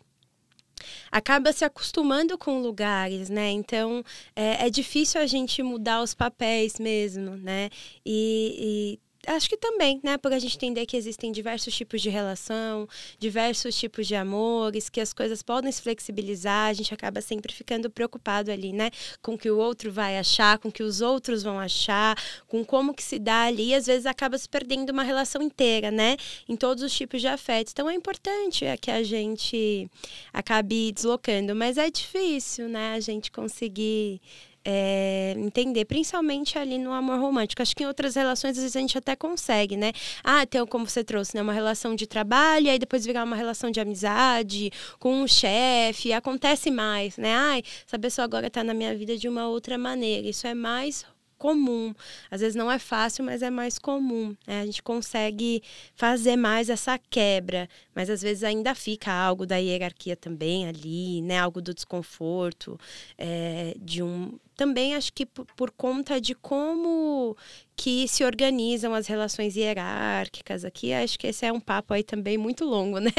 acaba 1.11 1.51
se 1.51 1.65
acostumando 1.65 2.37
com 2.37 2.61
lugares, 2.61 3.29
né? 3.29 3.49
Então 3.51 4.03
é, 4.35 4.67
é, 4.67 4.69
difícil 4.69 5.19
a 5.19 5.25
gente 5.25 5.63
mudar 5.63 6.01
os 6.01 6.13
papéis 6.13 6.79
mesmo, 6.79 7.35
né? 7.37 7.69
E, 8.05 8.99
e 8.99 9.06
acho 9.27 9.49
que 9.49 9.57
também, 9.57 9.99
né? 10.03 10.17
Por 10.17 10.31
a 10.31 10.39
gente 10.39 10.55
entender 10.55 10.85
que 10.85 10.95
existem 10.95 11.31
diversos 11.31 11.75
tipos 11.75 12.01
de 12.01 12.09
relação, 12.09 12.87
diversos 13.19 13.77
tipos 13.77 14.07
de 14.07 14.15
amores, 14.15 14.89
que 14.89 15.01
as 15.01 15.13
coisas 15.13 15.43
podem 15.43 15.71
se 15.71 15.81
flexibilizar, 15.81 16.69
a 16.69 16.73
gente 16.73 16.93
acaba 16.93 17.21
sempre 17.21 17.53
ficando 17.53 17.89
preocupado 17.89 18.51
ali, 18.51 18.71
né? 18.71 18.89
Com 19.21 19.33
o 19.33 19.37
que 19.37 19.51
o 19.51 19.57
outro 19.57 19.91
vai 19.91 20.17
achar, 20.17 20.57
com 20.57 20.69
o 20.69 20.71
que 20.71 20.83
os 20.83 21.01
outros 21.01 21.43
vão 21.43 21.59
achar, 21.59 22.17
com 22.47 22.63
como 22.63 22.93
que 22.93 23.03
se 23.03 23.19
dá 23.19 23.43
ali, 23.43 23.69
e 23.69 23.75
às 23.75 23.85
vezes 23.85 24.05
acaba 24.05 24.37
se 24.37 24.47
perdendo 24.47 24.91
uma 24.91 25.03
relação 25.03 25.41
inteira, 25.41 25.91
né? 25.91 26.17
Em 26.47 26.55
todos 26.55 26.83
os 26.83 26.93
tipos 26.93 27.21
de 27.21 27.27
afetos. 27.27 27.73
Então 27.73 27.89
é 27.89 27.93
importante 27.93 28.65
é 28.65 28.77
que 28.77 28.89
a 28.89 29.03
gente 29.03 29.89
acabe 30.31 30.91
deslocando, 30.91 31.55
mas 31.55 31.77
é 31.77 31.89
difícil, 31.89 32.69
né? 32.69 32.93
A 32.93 32.99
gente 32.99 33.31
conseguir 33.31 34.21
é, 34.69 35.33
entender, 35.37 35.85
principalmente 35.85 36.59
ali 36.59 36.77
no 36.77 36.91
amor 36.91 37.21
romântico. 37.21 37.61
Acho 37.61 37.73
que 37.73 37.83
em 37.83 37.87
outras 37.87 38.15
relações, 38.15 38.57
às 38.57 38.63
vezes, 38.63 38.75
a 38.75 38.79
gente 38.81 38.97
até 38.97 39.15
consegue, 39.15 39.77
né? 39.77 39.93
Ah, 40.21 40.45
tem, 40.45 40.65
como 40.65 40.85
você 40.85 41.05
trouxe, 41.05 41.33
né? 41.33 41.41
Uma 41.41 41.53
relação 41.53 41.95
de 41.95 42.05
trabalho, 42.05 42.69
aí 42.69 42.77
depois 42.77 43.05
virar 43.05 43.23
uma 43.23 43.35
relação 43.37 43.71
de 43.71 43.79
amizade 43.79 44.69
com 44.99 45.21
um 45.21 45.27
chefe, 45.27 46.11
acontece 46.11 46.69
mais, 46.69 47.15
né? 47.17 47.33
Ai, 47.33 47.63
essa 47.87 47.97
pessoa 47.97 48.25
agora 48.25 48.47
está 48.47 48.61
na 48.61 48.73
minha 48.73 48.93
vida 48.93 49.15
de 49.15 49.29
uma 49.29 49.47
outra 49.47 49.77
maneira. 49.77 50.27
Isso 50.27 50.45
é 50.45 50.53
mais 50.53 51.05
comum. 51.37 51.93
Às 52.29 52.41
vezes 52.41 52.55
não 52.55 52.69
é 52.69 52.77
fácil, 52.77 53.23
mas 53.23 53.41
é 53.41 53.49
mais 53.49 53.79
comum. 53.79 54.35
Né? 54.45 54.61
A 54.61 54.65
gente 54.65 54.83
consegue 54.83 55.63
fazer 55.95 56.35
mais 56.35 56.69
essa 56.69 56.97
quebra, 56.97 57.69
mas 57.95 58.09
às 58.09 58.21
vezes 58.21 58.43
ainda 58.43 58.75
fica 58.75 59.13
algo 59.13 59.45
da 59.45 59.55
hierarquia 59.55 60.17
também 60.17 60.67
ali, 60.67 61.21
né? 61.21 61.39
Algo 61.39 61.61
do 61.61 61.73
desconforto, 61.73 62.77
é, 63.17 63.75
de 63.79 64.03
um 64.03 64.37
também 64.57 64.95
acho 64.95 65.13
que 65.13 65.23
por, 65.23 65.45
por, 65.55 65.71
conta 65.71 66.19
de 66.19 66.33
como 66.33 67.37
que 67.75 68.07
se 68.07 68.23
organizam 68.25 68.91
as 68.91 69.05
relações 69.05 69.55
hierárquicas 69.55 70.65
aqui, 70.65 70.91
acho 70.91 71.19
que 71.19 71.27
esse 71.27 71.45
é 71.45 71.53
um 71.53 71.59
papo 71.59 71.93
aí 71.93 72.03
também 72.03 72.39
muito 72.39 72.65
longo, 72.65 72.97
né? 72.99 73.11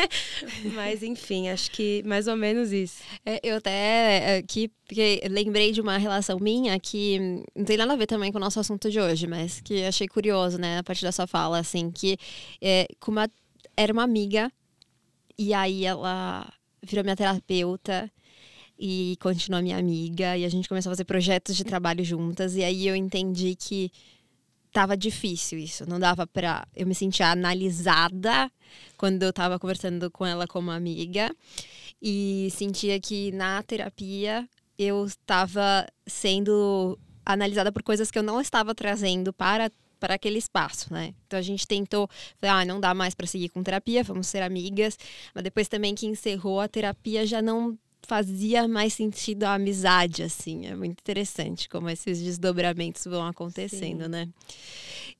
Mas 0.74 1.04
enfim, 1.04 1.48
acho 1.48 1.70
que 1.70 2.02
mais 2.04 2.26
ou 2.26 2.36
menos 2.36 2.72
isso. 2.72 3.02
É, 3.24 3.38
eu 3.42 3.56
até 3.56 4.38
aqui 4.38 4.68
porque 4.84 5.22
lembrei 5.30 5.70
de 5.70 5.80
uma 5.80 5.96
relação 5.96 6.40
minha 6.40 6.78
que 6.80 7.18
não 7.54 7.64
tem 7.64 7.76
nada 7.76 7.92
a 7.92 7.96
ver 7.96 8.06
também 8.06 8.32
com 8.32 8.38
o 8.38 8.40
nosso 8.40 8.58
assunto 8.58 8.90
de 8.90 8.98
hoje, 8.98 9.26
mas 9.28 9.60
que 9.60 9.84
achei 9.84 10.08
curioso, 10.08 10.58
né, 10.58 10.78
a 10.78 10.82
partir 10.82 11.04
da 11.04 11.12
sua 11.12 11.26
fala, 11.26 11.58
assim, 11.58 11.90
que 11.90 12.16
é, 12.60 12.88
como 12.98 13.20
era 13.76 13.92
uma 13.92 14.02
amiga 14.02 14.50
e 15.38 15.54
aí 15.54 15.84
ela 15.84 16.52
virou 16.82 17.04
minha 17.04 17.14
terapeuta 17.14 18.10
e 18.78 19.16
continua 19.20 19.60
minha 19.60 19.76
amiga 19.76 20.36
e 20.36 20.44
a 20.44 20.48
gente 20.48 20.68
começou 20.68 20.90
a 20.90 20.94
fazer 20.94 21.04
projetos 21.04 21.56
de 21.56 21.64
trabalho 21.64 22.04
juntas 22.04 22.54
e 22.54 22.62
aí 22.62 22.86
eu 22.86 22.94
entendi 22.94 23.56
que 23.56 23.90
tava 24.72 24.96
difícil 24.96 25.58
isso, 25.58 25.88
não 25.88 25.98
dava 25.98 26.26
para 26.26 26.66
eu 26.76 26.86
me 26.86 26.94
sentir 26.94 27.22
analisada 27.22 28.50
quando 28.96 29.22
eu 29.22 29.32
tava 29.32 29.58
conversando 29.58 30.10
com 30.10 30.24
ela 30.24 30.46
como 30.46 30.70
amiga 30.70 31.34
e 32.00 32.48
sentia 32.52 33.00
que 33.00 33.32
na 33.32 33.62
terapia 33.62 34.48
eu 34.78 35.04
estava 35.06 35.86
sendo 36.06 36.96
analisada 37.26 37.72
por 37.72 37.82
coisas 37.82 38.10
que 38.10 38.18
eu 38.18 38.22
não 38.22 38.40
estava 38.40 38.74
trazendo 38.74 39.32
para 39.32 39.70
para 39.98 40.14
aquele 40.14 40.38
espaço, 40.38 40.92
né? 40.92 41.12
Então 41.26 41.36
a 41.36 41.42
gente 41.42 41.66
tentou, 41.66 42.08
ah, 42.42 42.64
não 42.64 42.78
dá 42.78 42.94
mais 42.94 43.16
para 43.16 43.26
seguir 43.26 43.48
com 43.48 43.64
terapia, 43.64 44.04
vamos 44.04 44.28
ser 44.28 44.42
amigas, 44.42 44.96
mas 45.34 45.42
depois 45.42 45.66
também 45.66 45.92
que 45.92 46.06
encerrou 46.06 46.60
a 46.60 46.68
terapia 46.68 47.26
já 47.26 47.42
não 47.42 47.76
fazia 48.06 48.66
mais 48.66 48.94
sentido 48.94 49.44
a 49.44 49.54
amizade, 49.54 50.22
assim. 50.22 50.66
É 50.66 50.74
muito 50.74 51.00
interessante 51.00 51.68
como 51.68 51.88
esses 51.88 52.20
desdobramentos 52.20 53.04
vão 53.04 53.26
acontecendo, 53.26 54.04
Sim. 54.04 54.10
né? 54.10 54.28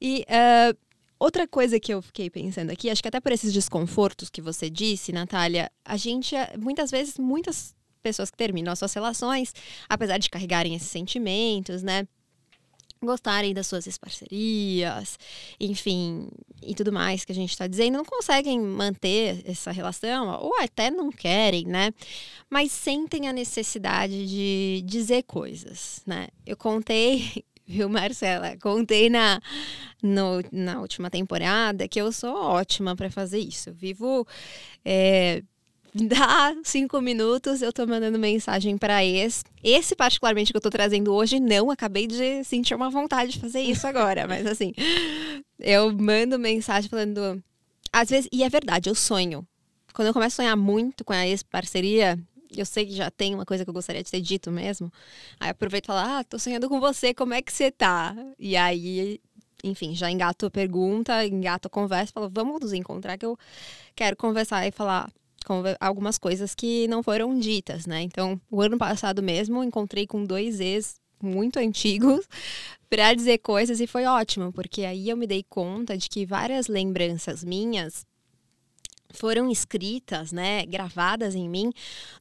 E 0.01 0.25
uh, 0.29 0.79
outra 1.19 1.47
coisa 1.47 1.79
que 1.81 1.93
eu 1.93 2.01
fiquei 2.01 2.31
pensando 2.31 2.71
aqui, 2.71 2.91
acho 2.91 3.03
que 3.03 3.09
até 3.09 3.21
por 3.21 3.33
esses 3.33 3.53
desconfortos 3.53 4.31
que 4.31 4.41
você 4.41 4.71
disse, 4.71 5.13
Natália, 5.13 5.71
a 5.85 5.97
gente, 5.97 6.35
muitas 6.59 6.91
vezes, 6.91 7.19
muitas 7.19 7.75
pessoas 8.03 8.31
que 8.31 8.37
terminam 8.37 8.73
as 8.73 8.79
suas 8.79 8.95
relações, 8.95 9.53
apesar 9.89 10.19
de 10.19 10.31
carregarem 10.31 10.75
esses 10.75 10.89
sentimentos, 10.89 11.83
né? 11.83 12.07
Gostarem 13.03 13.55
das 13.55 13.67
suas 13.67 13.99
parcerias, 13.99 15.19
enfim, 15.59 16.29
e 16.63 16.75
tudo 16.75 16.93
mais 16.93 17.25
que 17.25 17.33
a 17.33 17.35
gente 17.35 17.51
está 17.51 17.67
dizendo, 17.67 17.99
não 17.99 18.05
conseguem 18.05 18.61
manter 18.61 19.43
essa 19.45 19.71
relação, 19.71 20.39
ou 20.41 20.53
até 20.61 20.91
não 20.91 21.11
querem, 21.11 21.65
né? 21.65 21.93
Mas 22.51 22.73
sentem 22.73 23.29
a 23.29 23.33
necessidade 23.33 24.27
de 24.27 24.83
dizer 24.85 25.23
coisas, 25.25 26.01
né? 26.07 26.29
Eu 26.47 26.57
contei 26.57 27.45
viu, 27.69 27.89
Marcela? 27.89 28.57
Contei 28.57 29.11
na, 29.11 29.41
no, 30.03 30.43
na 30.51 30.81
última 30.81 31.11
temporada 31.11 31.87
que 31.87 32.01
eu 32.01 32.11
sou 32.11 32.35
ótima 32.35 32.97
para 32.97 33.11
fazer 33.11 33.39
isso. 33.39 33.69
Eu 33.69 33.75
vivo 33.75 34.27
é, 34.85 35.43
dá 35.95 36.55
cinco 36.65 37.01
minutos, 37.01 37.63
eu 37.63 37.73
tô 37.73 37.87
mandando 37.87 38.19
mensagem 38.19 38.77
para 38.77 39.05
ex. 39.05 39.45
Esse, 39.63 39.97
particularmente, 39.97 40.53
que 40.53 40.57
eu 40.57 40.61
tô 40.61 40.71
trazendo 40.71 41.13
hoje, 41.13 41.41
não. 41.41 41.71
Acabei 41.71 42.07
de 42.07 42.45
sentir 42.45 42.75
uma 42.75 42.91
vontade 42.91 43.33
de 43.33 43.41
fazer 43.41 43.61
isso 43.61 43.87
agora. 43.87 44.27
mas, 44.27 44.45
assim, 44.47 44.73
eu 45.59 45.93
mando 45.93 46.39
mensagem 46.39 46.89
falando. 46.89 47.43
Às 47.93 48.11
vezes, 48.11 48.29
e 48.33 48.43
é 48.43 48.49
verdade, 48.49 48.89
eu 48.89 48.95
sonho. 48.95 49.47
Quando 49.95 50.09
eu 50.09 50.15
começo 50.15 50.35
a 50.35 50.45
sonhar 50.45 50.57
muito 50.57 51.05
com 51.05 51.13
a 51.13 51.27
ex-parceria, 51.27 52.19
eu 52.57 52.65
sei 52.65 52.87
que 52.87 52.95
já 52.95 53.11
tem 53.11 53.35
uma 53.35 53.45
coisa 53.45 53.65
que 53.65 53.71
eu 53.71 53.75
gostaria 53.75 54.03
de 54.03 54.11
ter 54.11 54.21
dito 54.21 54.51
mesmo. 54.51 54.93
Aí 55.41 55.51
aproveito 55.51 55.85
e 55.85 55.87
falo, 55.89 56.01
ah, 56.01 56.25
tô 56.25 56.39
sonhando 56.39 56.69
com 56.69 56.79
você, 56.81 57.13
como 57.13 57.35
é 57.35 57.43
que 57.43 57.53
você 57.53 57.71
tá? 57.71 58.15
E 58.39 58.57
aí, 58.57 59.21
enfim, 59.65 59.95
já 59.95 60.11
engato 60.11 60.47
a 60.47 60.51
pergunta, 60.51 61.27
engato 61.27 61.67
a 61.67 61.71
conversa, 61.71 62.13
falo, 62.13 62.31
vamos 62.33 62.61
nos 62.61 62.73
encontrar 62.73 63.19
que 63.19 63.27
eu 63.27 63.37
quero 63.97 64.17
conversar 64.17 64.67
e 64.67 64.71
falar 64.71 65.11
algumas 65.81 66.19
coisas 66.19 66.55
que 66.55 66.87
não 66.89 67.03
foram 67.03 67.39
ditas, 67.39 67.87
né? 67.87 68.03
Então, 68.03 68.41
o 68.51 68.61
ano 68.61 68.79
passado 68.79 69.23
mesmo, 69.23 69.63
encontrei 69.63 70.07
com 70.07 70.25
dois 70.25 70.61
ex 70.61 70.97
muito 71.23 71.59
antigos 71.59 72.27
para 72.89 73.15
dizer 73.15 73.39
coisas 73.39 73.81
e 73.81 73.87
foi 73.87 74.05
ótimo, 74.05 74.53
porque 74.53 74.85
aí 74.85 75.09
eu 75.09 75.17
me 75.17 75.27
dei 75.27 75.45
conta 75.49 75.97
de 75.97 76.09
que 76.09 76.25
várias 76.25 76.69
lembranças 76.69 77.45
minhas 77.45 78.07
foram 79.11 79.51
escritas, 79.51 80.33
né, 80.33 80.67
gravadas 80.67 81.35
em 81.35 81.49
mim 81.49 81.73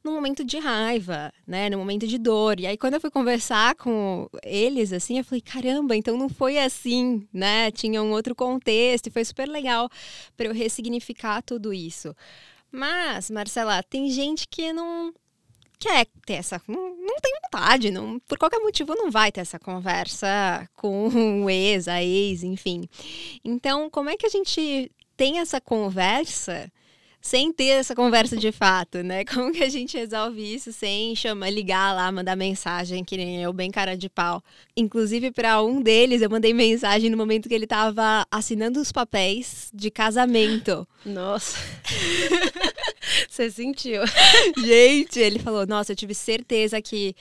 no 0.02 0.12
momento 0.12 0.44
de 0.44 0.58
raiva, 0.58 1.32
né, 1.46 1.68
no 1.68 1.78
momento 1.78 2.06
de 2.06 2.18
dor. 2.18 2.58
E 2.60 2.66
aí 2.66 2.76
quando 2.76 2.94
eu 2.94 3.00
fui 3.00 3.10
conversar 3.10 3.74
com 3.74 4.28
eles 4.42 4.92
assim, 4.92 5.18
eu 5.18 5.24
falei, 5.24 5.40
caramba, 5.40 5.94
então 5.94 6.16
não 6.16 6.28
foi 6.28 6.58
assim, 6.58 7.26
né? 7.32 7.70
Tinha 7.70 8.02
um 8.02 8.10
outro 8.12 8.34
contexto 8.34 9.08
e 9.08 9.10
foi 9.10 9.24
super 9.24 9.48
legal 9.48 9.88
para 10.36 10.46
eu 10.46 10.54
ressignificar 10.54 11.42
tudo 11.42 11.72
isso. 11.72 12.14
Mas, 12.70 13.30
Marcela, 13.30 13.82
tem 13.82 14.10
gente 14.10 14.46
que 14.48 14.72
não 14.72 15.12
quer 15.78 16.06
ter 16.26 16.34
essa. 16.34 16.60
Não, 16.66 16.96
não 16.96 17.16
tem 17.20 17.32
vontade, 17.42 17.90
não, 17.90 18.18
por 18.20 18.38
qualquer 18.38 18.58
motivo 18.60 18.94
não 18.94 19.10
vai 19.10 19.30
ter 19.32 19.40
essa 19.40 19.58
conversa 19.58 20.68
com 20.76 21.44
o 21.44 21.50
ex, 21.50 21.88
a 21.88 22.02
ex, 22.02 22.42
enfim. 22.42 22.88
Então, 23.44 23.88
como 23.88 24.10
é 24.10 24.16
que 24.16 24.26
a 24.26 24.30
gente 24.30 24.90
tem 25.16 25.38
essa 25.38 25.60
conversa 25.60 26.70
sem 27.20 27.52
ter 27.52 27.68
essa 27.68 27.94
conversa 27.94 28.36
de 28.36 28.52
fato, 28.52 29.02
né? 29.02 29.24
Como 29.26 29.52
que 29.52 29.62
a 29.62 29.68
gente 29.68 29.96
resolve 29.96 30.54
isso 30.54 30.72
sem 30.72 31.14
chamar, 31.14 31.50
ligar 31.50 31.94
lá, 31.94 32.10
mandar 32.10 32.36
mensagem, 32.36 33.04
que 33.04 33.16
nem 33.16 33.42
eu, 33.42 33.52
bem 33.52 33.70
cara 33.70 33.96
de 33.96 34.08
pau. 34.08 34.42
Inclusive, 34.76 35.30
para 35.30 35.62
um 35.62 35.82
deles, 35.82 36.22
eu 36.22 36.30
mandei 36.30 36.54
mensagem 36.54 37.10
no 37.10 37.16
momento 37.16 37.48
que 37.48 37.54
ele 37.54 37.66
tava 37.66 38.26
assinando 38.30 38.80
os 38.80 38.92
papéis 38.92 39.70
de 39.74 39.90
casamento. 39.90 40.86
Nossa. 41.04 41.56
Você 43.28 43.50
sentiu. 43.50 44.02
Gente, 44.58 45.18
ele 45.18 45.38
falou: 45.38 45.66
Nossa, 45.66 45.92
eu 45.92 45.96
tive 45.96 46.14
certeza 46.14 46.80
que 46.80 47.14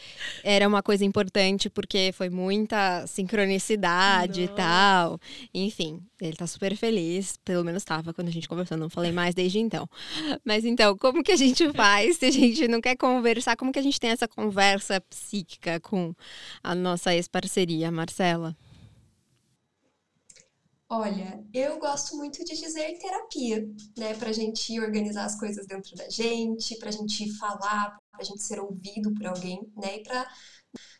era 0.43 0.67
uma 0.67 0.83
coisa 0.83 1.05
importante, 1.05 1.69
porque 1.69 2.11
foi 2.13 2.29
muita 2.29 3.05
sincronicidade 3.07 4.41
Nossa. 4.41 4.53
e 4.53 4.55
tal. 4.55 5.19
Enfim, 5.53 6.01
ele 6.21 6.35
tá 6.35 6.47
super 6.47 6.75
feliz. 6.75 7.37
Pelo 7.43 7.63
menos 7.63 7.83
tava 7.83 8.13
quando 8.13 8.27
a 8.27 8.31
gente 8.31 8.47
conversou. 8.47 8.77
Não 8.77 8.89
falei 8.89 9.11
mais 9.11 9.33
desde 9.33 9.59
então. 9.59 9.89
Mas 10.43 10.65
então, 10.65 10.97
como 10.97 11.23
que 11.23 11.31
a 11.31 11.37
gente 11.37 11.71
faz 11.73 12.17
se 12.17 12.25
a 12.25 12.31
gente 12.31 12.67
não 12.67 12.81
quer 12.81 12.95
conversar? 12.95 13.55
Como 13.55 13.71
que 13.71 13.79
a 13.79 13.83
gente 13.83 13.99
tem 13.99 14.11
essa 14.11 14.27
conversa 14.27 15.01
psíquica 15.01 15.79
com 15.79 16.13
a 16.63 16.75
nossa 16.75 17.13
ex-parceria, 17.13 17.91
Marcela? 17.91 18.55
Olha, 20.89 21.43
eu 21.53 21.79
gosto 21.79 22.15
muito 22.15 22.43
de 22.45 22.55
dizer 22.55 22.97
terapia, 22.97 23.67
né? 23.97 24.13
Pra 24.15 24.31
gente 24.31 24.79
organizar 24.79 25.25
as 25.25 25.37
coisas 25.37 25.65
dentro 25.67 25.93
da 25.95 26.09
gente, 26.09 26.77
pra 26.79 26.91
gente 26.91 27.29
falar, 27.37 27.97
pra 28.11 28.23
gente 28.23 28.41
ser 28.41 28.59
ouvido 28.59 29.13
por 29.13 29.27
alguém, 29.27 29.59
né? 29.75 29.97
E 29.97 30.03
pra 30.03 30.25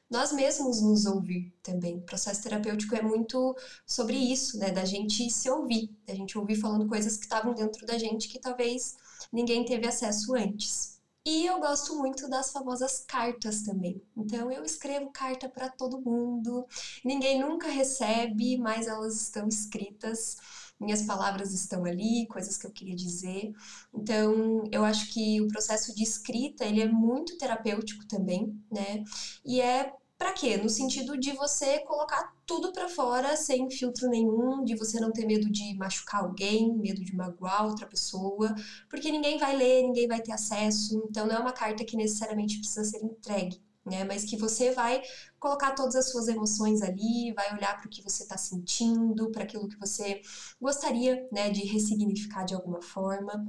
nós 0.09 0.31
mesmos 0.33 0.81
nos 0.81 1.05
ouvir 1.05 1.53
também. 1.63 1.97
O 1.97 2.01
processo 2.01 2.43
terapêutico 2.43 2.95
é 2.95 3.01
muito 3.01 3.55
sobre 3.85 4.17
isso, 4.17 4.57
né? 4.59 4.71
Da 4.71 4.85
gente 4.85 5.29
se 5.31 5.49
ouvir, 5.49 5.89
da 6.07 6.15
gente 6.15 6.37
ouvir 6.37 6.57
falando 6.57 6.87
coisas 6.87 7.17
que 7.17 7.23
estavam 7.25 7.53
dentro 7.55 7.85
da 7.85 7.97
gente 7.97 8.29
que 8.29 8.39
talvez 8.41 8.97
ninguém 9.33 9.65
teve 9.65 9.87
acesso 9.87 10.35
antes. 10.35 10.96
E 11.29 11.45
eu 11.45 11.59
gosto 11.59 11.93
muito 11.97 12.29
das 12.29 12.53
famosas 12.53 13.03
cartas 13.05 13.61
também. 13.61 14.01
Então 14.15 14.49
eu 14.49 14.63
escrevo 14.63 15.11
carta 15.11 15.49
para 15.49 15.67
todo 15.67 15.99
mundo. 15.99 16.65
Ninguém 17.03 17.37
nunca 17.41 17.67
recebe, 17.67 18.57
mas 18.57 18.87
elas 18.87 19.23
estão 19.23 19.45
escritas. 19.45 20.37
Minhas 20.79 21.01
palavras 21.01 21.53
estão 21.53 21.83
ali, 21.83 22.25
coisas 22.27 22.55
que 22.55 22.65
eu 22.65 22.71
queria 22.71 22.95
dizer. 22.95 23.51
Então, 23.93 24.63
eu 24.71 24.85
acho 24.85 25.11
que 25.11 25.41
o 25.41 25.49
processo 25.49 25.93
de 25.93 26.01
escrita, 26.01 26.63
ele 26.63 26.81
é 26.81 26.87
muito 26.87 27.37
terapêutico 27.37 28.07
também, 28.07 28.57
né? 28.71 29.03
E 29.43 29.59
é 29.59 29.91
para 30.17 30.33
quê? 30.33 30.57
No 30.57 30.69
sentido 30.69 31.17
de 31.17 31.31
você 31.33 31.79
colocar 31.79 32.33
tudo 32.45 32.71
para 32.73 32.89
fora 32.89 33.35
sem 33.37 33.69
filtro 33.69 34.09
nenhum, 34.09 34.63
de 34.63 34.75
você 34.75 34.99
não 34.99 35.11
ter 35.11 35.25
medo 35.25 35.49
de 35.49 35.75
machucar 35.75 36.23
alguém, 36.23 36.75
medo 36.75 37.03
de 37.03 37.15
magoar 37.15 37.65
outra 37.65 37.85
pessoa, 37.85 38.53
porque 38.89 39.11
ninguém 39.11 39.37
vai 39.37 39.55
ler, 39.55 39.83
ninguém 39.83 40.07
vai 40.07 40.21
ter 40.21 40.31
acesso, 40.31 41.05
então 41.09 41.27
não 41.27 41.35
é 41.35 41.39
uma 41.39 41.53
carta 41.53 41.85
que 41.85 41.95
necessariamente 41.95 42.57
precisa 42.57 42.83
ser 42.83 43.03
entregue. 43.03 43.61
Né, 43.85 44.03
mas 44.03 44.25
que 44.25 44.35
você 44.35 44.71
vai 44.71 45.01
colocar 45.39 45.71
todas 45.71 45.95
as 45.95 46.11
suas 46.11 46.27
emoções 46.27 46.81
ali, 46.81 47.31
vai 47.33 47.55
olhar 47.55 47.77
para 47.77 47.87
o 47.87 47.89
que 47.89 48.03
você 48.03 48.23
está 48.23 48.37
sentindo, 48.37 49.31
para 49.31 49.43
aquilo 49.43 49.69
que 49.69 49.79
você 49.79 50.21
gostaria 50.59 51.25
né, 51.31 51.49
de 51.49 51.63
ressignificar 51.63 52.43
de 52.43 52.53
alguma 52.53 52.81
forma. 52.81 53.47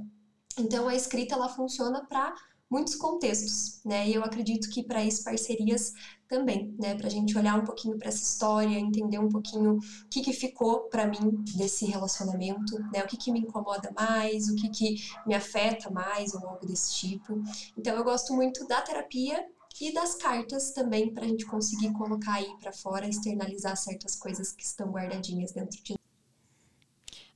Então 0.57 0.87
a 0.87 0.95
escrita 0.95 1.35
ela 1.35 1.49
funciona 1.49 2.05
para 2.05 2.33
muitos 2.69 2.95
contextos, 2.95 3.81
né? 3.83 4.07
E 4.07 4.13
eu 4.13 4.23
acredito 4.23 4.69
que 4.69 4.83
para 4.83 5.03
isso 5.03 5.23
parcerias 5.23 5.91
também, 6.29 6.73
né? 6.79 6.95
Para 6.95 7.07
a 7.07 7.09
gente 7.09 7.37
olhar 7.37 7.59
um 7.59 7.65
pouquinho 7.65 7.97
para 7.97 8.07
essa 8.07 8.21
história, 8.21 8.77
entender 8.77 9.17
um 9.19 9.27
pouquinho 9.27 9.77
o 9.77 10.09
que, 10.09 10.21
que 10.21 10.31
ficou 10.31 10.81
para 10.81 11.07
mim 11.07 11.43
desse 11.57 11.85
relacionamento, 11.85 12.79
né? 12.93 13.03
O 13.03 13.07
que, 13.07 13.17
que 13.17 13.31
me 13.31 13.39
incomoda 13.39 13.91
mais, 13.93 14.47
o 14.47 14.55
que, 14.55 14.69
que 14.69 14.95
me 15.25 15.33
afeta 15.33 15.89
mais 15.89 16.33
ou 16.35 16.47
algo 16.47 16.65
desse 16.65 16.93
tipo. 16.93 17.41
Então 17.75 17.95
eu 17.95 18.03
gosto 18.03 18.33
muito 18.33 18.65
da 18.67 18.79
terapia 18.81 19.43
e 19.81 19.91
das 19.91 20.15
cartas 20.15 20.71
também 20.71 21.13
para 21.13 21.25
a 21.25 21.27
gente 21.27 21.45
conseguir 21.45 21.91
colocar 21.93 22.35
aí 22.35 22.55
para 22.59 22.71
fora, 22.71 23.07
externalizar 23.07 23.75
certas 23.75 24.15
coisas 24.15 24.51
que 24.51 24.63
estão 24.63 24.91
guardadinhas 24.91 25.51
dentro 25.51 25.81
de 25.81 25.99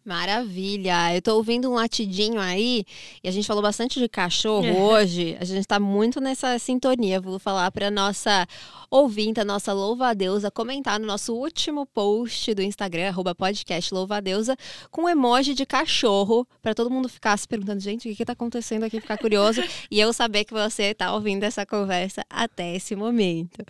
Maravilha! 0.06 1.16
Eu 1.16 1.22
tô 1.22 1.36
ouvindo 1.36 1.72
um 1.72 1.76
latidinho 1.76 2.38
aí, 2.38 2.84
e 3.24 3.30
a 3.30 3.32
gente 3.32 3.48
falou 3.48 3.64
bastante 3.64 4.00
de 4.00 4.10
cachorro 4.10 4.66
é. 4.66 4.74
hoje. 4.74 5.38
A 5.40 5.46
gente 5.46 5.66
tá 5.66 5.80
muito 5.80 6.20
nessa 6.20 6.60
sintonia. 6.60 7.22
Vou 7.22 7.40
falar 7.40 7.72
pra 7.72 7.90
nossa 7.90 8.46
ouvinte, 8.92 9.40
a 9.40 9.46
nossa 9.46 9.72
louva-deusa, 9.72 10.52
comentar 10.52 11.00
no 11.00 11.08
nosso 11.08 11.34
último 11.34 11.86
post 11.86 12.54
do 12.54 12.62
Instagram, 12.62 13.08
arroba 13.08 13.34
podcast 13.34 13.94
louva-deusa, 13.94 14.58
com 14.92 15.04
um 15.04 15.10
emoji 15.10 15.54
de 15.54 15.66
cachorro, 15.66 16.46
para 16.62 16.76
todo 16.76 16.92
mundo 16.92 17.08
ficar 17.08 17.38
se 17.38 17.48
perguntando, 17.48 17.80
gente, 17.80 18.08
o 18.08 18.12
que, 18.12 18.18
que 18.18 18.26
tá 18.26 18.34
acontecendo 18.34 18.84
aqui, 18.84 19.00
ficar 19.00 19.18
curioso, 19.18 19.64
e 19.90 20.00
eu 20.00 20.12
saber 20.12 20.44
que 20.44 20.54
você 20.54 20.94
tá 20.94 21.14
ouvindo 21.14 21.44
essa 21.44 21.66
conversa 21.66 22.24
até 22.30 22.76
esse 22.76 22.96
momento. 22.96 23.64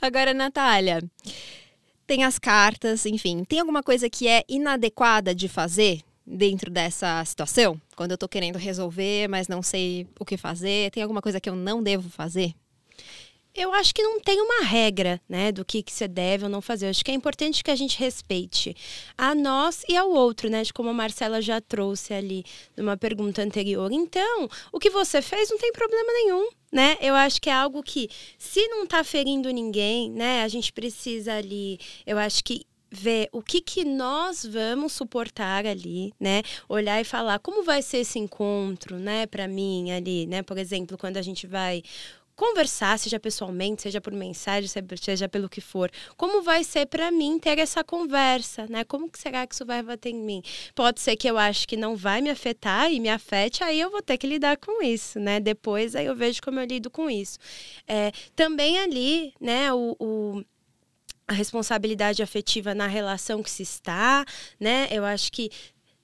Agora, 0.00 0.34
Natália 0.34 1.00
tem 2.06 2.24
as 2.24 2.38
cartas, 2.38 3.06
enfim. 3.06 3.44
Tem 3.44 3.60
alguma 3.60 3.82
coisa 3.82 4.08
que 4.08 4.28
é 4.28 4.44
inadequada 4.48 5.34
de 5.34 5.48
fazer 5.48 6.00
dentro 6.26 6.70
dessa 6.70 7.24
situação? 7.24 7.80
Quando 7.96 8.12
eu 8.12 8.18
tô 8.18 8.28
querendo 8.28 8.56
resolver, 8.56 9.28
mas 9.28 9.48
não 9.48 9.62
sei 9.62 10.06
o 10.18 10.24
que 10.24 10.36
fazer, 10.36 10.90
tem 10.90 11.02
alguma 11.02 11.22
coisa 11.22 11.40
que 11.40 11.48
eu 11.48 11.56
não 11.56 11.82
devo 11.82 12.08
fazer? 12.08 12.54
Eu 13.54 13.74
acho 13.74 13.94
que 13.94 14.02
não 14.02 14.18
tem 14.18 14.40
uma 14.40 14.64
regra, 14.64 15.20
né, 15.28 15.52
do 15.52 15.62
que, 15.62 15.82
que 15.82 15.92
você 15.92 16.08
deve 16.08 16.44
ou 16.44 16.50
não 16.50 16.62
fazer. 16.62 16.86
Eu 16.86 16.90
acho 16.90 17.04
que 17.04 17.10
é 17.10 17.14
importante 17.14 17.62
que 17.62 17.70
a 17.70 17.76
gente 17.76 17.98
respeite 17.98 18.74
a 19.16 19.34
nós 19.34 19.84
e 19.86 19.94
ao 19.94 20.10
outro, 20.10 20.48
né, 20.48 20.62
de 20.62 20.72
como 20.72 20.88
a 20.88 20.94
Marcela 20.94 21.42
já 21.42 21.60
trouxe 21.60 22.14
ali 22.14 22.44
numa 22.74 22.96
pergunta 22.96 23.42
anterior. 23.42 23.92
Então, 23.92 24.48
o 24.72 24.78
que 24.78 24.88
você 24.88 25.20
fez 25.20 25.50
não 25.50 25.58
tem 25.58 25.70
problema 25.70 26.10
nenhum, 26.14 26.48
né? 26.72 26.96
Eu 27.00 27.14
acho 27.14 27.40
que 27.40 27.50
é 27.50 27.52
algo 27.52 27.82
que, 27.82 28.08
se 28.38 28.66
não 28.68 28.86
tá 28.86 29.04
ferindo 29.04 29.50
ninguém, 29.50 30.10
né, 30.10 30.42
a 30.42 30.48
gente 30.48 30.72
precisa 30.72 31.34
ali, 31.34 31.78
eu 32.06 32.18
acho 32.18 32.42
que 32.42 32.64
ver 32.90 33.28
o 33.32 33.42
que, 33.42 33.60
que 33.60 33.84
nós 33.84 34.44
vamos 34.44 34.92
suportar 34.92 35.64
ali, 35.64 36.12
né? 36.20 36.42
Olhar 36.68 37.00
e 37.00 37.04
falar 37.04 37.38
como 37.38 37.62
vai 37.62 37.80
ser 37.80 37.98
esse 37.98 38.18
encontro, 38.18 38.98
né, 38.98 39.26
para 39.26 39.48
mim 39.48 39.90
ali, 39.90 40.26
né? 40.26 40.42
Por 40.42 40.58
exemplo, 40.58 40.98
quando 40.98 41.16
a 41.16 41.22
gente 41.22 41.46
vai 41.46 41.82
conversar, 42.34 42.98
seja 42.98 43.20
pessoalmente, 43.20 43.82
seja 43.82 44.00
por 44.00 44.12
mensagem, 44.12 44.68
seja 45.00 45.28
pelo 45.28 45.48
que 45.48 45.60
for. 45.60 45.90
Como 46.16 46.42
vai 46.42 46.64
ser 46.64 46.86
para 46.86 47.10
mim 47.10 47.38
ter 47.38 47.58
essa 47.58 47.84
conversa, 47.84 48.66
né? 48.68 48.84
Como 48.84 49.10
que 49.10 49.18
será 49.18 49.46
que 49.46 49.54
isso 49.54 49.64
vai 49.64 49.82
bater 49.82 50.10
em 50.10 50.18
mim? 50.18 50.42
Pode 50.74 51.00
ser 51.00 51.16
que 51.16 51.28
eu 51.28 51.38
acho 51.38 51.66
que 51.68 51.76
não 51.76 51.96
vai 51.96 52.20
me 52.20 52.30
afetar 52.30 52.92
e 52.92 53.00
me 53.00 53.08
afete, 53.08 53.62
aí 53.62 53.80
eu 53.80 53.90
vou 53.90 54.02
ter 54.02 54.18
que 54.18 54.26
lidar 54.26 54.56
com 54.56 54.82
isso, 54.82 55.20
né? 55.20 55.40
Depois 55.40 55.94
aí 55.94 56.06
eu 56.06 56.16
vejo 56.16 56.40
como 56.42 56.60
eu 56.60 56.66
lido 56.66 56.90
com 56.90 57.08
isso. 57.10 57.38
É, 57.86 58.12
também 58.34 58.78
ali, 58.78 59.34
né, 59.40 59.72
o, 59.72 59.96
o 59.98 60.44
a 61.26 61.32
responsabilidade 61.32 62.22
afetiva 62.22 62.74
na 62.74 62.86
relação 62.86 63.42
que 63.42 63.50
se 63.50 63.62
está, 63.62 64.24
né? 64.58 64.88
Eu 64.90 65.04
acho 65.04 65.30
que 65.32 65.50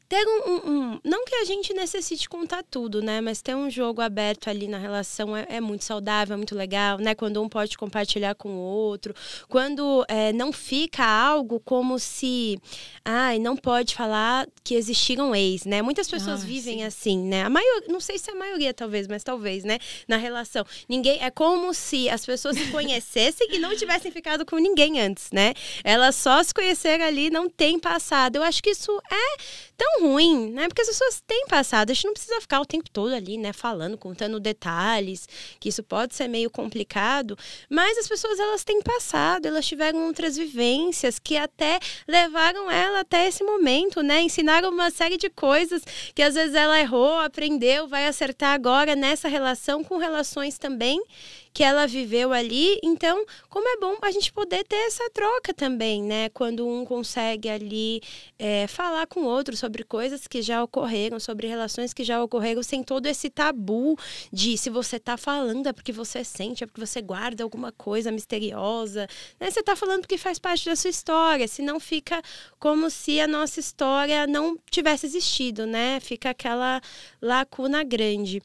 ter 0.08 0.24
um, 0.26 0.70
um, 0.70 1.00
Não 1.04 1.24
que 1.24 1.34
a 1.34 1.44
gente 1.44 1.74
necessite 1.74 2.28
contar 2.28 2.62
tudo, 2.62 3.02
né? 3.02 3.20
Mas 3.20 3.42
ter 3.42 3.54
um 3.54 3.68
jogo 3.68 4.00
aberto 4.00 4.48
ali 4.48 4.66
na 4.66 4.78
relação 4.78 5.36
é, 5.36 5.46
é 5.50 5.60
muito 5.60 5.84
saudável, 5.84 6.32
é 6.32 6.36
muito 6.36 6.54
legal, 6.54 6.98
né? 6.98 7.14
Quando 7.14 7.42
um 7.42 7.48
pode 7.48 7.76
compartilhar 7.76 8.34
com 8.34 8.48
o 8.48 8.58
outro. 8.58 9.14
Quando 9.48 10.04
é, 10.08 10.32
não 10.32 10.50
fica 10.50 11.04
algo 11.04 11.60
como 11.60 11.98
se. 11.98 12.58
Ai, 13.04 13.38
não 13.38 13.54
pode 13.54 13.94
falar 13.94 14.48
que 14.64 14.74
existiram 14.74 15.34
ex, 15.34 15.64
né? 15.64 15.82
Muitas 15.82 16.08
pessoas 16.08 16.42
ah, 16.42 16.46
vivem 16.46 16.78
sim. 16.78 16.84
assim, 16.84 17.18
né? 17.18 17.42
A 17.42 17.50
maioria, 17.50 17.88
não 17.88 18.00
sei 18.00 18.18
se 18.18 18.30
é 18.30 18.32
a 18.32 18.36
maioria, 18.36 18.72
talvez, 18.72 19.06
mas 19.06 19.22
talvez, 19.22 19.62
né? 19.62 19.78
Na 20.06 20.16
relação. 20.16 20.64
Ninguém. 20.88 21.18
É 21.20 21.30
como 21.30 21.74
se 21.74 22.08
as 22.08 22.24
pessoas 22.24 22.56
se 22.56 22.70
conhecessem 22.70 23.48
e 23.50 23.58
não 23.58 23.76
tivessem 23.76 24.10
ficado 24.10 24.46
com 24.46 24.56
ninguém 24.56 25.00
antes, 25.00 25.30
né? 25.32 25.52
Elas 25.84 26.14
só 26.16 26.42
se 26.42 26.54
conheceram 26.54 27.04
ali, 27.04 27.28
não 27.28 27.50
tem 27.50 27.78
passado. 27.78 28.36
Eu 28.36 28.42
acho 28.42 28.62
que 28.62 28.70
isso 28.70 28.90
é 29.10 29.36
tão 29.76 29.97
ruim, 30.00 30.50
né? 30.50 30.68
Porque 30.68 30.82
as 30.82 30.88
pessoas 30.88 31.22
têm 31.26 31.46
passado, 31.46 31.90
a 31.90 31.94
gente 31.94 32.06
não 32.06 32.12
precisa 32.12 32.40
ficar 32.40 32.60
o 32.60 32.66
tempo 32.66 32.88
todo 32.90 33.12
ali, 33.12 33.36
né, 33.36 33.52
falando, 33.52 33.96
contando 33.96 34.40
detalhes, 34.40 35.28
que 35.58 35.68
isso 35.68 35.82
pode 35.82 36.14
ser 36.14 36.28
meio 36.28 36.50
complicado, 36.50 37.36
mas 37.68 37.98
as 37.98 38.08
pessoas 38.08 38.38
elas 38.38 38.64
têm 38.64 38.82
passado, 38.82 39.46
elas 39.46 39.66
tiveram 39.66 40.06
outras 40.06 40.36
vivências 40.36 41.18
que 41.18 41.36
até 41.36 41.78
levaram 42.06 42.70
ela 42.70 43.00
até 43.00 43.26
esse 43.28 43.42
momento, 43.44 44.02
né? 44.02 44.22
Ensinaram 44.22 44.70
uma 44.70 44.90
série 44.90 45.16
de 45.16 45.28
coisas 45.30 45.82
que 46.14 46.22
às 46.22 46.34
vezes 46.34 46.54
ela 46.54 46.80
errou, 46.80 47.18
aprendeu, 47.18 47.86
vai 47.88 48.06
acertar 48.06 48.54
agora 48.54 48.94
nessa 48.94 49.28
relação 49.28 49.84
com 49.84 49.96
relações 49.96 50.58
também 50.58 51.02
que 51.52 51.62
ela 51.64 51.86
viveu 51.86 52.32
ali. 52.32 52.78
Então, 52.82 53.24
como 53.48 53.68
é 53.68 53.76
bom 53.78 53.96
a 54.02 54.10
gente 54.10 54.32
poder 54.32 54.64
ter 54.64 54.76
essa 54.86 55.08
troca 55.10 55.52
também, 55.52 56.02
né? 56.02 56.28
Quando 56.30 56.66
um 56.66 56.84
consegue 56.84 57.48
ali 57.48 58.00
é, 58.38 58.66
falar 58.66 59.06
com 59.06 59.20
o 59.20 59.26
outro 59.26 59.56
sobre 59.56 59.82
coisas 59.84 60.26
que 60.26 60.42
já 60.42 60.62
ocorreram, 60.62 61.18
sobre 61.18 61.46
relações 61.46 61.92
que 61.92 62.04
já 62.04 62.22
ocorreram, 62.22 62.62
sem 62.62 62.82
todo 62.82 63.06
esse 63.06 63.30
tabu 63.30 63.96
de 64.32 64.56
se 64.56 64.70
você 64.70 64.98
tá 64.98 65.16
falando 65.16 65.66
é 65.66 65.72
porque 65.72 65.92
você 65.92 66.24
sente, 66.24 66.64
é 66.64 66.66
porque 66.66 66.84
você 66.84 67.00
guarda 67.00 67.42
alguma 67.42 67.72
coisa 67.72 68.10
misteriosa, 68.10 69.08
né? 69.40 69.50
Você 69.50 69.62
tá 69.62 69.74
falando 69.76 70.00
porque 70.00 70.18
faz 70.18 70.38
parte 70.38 70.66
da 70.66 70.76
sua 70.76 70.90
história, 70.90 71.48
senão 71.48 71.80
fica 71.80 72.22
como 72.58 72.90
se 72.90 73.20
a 73.20 73.26
nossa 73.26 73.60
história 73.60 74.26
não 74.26 74.58
tivesse 74.70 75.06
existido, 75.06 75.66
né? 75.66 76.00
Fica 76.00 76.30
aquela 76.30 76.80
lacuna 77.20 77.82
grande. 77.82 78.42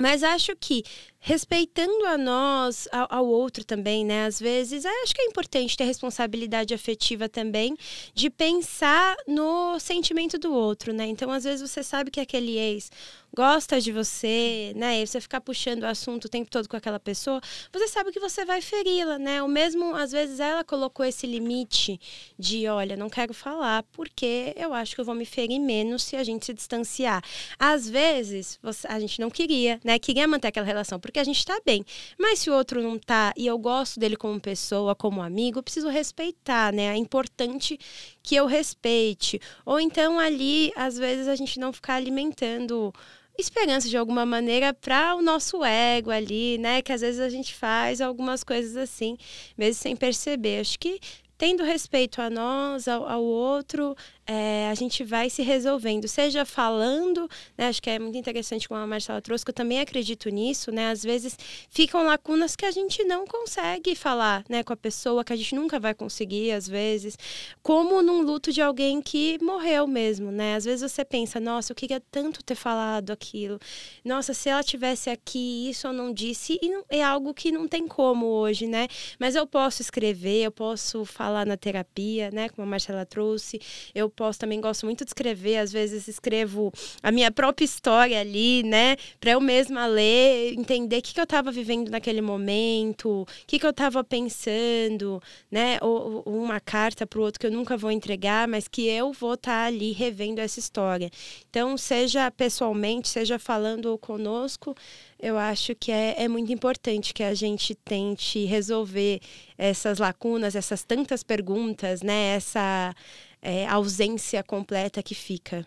Mas 0.00 0.22
acho 0.22 0.54
que 0.54 0.84
respeitando 1.20 2.06
a 2.06 2.16
nós, 2.16 2.88
ao, 2.92 3.06
ao, 3.10 3.26
outro 3.26 3.64
também, 3.64 4.04
né? 4.04 4.26
Às 4.26 4.38
vezes, 4.38 4.84
acho 4.86 5.14
que 5.14 5.22
é 5.22 5.26
importante 5.26 5.76
ter 5.76 5.84
responsabilidade 5.84 6.72
afetiva 6.72 7.28
também, 7.28 7.76
de 8.14 8.30
pensar 8.30 9.16
no 9.26 9.78
sentimento 9.80 10.38
do 10.38 10.52
outro, 10.52 10.92
né? 10.92 11.06
Então, 11.06 11.30
às 11.30 11.44
vezes, 11.44 11.68
você 11.68 11.82
sabe 11.82 12.10
que 12.10 12.20
aquele 12.20 12.56
ex 12.56 12.90
gosta 13.34 13.80
de 13.80 13.92
você, 13.92 14.72
né? 14.76 15.02
E 15.02 15.06
você 15.06 15.20
ficar 15.20 15.40
puxando 15.40 15.82
o 15.82 15.86
assunto 15.86 16.26
o 16.26 16.28
tempo 16.28 16.50
todo 16.50 16.68
com 16.68 16.76
aquela 16.76 17.00
pessoa, 17.00 17.40
você 17.72 17.88
sabe 17.88 18.12
que 18.12 18.20
você 18.20 18.44
vai 18.44 18.60
feri-la, 18.60 19.18
né? 19.18 19.42
O 19.42 19.48
mesmo, 19.48 19.94
às 19.94 20.12
vezes, 20.12 20.40
ela 20.40 20.64
colocou 20.64 21.04
esse 21.04 21.26
limite 21.26 22.00
de, 22.38 22.66
olha, 22.68 22.96
não 22.96 23.10
quero 23.10 23.34
falar, 23.34 23.82
porque 23.92 24.54
eu 24.56 24.72
acho 24.72 24.94
que 24.94 25.00
eu 25.00 25.04
vou 25.04 25.14
me 25.14 25.26
ferir 25.26 25.58
menos 25.58 26.04
se 26.04 26.16
a 26.16 26.24
gente 26.24 26.46
se 26.46 26.54
distanciar. 26.54 27.22
Às 27.58 27.88
vezes, 27.88 28.58
você, 28.62 28.86
a 28.86 28.98
gente 28.98 29.20
não 29.20 29.30
queria, 29.30 29.80
né? 29.84 29.98
Queria 29.98 30.26
manter 30.26 30.48
aquela 30.48 30.66
relação, 30.66 30.98
porque 31.08 31.18
a 31.18 31.24
gente 31.24 31.44
tá 31.44 31.58
bem. 31.64 31.84
Mas 32.18 32.40
se 32.40 32.50
o 32.50 32.54
outro 32.54 32.82
não 32.82 32.98
tá 32.98 33.32
e 33.36 33.46
eu 33.46 33.58
gosto 33.58 33.98
dele 33.98 34.16
como 34.16 34.38
pessoa, 34.38 34.94
como 34.94 35.22
amigo, 35.22 35.58
eu 35.58 35.62
preciso 35.62 35.88
respeitar, 35.88 36.72
né? 36.72 36.92
É 36.92 36.96
importante 36.96 37.78
que 38.22 38.36
eu 38.36 38.46
respeite. 38.46 39.40
Ou 39.64 39.80
então 39.80 40.18
ali, 40.18 40.70
às 40.76 40.98
vezes, 40.98 41.26
a 41.26 41.34
gente 41.34 41.58
não 41.58 41.72
ficar 41.72 41.94
alimentando 41.94 42.92
esperança 43.38 43.88
de 43.88 43.96
alguma 43.96 44.26
maneira 44.26 44.74
para 44.74 45.14
o 45.14 45.22
nosso 45.22 45.64
ego 45.64 46.10
ali, 46.10 46.58
né? 46.58 46.82
Que 46.82 46.92
às 46.92 47.00
vezes 47.00 47.20
a 47.20 47.28
gente 47.28 47.54
faz 47.54 48.00
algumas 48.00 48.44
coisas 48.44 48.76
assim, 48.76 49.16
mesmo 49.56 49.80
sem 49.80 49.96
perceber. 49.96 50.60
Acho 50.60 50.78
que 50.78 51.00
tendo 51.38 51.62
respeito 51.62 52.20
a 52.20 52.28
nós, 52.28 52.88
ao, 52.88 53.08
ao 53.08 53.22
outro, 53.22 53.96
é, 54.30 54.68
a 54.70 54.74
gente 54.74 55.02
vai 55.02 55.30
se 55.30 55.40
resolvendo, 55.42 56.06
seja 56.06 56.44
falando, 56.44 57.26
né, 57.56 57.68
acho 57.68 57.80
que 57.80 57.88
é 57.88 57.98
muito 57.98 58.18
interessante 58.18 58.68
como 58.68 58.78
a 58.78 58.86
Marcela 58.86 59.22
trouxe, 59.22 59.42
que 59.42 59.50
eu 59.50 59.54
também 59.54 59.80
acredito 59.80 60.28
nisso, 60.28 60.70
né, 60.70 60.90
às 60.90 61.02
vezes 61.02 61.34
ficam 61.70 62.04
lacunas 62.04 62.54
que 62.54 62.66
a 62.66 62.70
gente 62.70 63.02
não 63.04 63.26
consegue 63.26 63.94
falar, 63.94 64.44
né, 64.46 64.62
com 64.62 64.70
a 64.74 64.76
pessoa, 64.76 65.24
que 65.24 65.32
a 65.32 65.36
gente 65.36 65.54
nunca 65.54 65.80
vai 65.80 65.94
conseguir, 65.94 66.52
às 66.52 66.68
vezes, 66.68 67.16
como 67.62 68.02
num 68.02 68.20
luto 68.20 68.52
de 68.52 68.60
alguém 68.60 69.00
que 69.00 69.38
morreu 69.42 69.86
mesmo, 69.86 70.30
né, 70.30 70.56
às 70.56 70.66
vezes 70.66 70.92
você 70.92 71.06
pensa, 71.06 71.40
nossa, 71.40 71.72
eu 71.72 71.76
queria 71.76 72.00
tanto 72.10 72.44
ter 72.44 72.54
falado 72.54 73.10
aquilo, 73.10 73.58
nossa, 74.04 74.34
se 74.34 74.50
ela 74.50 74.62
tivesse 74.62 75.08
aqui, 75.08 75.70
isso 75.70 75.86
eu 75.86 75.92
não 75.94 76.12
disse, 76.12 76.58
e 76.60 76.68
não, 76.68 76.84
é 76.90 77.02
algo 77.02 77.32
que 77.32 77.50
não 77.50 77.66
tem 77.66 77.88
como 77.88 78.26
hoje, 78.26 78.66
né, 78.66 78.88
mas 79.18 79.34
eu 79.34 79.46
posso 79.46 79.80
escrever, 79.80 80.42
eu 80.42 80.52
posso 80.52 81.06
falar 81.06 81.46
na 81.46 81.56
terapia, 81.56 82.30
né, 82.30 82.50
como 82.50 82.66
a 82.66 82.70
Marcela 82.70 83.06
trouxe, 83.06 83.58
eu 83.94 84.10
também 84.38 84.60
gosto 84.60 84.86
muito 84.86 85.04
de 85.04 85.10
escrever, 85.10 85.58
às 85.58 85.72
vezes 85.72 86.08
escrevo 86.08 86.72
a 87.02 87.10
minha 87.12 87.30
própria 87.30 87.64
história 87.64 88.20
ali, 88.20 88.62
né, 88.62 88.96
para 89.20 89.32
eu 89.32 89.40
mesma 89.40 89.86
ler, 89.86 90.54
entender 90.54 90.98
o 90.98 91.02
que, 91.02 91.14
que 91.14 91.20
eu 91.20 91.24
estava 91.24 91.50
vivendo 91.50 91.90
naquele 91.90 92.20
momento, 92.20 93.22
o 93.22 93.26
que, 93.46 93.58
que 93.58 93.66
eu 93.66 93.70
estava 93.70 94.02
pensando, 94.02 95.22
né, 95.50 95.78
ou, 95.80 96.22
ou 96.24 96.42
uma 96.42 96.60
carta 96.60 97.06
para 97.06 97.18
o 97.18 97.22
outro 97.22 97.40
que 97.40 97.46
eu 97.46 97.52
nunca 97.52 97.76
vou 97.76 97.90
entregar, 97.90 98.48
mas 98.48 98.68
que 98.68 98.86
eu 98.86 99.12
vou 99.12 99.34
estar 99.34 99.52
tá 99.52 99.66
ali 99.66 99.92
revendo 99.92 100.40
essa 100.40 100.58
história. 100.58 101.10
Então, 101.48 101.76
seja 101.76 102.30
pessoalmente, 102.30 103.08
seja 103.08 103.38
falando 103.38 103.96
conosco, 103.98 104.74
eu 105.20 105.36
acho 105.36 105.74
que 105.74 105.90
é, 105.90 106.14
é 106.22 106.28
muito 106.28 106.52
importante 106.52 107.12
que 107.12 107.22
a 107.22 107.34
gente 107.34 107.74
tente 107.74 108.44
resolver 108.44 109.20
essas 109.56 109.98
lacunas, 109.98 110.54
essas 110.54 110.84
tantas 110.84 111.24
perguntas, 111.24 112.02
né? 112.02 112.36
Essa 112.36 112.94
é, 113.42 113.66
ausência 113.66 114.42
completa 114.42 115.02
que 115.02 115.14
fica. 115.14 115.66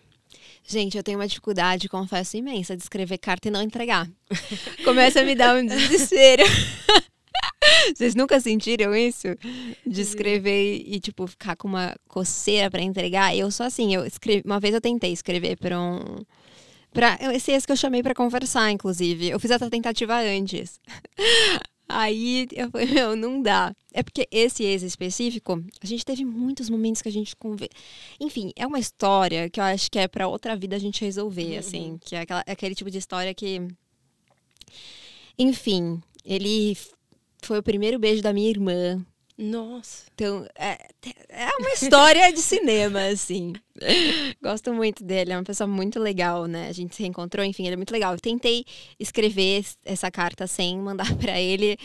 Gente, 0.64 0.96
eu 0.96 1.02
tenho 1.02 1.18
uma 1.18 1.26
dificuldade, 1.26 1.88
confesso, 1.88 2.36
imensa 2.36 2.76
de 2.76 2.82
escrever 2.82 3.18
carta 3.18 3.48
e 3.48 3.50
não 3.50 3.62
entregar. 3.62 4.08
Começa 4.84 5.20
a 5.20 5.24
me 5.24 5.34
dar 5.34 5.56
um 5.56 5.66
desespero. 5.66 6.44
Vocês 7.94 8.14
nunca 8.14 8.40
sentiram 8.40 8.94
isso? 8.94 9.28
De 9.86 10.00
escrever 10.00 10.82
e, 10.86 11.00
tipo, 11.00 11.26
ficar 11.26 11.56
com 11.56 11.68
uma 11.68 11.94
coceira 12.08 12.70
para 12.70 12.82
entregar? 12.82 13.36
Eu 13.36 13.50
sou 13.50 13.66
assim, 13.66 13.94
eu 13.94 14.04
escrevi. 14.04 14.42
Uma 14.44 14.60
vez 14.60 14.74
eu 14.74 14.80
tentei 14.80 15.12
escrever 15.12 15.56
para 15.56 15.80
um. 15.80 16.24
Pra, 16.92 17.18
esse 17.34 17.52
ex 17.52 17.64
que 17.64 17.72
eu 17.72 17.76
chamei 17.76 18.02
para 18.02 18.14
conversar, 18.14 18.70
inclusive. 18.70 19.30
Eu 19.30 19.40
fiz 19.40 19.50
essa 19.50 19.70
tentativa 19.70 20.18
antes. 20.20 20.80
Aí 21.94 22.48
eu 22.52 22.70
falei, 22.70 22.86
meu, 22.86 23.14
não 23.14 23.42
dá. 23.42 23.74
É 23.92 24.02
porque 24.02 24.26
esse 24.30 24.64
ex 24.64 24.82
específico, 24.82 25.62
a 25.82 25.86
gente 25.86 26.04
teve 26.04 26.24
muitos 26.24 26.70
momentos 26.70 27.02
que 27.02 27.08
a 27.08 27.12
gente 27.12 27.36
conver... 27.36 27.68
Enfim, 28.18 28.50
é 28.56 28.66
uma 28.66 28.78
história 28.78 29.50
que 29.50 29.60
eu 29.60 29.64
acho 29.64 29.90
que 29.90 29.98
é 29.98 30.08
para 30.08 30.26
outra 30.26 30.56
vida 30.56 30.74
a 30.74 30.78
gente 30.78 31.04
resolver, 31.04 31.52
uhum. 31.52 31.58
assim. 31.58 31.98
Que 32.02 32.16
é 32.16 32.20
aquela, 32.20 32.42
é 32.46 32.52
aquele 32.52 32.74
tipo 32.74 32.90
de 32.90 32.96
história 32.96 33.34
que. 33.34 33.60
Enfim, 35.38 36.02
ele 36.24 36.76
foi 37.42 37.58
o 37.58 37.62
primeiro 37.62 37.98
beijo 37.98 38.22
da 38.22 38.32
minha 38.32 38.48
irmã. 38.48 39.04
Nossa. 39.42 40.04
Então, 40.14 40.46
é, 40.56 40.78
é 41.28 41.48
uma 41.58 41.72
história 41.72 42.32
de 42.32 42.38
cinema, 42.38 43.06
assim. 43.10 43.52
Gosto 44.40 44.72
muito 44.72 45.02
dele, 45.02 45.32
é 45.32 45.36
uma 45.36 45.42
pessoa 45.42 45.66
muito 45.66 45.98
legal, 45.98 46.46
né? 46.46 46.68
A 46.68 46.72
gente 46.72 46.94
se 46.94 47.02
reencontrou, 47.02 47.44
enfim, 47.44 47.64
ele 47.64 47.74
é 47.74 47.76
muito 47.76 47.90
legal. 47.90 48.12
Eu 48.12 48.20
tentei 48.20 48.64
escrever 49.00 49.64
essa 49.84 50.12
carta 50.12 50.46
sem 50.46 50.78
mandar 50.78 51.12
para 51.18 51.40
ele. 51.40 51.76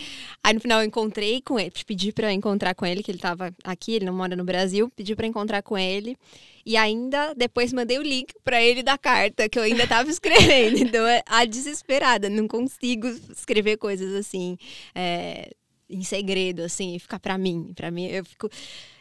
Aí 0.44 0.54
no 0.54 0.60
final 0.60 0.82
eu 0.82 0.86
encontrei 0.86 1.42
com 1.42 1.60
ele, 1.60 1.72
pedi 1.84 2.12
para 2.12 2.32
encontrar 2.32 2.76
com 2.76 2.86
ele, 2.86 3.02
que 3.02 3.10
ele 3.10 3.18
tava 3.18 3.52
aqui, 3.64 3.96
ele 3.96 4.06
não 4.06 4.14
mora 4.14 4.36
no 4.36 4.44
Brasil, 4.44 4.92
pedi 4.96 5.16
para 5.16 5.26
encontrar 5.26 5.64
com 5.64 5.76
ele. 5.76 6.16
E 6.64 6.78
ainda 6.78 7.34
depois 7.34 7.74
mandei 7.74 7.98
o 7.98 8.04
link 8.04 8.36
para 8.44 8.62
ele 8.62 8.84
da 8.84 9.00
carta 9.00 9.50
que 9.50 9.58
eu 9.58 9.64
ainda 9.64 9.88
tava 9.88 10.12
escrevendo. 10.12 10.78
Então, 10.88 11.08
é 11.08 11.24
a 11.26 11.44
desesperada, 11.44 12.30
não 12.30 12.48
consigo 12.48 13.08
escrever 13.08 13.78
coisas 13.78 14.14
assim. 14.14 14.58
É, 14.94 15.50
em 15.90 16.04
segredo, 16.04 16.64
assim, 16.64 16.98
ficar 17.00 17.20
para 17.20 17.38
mim. 17.38 17.72
para 17.76 17.92
mim, 17.92 18.06
eu 18.08 18.26
fico. 18.26 18.50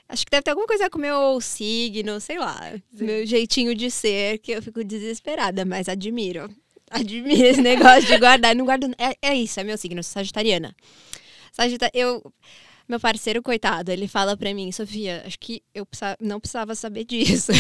Acho 0.09 0.25
que 0.25 0.31
deve 0.31 0.43
ter 0.43 0.51
alguma 0.51 0.69
coisa 0.69 0.89
com 0.89 0.99
o 0.99 1.01
meu 1.01 1.41
signo, 1.41 2.21
sei 2.21 2.39
lá, 2.39 2.75
Sim. 2.95 3.05
meu 3.05 3.27
jeitinho 3.27 3.75
de 3.75 3.91
ser, 3.91 4.39
que 4.39 4.53
eu 4.53 4.63
fico 4.63 4.85
desesperada, 4.85 5.65
mas 5.65 5.89
admiro. 5.89 6.49
Admiro 6.89 7.45
esse 7.45 7.61
negócio 7.61 8.07
de 8.07 8.17
guardar. 8.17 8.55
Não 8.55 8.65
guardo. 8.65 8.89
É, 8.97 9.31
é 9.31 9.35
isso, 9.35 9.59
é 9.59 9.65
meu 9.65 9.77
signo, 9.77 10.05
sagitariana. 10.05 10.73
Sagita, 11.53 11.91
eu. 11.93 12.23
Meu 12.89 13.01
parceiro, 13.01 13.43
coitado, 13.43 13.91
ele 13.91 14.07
fala 14.07 14.37
pra 14.37 14.55
mim, 14.55 14.71
Sofia, 14.71 15.23
acho 15.27 15.39
que 15.39 15.63
eu 15.75 15.87
não 16.21 16.39
precisava 16.39 16.75
saber 16.75 17.05
disso. 17.05 17.53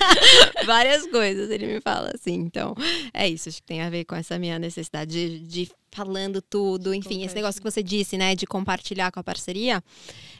Várias 0.64 1.06
coisas 1.08 1.50
ele 1.50 1.66
me 1.66 1.80
fala 1.80 2.10
assim. 2.14 2.34
Então, 2.34 2.74
é 3.12 3.28
isso, 3.28 3.48
acho 3.48 3.58
que 3.58 3.66
tem 3.66 3.82
a 3.82 3.90
ver 3.90 4.04
com 4.04 4.14
essa 4.14 4.38
minha 4.38 4.58
necessidade 4.58 5.38
de, 5.38 5.38
de 5.40 5.70
falando 5.90 6.40
tudo, 6.40 6.94
enfim, 6.94 7.22
esse 7.22 7.34
negócio 7.34 7.60
que 7.60 7.70
você 7.70 7.82
disse, 7.82 8.16
né, 8.16 8.34
de 8.34 8.46
compartilhar 8.46 9.12
com 9.12 9.20
a 9.20 9.24
parceria. 9.24 9.84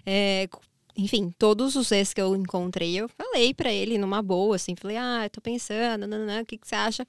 É, 0.07 0.49
enfim, 0.97 1.31
todos 1.39 1.75
os 1.75 1.91
ex 1.91 2.13
que 2.13 2.21
eu 2.21 2.37
encontrei, 2.37 2.97
eu 2.97 3.09
falei 3.09 3.55
para 3.55 3.73
ele 3.73 3.97
numa 3.97 4.21
boa, 4.21 4.57
assim, 4.57 4.77
falei, 4.77 4.97
ah, 4.99 5.25
eu 5.25 5.31
tô 5.31 5.41
pensando, 5.41 6.07
nananã, 6.07 6.43
o 6.43 6.47
que, 6.47 6.59
que 6.59 6.69
você 6.69 6.75
acha? 6.75 7.07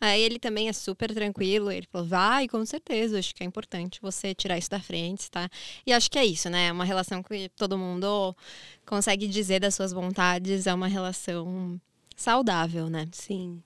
Aí 0.00 0.20
ele 0.20 0.38
também 0.38 0.68
é 0.68 0.72
super 0.72 1.12
tranquilo, 1.14 1.70
ele 1.70 1.86
falou, 1.90 2.06
vai, 2.06 2.46
com 2.46 2.64
certeza, 2.66 3.18
acho 3.18 3.34
que 3.34 3.42
é 3.42 3.46
importante 3.46 4.00
você 4.02 4.34
tirar 4.34 4.58
isso 4.58 4.70
da 4.70 4.80
frente, 4.80 5.30
tá? 5.30 5.48
E 5.86 5.92
acho 5.92 6.10
que 6.10 6.18
é 6.18 6.26
isso, 6.26 6.50
né? 6.50 6.66
É 6.68 6.72
uma 6.72 6.84
relação 6.84 7.22
que 7.22 7.48
todo 7.56 7.78
mundo 7.78 8.36
consegue 8.84 9.26
dizer 9.26 9.60
das 9.60 9.74
suas 9.74 9.92
vontades, 9.92 10.66
é 10.66 10.74
uma 10.74 10.88
relação 10.88 11.80
saudável, 12.14 12.90
né? 12.90 13.08
Sim. 13.12 13.62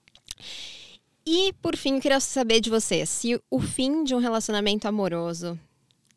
E, 1.26 1.52
por 1.54 1.76
fim, 1.76 1.96
eu 1.96 2.00
queria 2.00 2.20
saber 2.20 2.60
de 2.60 2.70
você, 2.70 3.04
se 3.04 3.38
o 3.50 3.60
fim 3.60 4.04
de 4.04 4.14
um 4.14 4.18
relacionamento 4.18 4.86
amoroso 4.88 5.58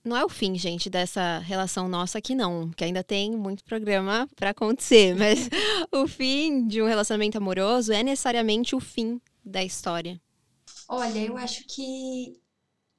não 0.04 0.18
é 0.18 0.26
o 0.26 0.30
fim, 0.30 0.56
gente, 0.56 0.90
dessa 0.90 1.40
relação 1.40 1.88
nossa 1.88 2.18
aqui, 2.18 2.34
não, 2.34 2.72
que 2.72 2.84
ainda 2.84 3.04
tem 3.04 3.32
muito 3.32 3.64
programa 3.64 4.28
para 4.36 4.50
acontecer, 4.50 5.16
mas 5.18 5.50
o 5.92 6.08
fim 6.08 6.68
de 6.68 6.82
um 6.82 6.88
relacionamento 6.88 7.38
amoroso 7.38 7.94
é 7.94 8.04
necessariamente 8.04 8.76
o 8.76 8.80
fim 8.80 9.22
da 9.44 9.64
história. 9.64 10.20
Olha, 10.88 11.20
eu 11.20 11.38
acho 11.38 11.66
que 11.68 12.40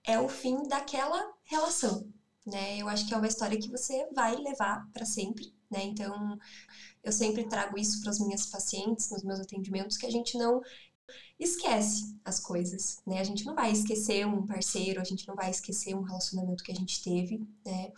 é 0.05 0.19
o 0.19 0.29
fim 0.29 0.63
daquela 0.69 1.33
relação, 1.45 2.09
né? 2.47 2.79
Eu 2.79 2.89
acho 2.89 3.07
que 3.07 3.15
é 3.15 3.17
uma 3.17 3.27
história 3.27 3.59
que 3.59 3.71
você 3.71 4.09
vai 4.15 4.35
levar 4.37 4.89
para 4.93 5.05
sempre, 5.05 5.53
né? 5.71 5.85
Então, 5.85 6.39
eu 7.03 7.13
sempre 7.13 7.49
trago 7.49 7.79
isso 7.79 8.01
para 8.01 8.11
as 8.11 8.21
minhas 8.21 8.47
pacientes 8.47 9.11
nos 9.11 9.23
meus 9.25 9.41
atendimentos 9.41 9.97
que 9.97 10.07
a 10.07 10.11
gente 10.11 10.39
não 10.39 10.61
esquece 11.43 12.17
as 12.25 12.39
coisas, 12.39 13.01
né? 13.07 13.21
A 13.21 13.25
gente 13.25 13.45
não 13.45 13.55
vai 13.55 13.73
esquecer 13.73 14.27
um 14.27 14.47
parceiro, 14.47 15.01
a 15.01 15.05
gente 15.05 15.27
não 15.27 15.35
vai 15.35 15.51
esquecer 15.51 15.95
um 15.95 16.03
relacionamento 16.03 16.63
que 16.63 16.73
a 16.73 16.75
gente 16.75 17.03
teve, 17.03 17.47
né? 17.65 17.93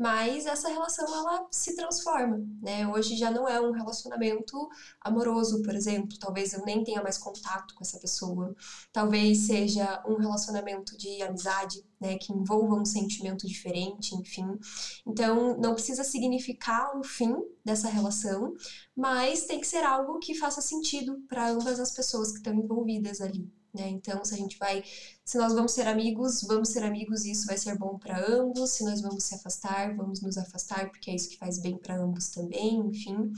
Mas 0.00 0.46
essa 0.46 0.70
relação 0.70 1.04
ela 1.14 1.46
se 1.50 1.76
transforma, 1.76 2.42
né? 2.62 2.88
Hoje 2.88 3.18
já 3.18 3.30
não 3.30 3.46
é 3.46 3.60
um 3.60 3.70
relacionamento 3.70 4.56
amoroso, 4.98 5.62
por 5.62 5.74
exemplo, 5.74 6.18
talvez 6.18 6.54
eu 6.54 6.64
nem 6.64 6.82
tenha 6.82 7.02
mais 7.02 7.18
contato 7.18 7.74
com 7.74 7.84
essa 7.84 7.98
pessoa. 7.98 8.56
Talvez 8.94 9.40
seja 9.46 10.02
um 10.08 10.16
relacionamento 10.16 10.96
de 10.96 11.20
amizade, 11.20 11.84
né, 12.00 12.16
que 12.16 12.32
envolva 12.32 12.76
um 12.76 12.84
sentimento 12.86 13.46
diferente, 13.46 14.14
enfim. 14.14 14.58
Então, 15.06 15.58
não 15.58 15.74
precisa 15.74 16.02
significar 16.02 16.96
um 16.96 17.04
fim 17.04 17.36
dessa 17.62 17.90
relação, 17.90 18.54
mas 18.96 19.44
tem 19.44 19.60
que 19.60 19.66
ser 19.66 19.84
algo 19.84 20.18
que 20.18 20.34
faça 20.34 20.62
sentido 20.62 21.22
para 21.28 21.50
ambas 21.50 21.78
as 21.78 21.92
pessoas 21.92 22.32
que 22.32 22.38
estão 22.38 22.54
envolvidas 22.54 23.20
ali. 23.20 23.52
Né? 23.74 23.88
Então, 23.88 24.24
se 24.24 24.34
a 24.34 24.36
gente 24.36 24.58
vai, 24.58 24.82
se 25.24 25.38
nós 25.38 25.52
vamos 25.54 25.72
ser 25.72 25.86
amigos, 25.86 26.42
vamos 26.42 26.70
ser 26.70 26.82
amigos 26.82 27.24
e 27.24 27.32
isso 27.32 27.46
vai 27.46 27.56
ser 27.56 27.76
bom 27.78 27.98
para 27.98 28.18
ambos. 28.18 28.70
Se 28.70 28.84
nós 28.84 29.00
vamos 29.00 29.24
se 29.24 29.34
afastar, 29.34 29.94
vamos 29.96 30.20
nos 30.20 30.36
afastar 30.36 30.90
porque 30.90 31.10
é 31.10 31.14
isso 31.14 31.28
que 31.28 31.38
faz 31.38 31.60
bem 31.60 31.78
para 31.78 32.00
ambos 32.00 32.30
também, 32.30 32.78
enfim. 32.78 33.32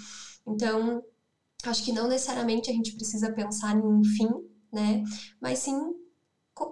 Então, 0.46 1.02
acho 1.64 1.84
que 1.84 1.92
não 1.92 2.08
necessariamente 2.08 2.70
a 2.70 2.74
gente 2.74 2.94
precisa 2.94 3.32
pensar 3.32 3.76
em 3.76 3.82
um 3.82 4.02
fim, 4.04 4.28
né? 4.72 5.02
Mas 5.40 5.60
sim 5.60 5.94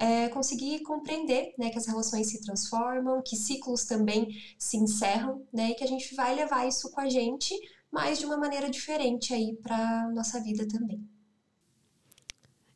é, 0.00 0.28
conseguir 0.28 0.82
compreender 0.82 1.54
né, 1.58 1.70
que 1.70 1.78
as 1.78 1.86
relações 1.86 2.28
se 2.28 2.40
transformam, 2.42 3.22
que 3.22 3.36
ciclos 3.36 3.84
também 3.84 4.28
se 4.58 4.76
encerram, 4.76 5.46
né, 5.52 5.70
e 5.70 5.74
que 5.74 5.84
a 5.84 5.86
gente 5.86 6.14
vai 6.14 6.34
levar 6.34 6.66
isso 6.68 6.90
com 6.90 7.00
a 7.00 7.08
gente, 7.08 7.54
mas 7.90 8.18
de 8.18 8.26
uma 8.26 8.36
maneira 8.36 8.70
diferente 8.70 9.32
aí 9.32 9.56
para 9.56 10.10
nossa 10.12 10.40
vida 10.40 10.66
também. 10.68 11.02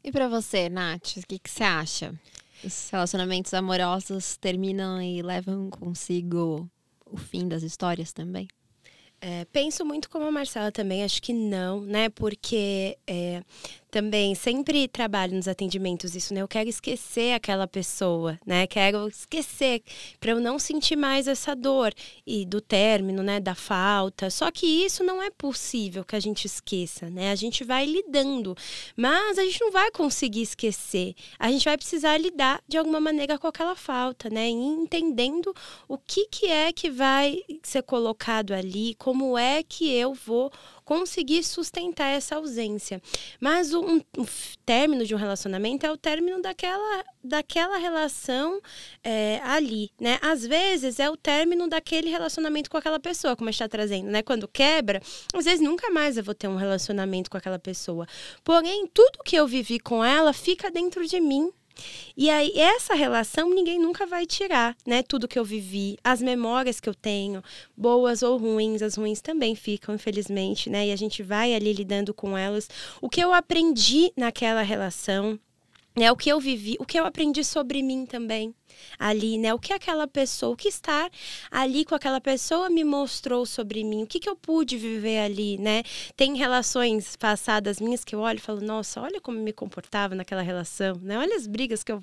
E 0.05 0.13
para 0.13 0.29
você, 0.29 0.69
Nath, 0.69 1.17
o 1.17 1.27
que, 1.27 1.39
que 1.39 1.51
você 1.51 1.65
acha? 1.65 2.15
Os 2.63 2.91
relacionamentos 2.91 3.55
amorosos 3.55 4.37
terminam 4.37 5.01
e 5.01 5.23
levam 5.23 5.71
consigo 5.71 6.71
o 7.07 7.17
fim 7.17 7.49
das 7.49 7.63
histórias 7.63 8.13
também? 8.13 8.47
É, 9.19 9.47
penso 9.47 9.83
muito 9.83 10.11
como 10.11 10.27
a 10.27 10.31
Marcela 10.31 10.71
também, 10.71 11.03
acho 11.03 11.23
que 11.23 11.33
não, 11.33 11.81
né? 11.81 12.11
Porque 12.11 12.99
é, 13.07 13.43
também 13.95 14.35
sempre 14.35 14.89
trabalho 14.89 15.37
nos 15.37 15.47
atendimentos 15.47 16.17
isso, 16.17 16.35
né? 16.35 16.43
Eu 16.43 16.49
quero 16.49 16.69
esquecer 16.69 17.33
aquela 17.33 17.65
pessoa, 17.65 18.37
né? 18.45 18.67
Quero 18.67 19.07
esquecer 19.07 19.85
para 20.19 20.33
eu 20.33 20.41
não 20.41 20.59
sentir 20.59 20.97
mais 20.97 21.29
essa 21.29 21.55
dor 21.55 21.95
e 22.27 22.45
do 22.45 22.61
término, 22.61 23.23
né, 23.23 23.39
da 23.39 23.55
falta. 23.55 24.31
Só 24.31 24.51
que 24.51 24.67
isso 24.67 25.05
não 25.05 25.23
é 25.23 25.31
possível 25.31 26.05
que 26.05 26.17
a 26.17 26.19
gente 26.19 26.45
esqueça, 26.45 27.09
né? 27.09 27.31
A 27.31 27.37
gente 27.37 27.63
vai 27.63 27.87
lidando, 27.87 28.57
mas 28.97 29.39
a 29.39 29.45
gente 29.45 29.61
não 29.61 29.71
vai 29.71 29.93
conseguir 29.93 30.43
esquecer. 30.43 31.15
A 31.39 31.49
gente 31.53 31.65
vai 31.65 31.77
precisar 31.77 32.19
lidar 32.19 32.61
de 32.67 32.77
alguma 32.77 32.99
maneira 32.99 33.39
com 33.39 33.47
aquela 33.47 33.77
falta, 33.77 34.29
né? 34.29 34.49
E 34.49 34.53
entendendo 34.53 35.55
o 35.87 35.97
que 35.97 36.27
que 36.27 36.47
é 36.47 36.73
que 36.73 36.91
vai 36.91 37.45
ser 37.63 37.85
colocado 37.85 38.55
ali, 38.55 38.97
como 38.97 39.39
é 39.39 39.63
que 39.63 39.89
eu 39.95 40.15
vou 40.15 40.51
conseguir 40.85 41.43
sustentar 41.43 42.09
essa 42.09 42.37
ausência. 42.37 43.01
Mas 43.41 43.73
o, 43.73 43.81
um, 43.81 44.03
um 44.19 44.27
término 44.65 45.05
de 45.05 45.15
um 45.15 45.19
relacionamento 45.19 45.87
é 45.87 45.91
o 45.91 45.97
término 45.97 46.41
daquela, 46.43 47.05
daquela 47.23 47.77
relação 47.79 48.61
é, 49.03 49.41
ali, 49.43 49.91
né? 49.99 50.19
Às 50.21 50.47
vezes 50.47 51.01
é 51.01 51.09
o 51.09 51.17
término 51.17 51.69
daquele 51.69 52.11
relacionamento 52.11 52.71
com 52.71 52.77
aquela 52.77 53.01
pessoa, 53.01 53.37
como 53.37 53.51
está 53.51 53.69
trazendo, 53.69 54.11
né? 54.11 54.23
Quando 54.23 54.47
quebra, 54.47 55.01
às 55.33 55.45
vezes 55.45 55.61
nunca 55.61 55.91
mais 55.91 56.17
eu 56.17 56.25
vou 56.25 56.35
ter 56.35 56.49
um 56.49 56.57
relacionamento 56.57 57.31
com 57.31 57.37
aquela 57.37 57.59
pessoa. 57.59 58.07
Porém, 58.43 58.87
tudo 58.93 59.25
que 59.25 59.37
eu 59.37 59.47
vivi 59.47 59.79
com 59.79 60.05
ela 60.05 60.33
fica 60.33 60.71
dentro 60.71 61.07
de 61.07 61.21
mim, 61.21 61.51
e 62.17 62.31
aí, 62.31 62.53
essa 62.57 62.95
relação 62.95 63.51
ninguém 63.51 63.79
nunca 63.79 64.07
vai 64.07 64.25
tirar, 64.27 64.77
né? 64.87 65.03
Tudo 65.03 65.27
que 65.29 65.39
eu 65.39 65.45
vivi, 65.45 65.99
as 66.03 66.23
memórias 66.23 66.81
que 66.81 66.89
eu 66.89 66.95
tenho, 66.95 67.43
boas 67.77 68.23
ou 68.23 68.37
ruins, 68.37 68.83
as 68.83 68.95
ruins 68.97 69.21
também 69.21 69.55
ficam, 69.55 69.95
infelizmente, 69.95 70.71
né? 70.71 70.87
E 70.89 70.93
a 70.93 70.97
gente 70.97 71.23
vai 71.23 71.55
ali 71.55 71.73
lidando 71.73 72.15
com 72.15 72.39
elas. 72.39 72.69
O 73.01 73.09
que 73.09 73.21
eu 73.21 73.33
aprendi 73.33 74.13
naquela 74.17 74.63
relação, 74.63 75.39
né? 75.97 76.11
O 76.13 76.17
que 76.17 76.31
eu 76.31 76.41
vivi, 76.41 76.77
o 76.79 76.87
que 76.87 76.99
eu 76.99 77.05
aprendi 77.05 77.43
sobre 77.45 77.83
mim 77.83 78.07
também, 78.07 78.55
ali, 78.99 79.39
né? 79.39 79.53
O 79.55 79.59
que 79.59 79.73
aquela 79.73 80.07
pessoa, 80.07 80.53
o 80.53 80.57
que 80.57 80.69
estar 80.69 81.11
ali 81.51 81.85
com 81.85 81.95
aquela 81.95 82.21
pessoa 82.21 82.69
me 82.71 82.85
mostrou 82.85 83.47
sobre 83.47 83.85
mim, 83.85 84.03
o 84.03 84.07
que, 84.07 84.21
que 84.21 84.29
eu 84.29 84.37
pude 84.37 84.77
viver 84.77 85.19
ali, 85.19 85.59
né? 85.59 85.83
Tem 86.17 86.37
relações 86.37 87.17
passadas 87.17 87.81
minhas 87.81 88.05
que 88.05 88.15
eu 88.15 88.21
olho 88.21 88.39
e 88.39 88.41
falo, 88.41 88.61
nossa, 88.61 89.01
olha 89.01 89.21
como 89.21 89.39
me 89.39 89.53
comportava 89.53 90.15
naquela 90.15 90.43
relação, 90.43 90.97
né? 91.03 91.19
Olha 91.19 91.37
as 91.37 91.47
brigas 91.47 91.83
que 91.83 91.93
eu 91.93 92.03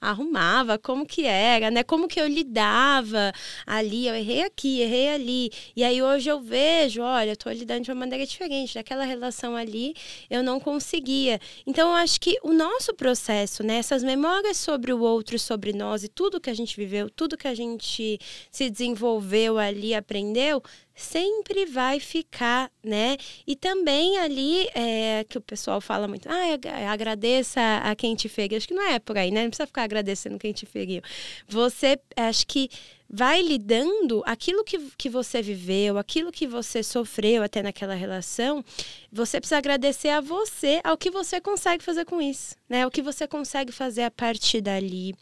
arrumava, 0.00 0.78
como 0.78 1.06
que 1.06 1.24
era, 1.24 1.70
né? 1.70 1.82
Como 1.82 2.08
que 2.08 2.20
eu 2.20 2.26
lidava 2.26 3.32
ali, 3.66 4.06
eu 4.06 4.14
errei 4.14 4.42
aqui, 4.42 4.80
errei 4.80 5.08
ali. 5.10 5.50
E 5.74 5.84
aí 5.84 6.02
hoje 6.02 6.28
eu 6.28 6.40
vejo, 6.40 7.02
olha, 7.02 7.30
eu 7.30 7.36
tô 7.36 7.50
lidando 7.50 7.82
de 7.82 7.90
uma 7.90 8.00
maneira 8.00 8.26
diferente, 8.26 8.74
daquela 8.74 9.04
relação 9.04 9.56
ali 9.56 9.94
eu 10.30 10.42
não 10.42 10.60
conseguia. 10.60 11.40
Então 11.66 11.90
eu 11.90 11.96
acho 11.96 12.20
que 12.20 12.38
o 12.42 12.52
nosso 12.52 12.94
processo, 12.94 13.62
né? 13.62 13.76
Essas 13.76 14.02
memórias 14.02 14.56
sobre 14.56 14.92
o 14.92 15.00
outro, 15.00 15.38
sobre 15.38 15.72
nós, 15.72 15.97
nós 15.98 16.04
e 16.04 16.08
tudo 16.08 16.40
que 16.40 16.50
a 16.50 16.54
gente 16.54 16.76
viveu, 16.76 17.10
tudo 17.10 17.36
que 17.36 17.48
a 17.48 17.54
gente 17.54 18.18
se 18.50 18.70
desenvolveu 18.70 19.58
ali, 19.58 19.94
aprendeu, 19.94 20.62
sempre 20.94 21.66
vai 21.66 22.00
ficar, 22.00 22.70
né? 22.82 23.16
E 23.46 23.56
também 23.56 24.18
ali, 24.18 24.68
é, 24.74 25.24
que 25.28 25.38
o 25.38 25.40
pessoal 25.40 25.80
fala 25.80 26.06
muito, 26.06 26.28
ah, 26.28 26.90
agradeça 26.90 27.60
a 27.82 27.94
quem 27.94 28.14
te 28.14 28.28
feriu. 28.28 28.56
Acho 28.56 28.68
que 28.68 28.74
não 28.74 28.86
é 28.86 28.98
por 28.98 29.18
aí, 29.18 29.30
né? 29.30 29.42
Não 29.42 29.50
precisa 29.50 29.66
ficar 29.66 29.82
agradecendo 29.82 30.38
quem 30.38 30.52
te 30.52 30.66
feriu. 30.66 31.02
Você, 31.48 31.98
acho 32.16 32.46
que 32.46 32.68
vai 33.10 33.40
lidando 33.40 34.22
aquilo 34.26 34.62
que, 34.62 34.78
que 34.98 35.08
você 35.08 35.40
viveu, 35.40 35.96
aquilo 35.96 36.30
que 36.30 36.46
você 36.46 36.82
sofreu 36.82 37.42
até 37.42 37.62
naquela 37.62 37.94
relação, 37.94 38.62
você 39.10 39.40
precisa 39.40 39.56
agradecer 39.56 40.10
a 40.10 40.20
você, 40.20 40.80
ao 40.84 40.98
que 40.98 41.10
você 41.10 41.40
consegue 41.40 41.82
fazer 41.82 42.04
com 42.04 42.20
isso, 42.20 42.54
né? 42.68 42.86
O 42.86 42.90
que 42.90 43.00
você 43.00 43.26
consegue 43.26 43.72
fazer 43.72 44.02
a 44.02 44.10
partir 44.10 44.60
dali 44.60 45.14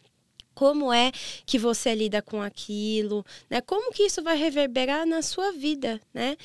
como 0.57 0.91
é 0.91 1.11
que 1.45 1.59
você 1.59 1.93
lida 1.93 2.19
com 2.19 2.41
aquilo, 2.41 3.23
né? 3.47 3.61
Como 3.61 3.93
que 3.93 4.01
isso 4.01 4.23
vai 4.23 4.35
reverberar 4.35 5.05
na 5.05 5.21
sua 5.21 5.51
vida, 5.51 6.01
né? 6.11 6.35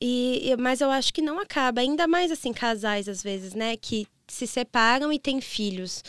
E, 0.00 0.56
mas 0.58 0.80
eu 0.80 0.90
acho 0.90 1.14
que 1.14 1.22
não 1.22 1.38
acaba, 1.38 1.80
ainda 1.80 2.08
mais 2.08 2.32
assim, 2.32 2.52
casais 2.52 3.08
às 3.08 3.22
vezes, 3.22 3.54
né? 3.54 3.76
Que 3.76 4.08
se 4.26 4.44
separam 4.44 5.12
e 5.12 5.20
têm 5.20 5.40
filhos. 5.40 6.02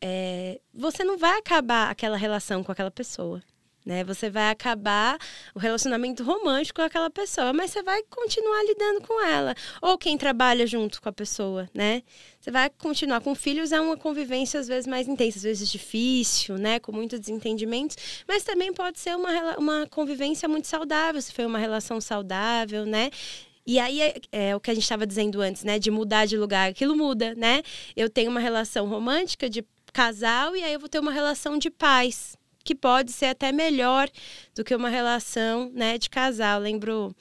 É, 0.00 0.60
você 0.74 1.04
não 1.04 1.16
vai 1.16 1.38
acabar 1.38 1.88
aquela 1.88 2.16
relação 2.16 2.64
com 2.64 2.72
aquela 2.72 2.90
pessoa 2.90 3.40
né? 3.84 4.02
Você 4.04 4.30
vai 4.30 4.50
acabar 4.50 5.18
o 5.54 5.58
relacionamento 5.58 6.24
romântico 6.24 6.80
com 6.80 6.86
aquela 6.86 7.10
pessoa, 7.10 7.52
mas 7.52 7.70
você 7.70 7.82
vai 7.82 8.02
continuar 8.04 8.62
lidando 8.64 9.02
com 9.02 9.24
ela. 9.24 9.54
Ou 9.82 9.98
quem 9.98 10.16
trabalha 10.16 10.66
junto 10.66 11.02
com 11.02 11.08
a 11.08 11.12
pessoa, 11.12 11.68
né? 11.74 12.02
Você 12.40 12.50
vai 12.50 12.70
continuar 12.70 13.20
com 13.20 13.34
filhos, 13.34 13.72
é 13.72 13.80
uma 13.80 13.96
convivência 13.96 14.58
às 14.58 14.66
vezes 14.66 14.86
mais 14.86 15.06
intensa, 15.06 15.38
às 15.38 15.42
vezes 15.42 15.68
difícil, 15.70 16.56
né? 16.56 16.78
Com 16.78 16.92
muitos 16.92 17.20
desentendimentos, 17.20 17.96
mas 18.26 18.42
também 18.42 18.72
pode 18.72 18.98
ser 18.98 19.16
uma, 19.16 19.58
uma 19.58 19.86
convivência 19.88 20.48
muito 20.48 20.66
saudável, 20.66 21.20
se 21.20 21.32
foi 21.32 21.44
uma 21.44 21.58
relação 21.58 22.00
saudável, 22.00 22.86
né? 22.86 23.10
E 23.66 23.78
aí 23.78 24.00
é, 24.00 24.14
é, 24.30 24.56
o 24.56 24.60
que 24.60 24.70
a 24.70 24.74
gente 24.74 24.82
estava 24.82 25.06
dizendo 25.06 25.40
antes, 25.40 25.64
né? 25.64 25.78
De 25.78 25.90
mudar 25.90 26.26
de 26.26 26.36
lugar, 26.36 26.70
aquilo 26.70 26.96
muda, 26.96 27.34
né? 27.34 27.62
Eu 27.96 28.08
tenho 28.08 28.30
uma 28.30 28.40
relação 28.40 28.86
romântica 28.88 29.48
de 29.48 29.64
casal 29.92 30.56
e 30.56 30.62
aí 30.62 30.72
eu 30.72 30.80
vou 30.80 30.88
ter 30.88 30.98
uma 30.98 31.12
relação 31.12 31.56
de 31.56 31.70
paz 31.70 32.36
que 32.64 32.74
pode 32.74 33.12
ser 33.12 33.26
até 33.26 33.52
melhor 33.52 34.08
do 34.54 34.64
que 34.64 34.74
uma 34.74 34.88
relação 34.88 35.70
né, 35.74 35.98
de 35.98 36.08
casal. 36.08 36.58
lembro 36.60 37.14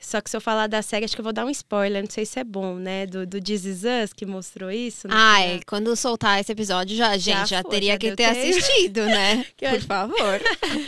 Só 0.00 0.18
que 0.20 0.30
se 0.30 0.36
eu 0.36 0.40
falar 0.40 0.66
da 0.66 0.80
série, 0.80 1.04
acho 1.04 1.14
que 1.14 1.20
eu 1.20 1.24
vou 1.24 1.32
dar 1.32 1.44
um 1.44 1.50
spoiler, 1.50 2.02
não 2.02 2.10
sei 2.10 2.24
se 2.24 2.40
é 2.40 2.44
bom, 2.44 2.76
né? 2.76 3.06
Do, 3.06 3.26
do 3.26 3.38
This 3.38 3.64
Is 3.66 3.82
Us, 3.84 4.12
que 4.14 4.24
mostrou 4.24 4.70
isso. 4.70 5.06
Ai, 5.10 5.44
final. 5.44 5.60
quando 5.66 5.94
soltar 5.94 6.40
esse 6.40 6.50
episódio, 6.50 6.96
já, 6.96 7.16
gente, 7.18 7.50
já, 7.50 7.56
já 7.56 7.62
foi, 7.62 7.70
teria 7.70 7.92
já 7.92 7.98
que 7.98 8.16
ter 8.16 8.24
assistido, 8.24 9.04
né? 9.04 9.44
Por 9.58 9.68
acho... 9.68 9.86
favor. 9.86 10.40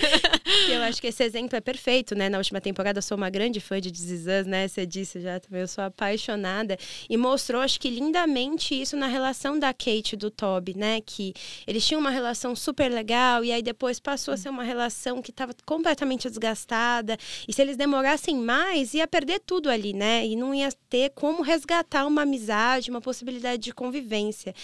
eu 0.71 0.83
acho 0.83 1.01
que 1.01 1.09
esse 1.09 1.23
exemplo 1.23 1.57
é 1.57 1.61
perfeito, 1.61 2.15
né? 2.15 2.31
Na 2.31 2.39
última 2.39 2.59
temporada, 2.59 2.99
eu 2.99 3.03
sou 3.03 3.17
uma 3.17 3.29
grande 3.29 3.61
fã 3.61 3.79
de 3.79 3.93
This 3.93 4.11
Is 4.11 4.21
Us, 4.23 4.47
né? 4.47 4.67
Você 4.67 4.87
disse 4.87 5.21
já 5.21 5.39
também, 5.39 5.61
eu 5.61 5.69
sou 5.69 5.85
apaixonada. 5.85 6.79
E 7.09 7.17
mostrou, 7.19 7.61
acho 7.61 7.79
que 7.79 7.91
lindamente, 7.91 8.75
isso 8.81 8.97
na 8.97 9.09
relação 9.09 9.59
da 9.59 9.75
Kate 9.75 10.15
e 10.15 10.17
do 10.17 10.31
Toby, 10.31 10.75
né? 10.75 11.03
Que 11.05 11.35
eles 11.67 11.87
tinham 11.87 12.01
uma 12.01 12.11
relação 12.11 12.57
super 12.57 12.91
legal, 12.91 13.45
e 13.45 13.53
aí 13.53 13.63
depois 13.63 14.01
passou 14.01 14.33
a 14.33 14.39
ser 14.39 14.49
uma 14.49 14.65
relação 14.65 15.21
que 15.21 15.31
estava 15.31 15.55
completamente 15.67 16.29
desgastada. 16.31 17.19
E 17.47 17.53
se 17.53 17.61
eles 17.61 17.77
demorassem 17.77 18.37
mais, 18.37 18.95
ia 18.95 19.02
ia 19.03 19.09
perder 19.09 19.41
tudo 19.41 19.69
ali, 19.69 19.93
né? 19.93 20.27
E 20.27 20.35
não 20.35 20.55
ia 20.55 20.71
ter 20.89 21.11
como 21.11 21.43
resgatar 21.43 22.07
uma 22.07 22.23
amizade, 22.23 22.91
uma 22.91 23.01
possibilidade 23.01 23.63
de 23.63 23.75
convivência. 23.75 24.55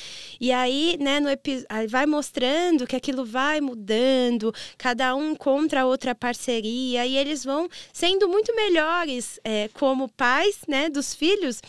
E 0.40 0.50
aí, 0.52 0.96
né, 1.00 1.20
no 1.20 1.28
episódio, 1.28 1.88
vai 1.88 2.06
mostrando 2.06 2.86
que 2.86 2.96
aquilo 2.96 3.24
vai 3.24 3.60
mudando, 3.60 4.52
cada 4.76 5.14
um 5.14 5.34
contra 5.34 5.82
a 5.82 5.86
outra 5.86 6.14
parceria, 6.14 7.06
e 7.06 7.16
eles 7.16 7.44
vão 7.44 7.68
sendo 7.92 8.28
muito 8.28 8.54
melhores 8.54 9.38
é, 9.44 9.68
como 9.74 10.08
pais, 10.08 10.60
né, 10.66 10.88
dos 10.88 11.14
filhos 11.14 11.60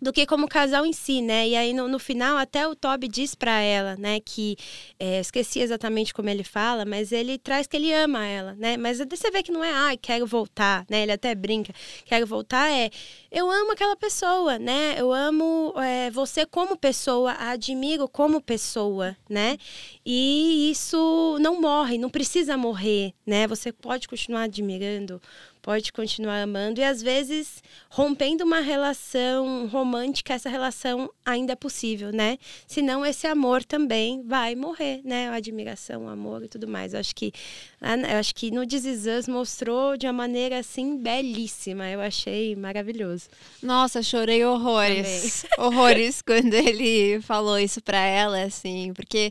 do 0.00 0.12
que 0.12 0.26
como 0.26 0.48
casal 0.48 0.86
em 0.86 0.92
si, 0.92 1.20
né? 1.20 1.48
E 1.48 1.56
aí 1.56 1.72
no, 1.72 1.88
no 1.88 1.98
final 1.98 2.36
até 2.36 2.66
o 2.66 2.74
Toby 2.74 3.08
diz 3.08 3.34
para 3.34 3.60
ela, 3.60 3.96
né, 3.96 4.20
que 4.20 4.56
é, 4.98 5.20
esqueci 5.20 5.60
exatamente 5.60 6.14
como 6.14 6.28
ele 6.28 6.44
fala, 6.44 6.84
mas 6.84 7.12
ele 7.12 7.38
traz 7.38 7.66
que 7.66 7.76
ele 7.76 7.92
ama 7.92 8.24
ela, 8.26 8.54
né? 8.54 8.76
Mas 8.76 8.98
você 8.98 9.30
vê 9.30 9.42
que 9.42 9.52
não 9.52 9.62
é, 9.62 9.72
ai, 9.72 9.96
quero 9.96 10.26
voltar, 10.26 10.84
né? 10.88 11.02
Ele 11.02 11.12
até 11.12 11.34
brinca, 11.34 11.72
quero 12.04 12.26
voltar 12.26 12.70
é, 12.70 12.90
eu 13.30 13.50
amo 13.50 13.72
aquela 13.72 13.96
pessoa, 13.96 14.58
né? 14.58 14.94
Eu 14.98 15.12
amo 15.12 15.74
é, 15.76 16.10
você 16.10 16.46
como 16.46 16.76
pessoa, 16.76 17.32
admiro 17.38 18.08
como 18.08 18.40
pessoa, 18.40 19.16
né? 19.28 19.58
E 20.04 20.70
isso 20.70 21.36
não 21.40 21.60
morre, 21.60 21.98
não 21.98 22.10
precisa 22.10 22.56
morrer, 22.56 23.12
né? 23.26 23.46
Você 23.46 23.72
pode 23.72 24.08
continuar 24.08 24.44
admirando 24.44 25.20
pode 25.68 25.92
continuar 25.92 26.40
amando 26.40 26.80
e 26.80 26.82
às 26.82 27.02
vezes 27.02 27.62
rompendo 27.90 28.42
uma 28.42 28.60
relação 28.60 29.66
romântica, 29.66 30.32
essa 30.32 30.48
relação 30.48 31.12
ainda 31.22 31.52
é 31.52 31.56
possível, 31.56 32.10
né? 32.10 32.38
Senão 32.66 33.04
esse 33.04 33.26
amor 33.26 33.62
também 33.62 34.22
vai 34.22 34.54
morrer, 34.54 35.02
né? 35.04 35.28
A 35.28 35.34
admiração, 35.34 36.06
o 36.06 36.08
amor 36.08 36.42
e 36.42 36.48
tudo 36.48 36.66
mais. 36.66 36.94
Eu 36.94 37.00
acho 37.00 37.14
que 37.14 37.34
eu 37.82 38.16
acho 38.18 38.34
que 38.34 38.50
no 38.50 38.66
This 38.66 39.28
mostrou 39.28 39.98
de 39.98 40.06
uma 40.06 40.12
maneira 40.14 40.58
assim 40.58 40.96
belíssima. 40.96 41.86
Eu 41.90 42.00
achei 42.00 42.56
maravilhoso. 42.56 43.28
Nossa, 43.62 44.02
chorei 44.02 44.42
horrores. 44.46 45.42
Também. 45.42 45.66
Horrores 45.68 46.22
quando 46.22 46.54
ele 46.54 47.20
falou 47.20 47.58
isso 47.58 47.82
para 47.82 48.00
ela 48.00 48.42
assim, 48.42 48.94
porque 48.94 49.30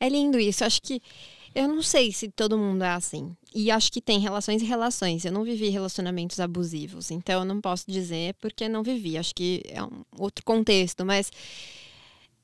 é 0.00 0.08
lindo 0.08 0.36
isso. 0.36 0.64
Eu 0.64 0.66
acho 0.66 0.82
que 0.82 1.00
eu 1.56 1.66
não 1.66 1.80
sei 1.82 2.12
se 2.12 2.28
todo 2.28 2.58
mundo 2.58 2.84
é 2.84 2.90
assim. 2.90 3.34
E 3.54 3.70
acho 3.70 3.90
que 3.90 4.02
tem 4.02 4.18
relações 4.20 4.60
e 4.60 4.66
relações. 4.66 5.24
Eu 5.24 5.32
não 5.32 5.42
vivi 5.42 5.70
relacionamentos 5.70 6.38
abusivos, 6.38 7.10
então 7.10 7.40
eu 7.40 7.44
não 7.46 7.62
posso 7.62 7.90
dizer 7.90 8.34
porque 8.34 8.68
não 8.68 8.82
vivi. 8.82 9.16
Acho 9.16 9.34
que 9.34 9.62
é 9.66 9.82
um 9.82 10.04
outro 10.18 10.44
contexto, 10.44 11.02
mas 11.02 11.32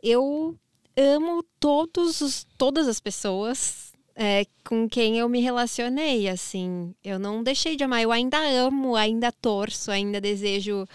eu 0.03 0.57
amo 0.97 1.45
todos 1.61 2.23
os, 2.23 2.47
todas 2.57 2.89
as 2.89 3.01
pessoas 3.01 3.93
é, 4.17 4.47
com 4.65 4.89
quem 4.89 5.19
eu 5.19 5.29
me 5.29 5.41
relacionei, 5.43 6.27
assim. 6.27 6.95
Eu 7.05 7.19
não 7.19 7.43
deixei 7.43 7.77
de 7.77 7.85
amar, 7.85 8.01
eu 8.01 8.13
ainda 8.13 8.39
amo, 8.39 8.97
ainda 8.97 9.31
torço, 9.31 9.91
ainda 9.91 10.23
desejo, 10.23 10.89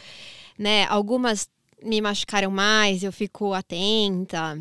né? 0.58 0.86
Algumas 0.86 1.48
me 1.84 2.02
machucaram 2.02 2.50
mais, 2.50 3.04
eu 3.04 3.14
fico 3.14 3.54
atenta 3.54 4.60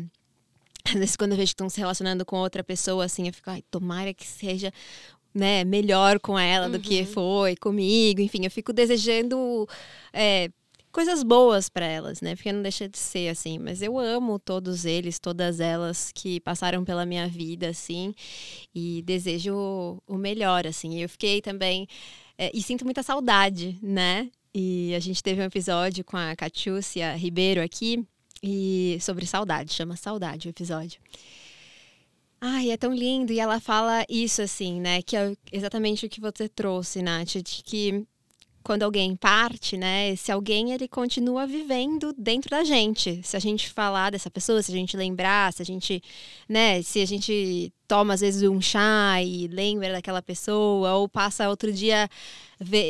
às 0.89 0.93
vezes 0.93 1.15
quando 1.15 1.31
eu 1.31 1.37
vejo 1.37 1.49
que 1.49 1.53
estão 1.53 1.69
se 1.69 1.79
relacionando 1.79 2.25
com 2.25 2.37
outra 2.37 2.63
pessoa, 2.63 3.05
assim, 3.05 3.27
eu 3.27 3.33
fico, 3.33 3.49
ai, 3.49 3.63
tomara 3.69 4.13
que 4.13 4.25
seja 4.25 4.71
né, 5.33 5.63
melhor 5.63 6.19
com 6.19 6.37
ela 6.37 6.65
uhum. 6.65 6.71
do 6.71 6.79
que 6.79 7.01
uhum. 7.01 7.05
foi 7.05 7.55
comigo. 7.55 8.21
Enfim, 8.21 8.43
eu 8.43 8.51
fico 8.51 8.73
desejando 8.73 9.67
é, 10.11 10.49
coisas 10.91 11.21
boas 11.21 11.69
para 11.69 11.85
elas, 11.85 12.21
né? 12.21 12.35
Porque 12.35 12.51
não 12.51 12.61
deixa 12.61 12.89
de 12.89 12.97
ser 12.97 13.29
assim. 13.29 13.59
Mas 13.59 13.81
eu 13.81 13.99
amo 13.99 14.39
todos 14.39 14.83
eles, 14.83 15.19
todas 15.19 15.59
elas 15.59 16.11
que 16.13 16.39
passaram 16.39 16.83
pela 16.83 17.05
minha 17.05 17.27
vida, 17.27 17.69
assim, 17.69 18.15
e 18.73 19.03
desejo 19.03 20.01
o 20.07 20.17
melhor, 20.17 20.65
assim. 20.65 20.99
Eu 20.99 21.07
fiquei 21.07 21.41
também. 21.41 21.87
É, 22.37 22.51
e 22.53 22.61
sinto 22.63 22.83
muita 22.83 23.03
saudade, 23.03 23.77
né? 23.81 24.29
E 24.53 24.93
a 24.95 24.99
gente 24.99 25.21
teve 25.21 25.39
um 25.39 25.45
episódio 25.45 26.03
com 26.03 26.17
a 26.17 26.35
Catiúcia 26.35 27.15
Ribeiro 27.15 27.61
aqui, 27.61 28.03
e 28.41 28.97
sobre 29.01 29.25
saudade, 29.25 29.73
chama 29.73 29.95
Saudade 29.95 30.47
o 30.47 30.51
episódio. 30.51 30.99
Ai, 32.39 32.71
é 32.71 32.77
tão 32.77 32.93
lindo. 32.93 33.33
E 33.33 33.39
ela 33.39 33.59
fala 33.59 34.05
isso, 34.07 34.41
assim, 34.41 34.79
né? 34.79 35.01
Que 35.01 35.17
é 35.17 35.35
exatamente 35.51 36.05
o 36.05 36.09
que 36.09 36.21
você 36.21 36.47
trouxe, 36.47 37.01
Nath, 37.01 37.37
de 37.37 37.63
que 37.63 38.05
quando 38.67 38.83
alguém 38.83 39.15
parte, 39.15 39.77
né? 39.77 40.09
Esse 40.09 40.29
alguém 40.31 40.73
ele 40.73 40.89
continua 40.89 41.47
vivendo 41.47 42.13
dentro 42.17 42.49
da 42.49 42.65
gente. 42.65 43.21
Se 43.23 43.37
a 43.37 43.39
gente 43.39 43.69
falar 43.69 44.11
dessa 44.11 44.29
pessoa, 44.29 44.61
se 44.61 44.71
a 44.71 44.75
gente 44.75 44.97
lembrar, 44.97 45.53
se 45.53 45.61
a 45.61 45.65
gente, 45.65 46.03
né? 46.49 46.81
Se 46.83 47.01
a 47.01 47.05
gente 47.05 47.73
toma 47.87 48.13
às 48.13 48.19
vezes 48.19 48.43
um 48.43 48.59
chá 48.61 49.21
e 49.23 49.47
lembra 49.47 49.93
daquela 49.93 50.21
pessoa, 50.21 50.95
ou 50.95 51.07
passa 51.07 51.49
outro 51.49 51.71
dia, 51.71 52.09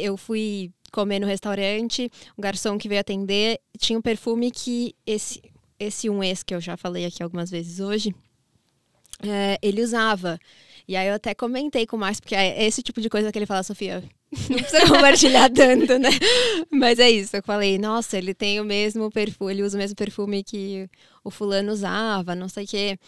eu 0.02 0.18
fui 0.18 0.72
comer 0.98 1.20
no 1.20 1.28
restaurante, 1.28 2.12
o 2.36 2.42
garçom 2.42 2.76
que 2.76 2.90
veio 2.90 3.02
atender 3.02 3.60
tinha 3.78 4.00
um 4.00 4.02
perfume 4.02 4.50
que 4.50 4.96
esse 5.06 5.40
esse 5.80 6.10
um 6.10 6.24
ex 6.24 6.42
que 6.42 6.56
eu 6.56 6.60
já 6.60 6.76
falei 6.76 7.06
aqui 7.06 7.22
algumas 7.22 7.52
vezes 7.52 7.80
hoje, 7.80 8.16
é, 9.22 9.60
ele 9.62 9.84
usava. 9.84 10.40
E 10.88 10.96
aí 10.96 11.08
eu 11.08 11.14
até 11.14 11.36
comentei 11.36 11.86
com 11.86 11.98
o 11.98 12.00
Márcio, 12.00 12.24
porque 12.24 12.34
é 12.34 12.66
esse 12.66 12.82
tipo 12.82 13.00
de 13.00 13.10
coisa 13.12 13.32
que 13.32 13.38
ele 13.38 13.46
fala, 13.46 13.62
Sofia, 13.62 14.04
não 14.50 14.58
precisa 14.58 14.88
compartilhar 14.88 15.50
tanto, 15.50 15.98
né? 15.98 16.10
Mas 16.70 17.00
é 17.00 17.10
isso, 17.10 17.36
eu 17.38 17.44
falei, 17.44 17.78
nossa, 17.78 18.18
ele 18.18 18.34
tem 18.34 18.60
o 18.60 18.66
mesmo 18.66 19.10
perfume, 19.10 19.54
ele 19.54 19.64
usa 19.64 19.78
o 19.78 19.80
mesmo 19.80 19.96
perfume 19.96 20.44
que 20.44 20.90
o 21.24 21.32
fulano 21.32 21.72
usava, 21.72 22.36
não 22.36 22.50
sei 22.50 22.66
o 22.66 22.68
quê. 22.68 23.00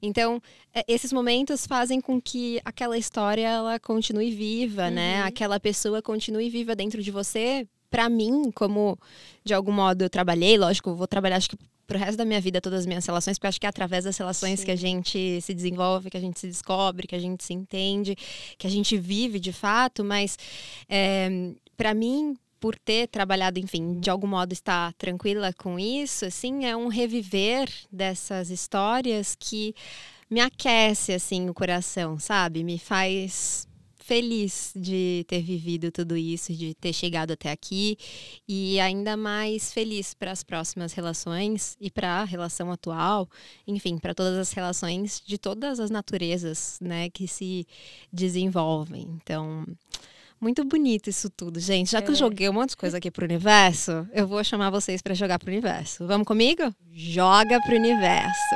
Então, 0.00 0.40
é, 0.72 0.84
esses 0.86 1.12
momentos 1.12 1.66
fazem 1.66 2.00
com 2.00 2.20
que 2.20 2.60
aquela 2.64 2.96
história 2.96 3.46
ela 3.46 3.78
continue 3.80 4.30
viva, 4.30 4.82
né? 4.82 4.88
uhum. 4.88 4.94
né? 4.94 5.22
Aquela 5.22 5.58
pessoa 5.58 6.00
continue 6.00 6.48
viva 6.48 6.76
dentro 6.76 7.02
de 7.02 7.10
você. 7.10 7.66
Para 7.90 8.08
mim, 8.08 8.50
como 8.54 8.98
de 9.44 9.54
algum 9.54 9.72
modo 9.72 10.02
eu 10.02 10.10
trabalhei, 10.10 10.56
lógico, 10.58 10.90
eu 10.90 10.96
vou 10.96 11.06
trabalhar 11.06 11.36
acho 11.36 11.50
que 11.50 11.58
pro 11.88 11.98
resto 11.98 12.18
da 12.18 12.24
minha 12.24 12.40
vida 12.40 12.60
todas 12.60 12.80
as 12.80 12.86
minhas 12.86 13.04
relações, 13.06 13.38
porque 13.38 13.46
eu 13.46 13.48
acho 13.48 13.60
que 13.60 13.66
é 13.66 13.68
através 13.68 14.04
das 14.04 14.16
relações 14.16 14.60
Sim. 14.60 14.66
que 14.66 14.70
a 14.70 14.76
gente 14.76 15.40
se 15.40 15.54
desenvolve, 15.54 16.10
que 16.10 16.16
a 16.18 16.20
gente 16.20 16.38
se 16.38 16.46
descobre, 16.46 17.08
que 17.08 17.16
a 17.16 17.18
gente 17.18 17.42
se 17.42 17.54
entende, 17.54 18.14
que 18.58 18.66
a 18.66 18.70
gente 18.70 18.96
vive 18.98 19.40
de 19.40 19.52
fato, 19.52 20.04
mas 20.04 20.38
é, 20.88 21.28
eh, 21.30 21.54
para 21.76 21.94
mim, 21.94 22.36
por 22.60 22.76
ter 22.76 23.06
trabalhado, 23.08 23.58
enfim, 23.58 24.00
de 24.00 24.10
algum 24.10 24.26
modo 24.26 24.52
estar 24.52 24.92
tranquila 24.94 25.52
com 25.52 25.78
isso, 25.78 26.26
assim, 26.26 26.64
é 26.64 26.76
um 26.76 26.88
reviver 26.88 27.70
dessas 27.90 28.50
histórias 28.50 29.36
que 29.38 29.74
me 30.28 30.40
aquece, 30.40 31.12
assim, 31.12 31.48
o 31.48 31.54
coração, 31.54 32.18
sabe? 32.18 32.64
Me 32.64 32.78
faz 32.78 33.67
feliz 34.08 34.72
de 34.74 35.22
ter 35.28 35.42
vivido 35.42 35.92
tudo 35.92 36.16
isso, 36.16 36.50
de 36.54 36.72
ter 36.72 36.94
chegado 36.94 37.32
até 37.32 37.50
aqui 37.50 37.98
e 38.48 38.80
ainda 38.80 39.18
mais 39.18 39.70
feliz 39.70 40.14
para 40.14 40.30
as 40.30 40.42
próximas 40.42 40.94
relações 40.94 41.76
e 41.78 41.90
para 41.90 42.22
a 42.22 42.24
relação 42.24 42.72
atual, 42.72 43.28
enfim, 43.66 43.98
para 43.98 44.14
todas 44.14 44.38
as 44.38 44.50
relações 44.50 45.22
de 45.26 45.36
todas 45.36 45.78
as 45.78 45.90
naturezas, 45.90 46.78
né, 46.80 47.10
que 47.10 47.28
se 47.28 47.66
desenvolvem. 48.10 49.06
Então, 49.22 49.66
muito 50.40 50.64
bonito 50.64 51.10
isso 51.10 51.28
tudo, 51.28 51.60
gente. 51.60 51.90
Já 51.90 52.00
que 52.00 52.08
é. 52.08 52.12
eu 52.12 52.16
joguei 52.16 52.48
um 52.48 52.54
monte 52.54 52.70
de 52.70 52.78
coisa 52.78 52.96
aqui 52.96 53.10
pro 53.10 53.26
universo, 53.26 54.08
eu 54.14 54.26
vou 54.26 54.42
chamar 54.42 54.70
vocês 54.70 55.02
para 55.02 55.12
jogar 55.12 55.38
pro 55.38 55.50
universo. 55.50 56.06
Vamos 56.06 56.26
comigo? 56.26 56.74
Joga 56.94 57.60
pro 57.60 57.76
universo. 57.76 58.54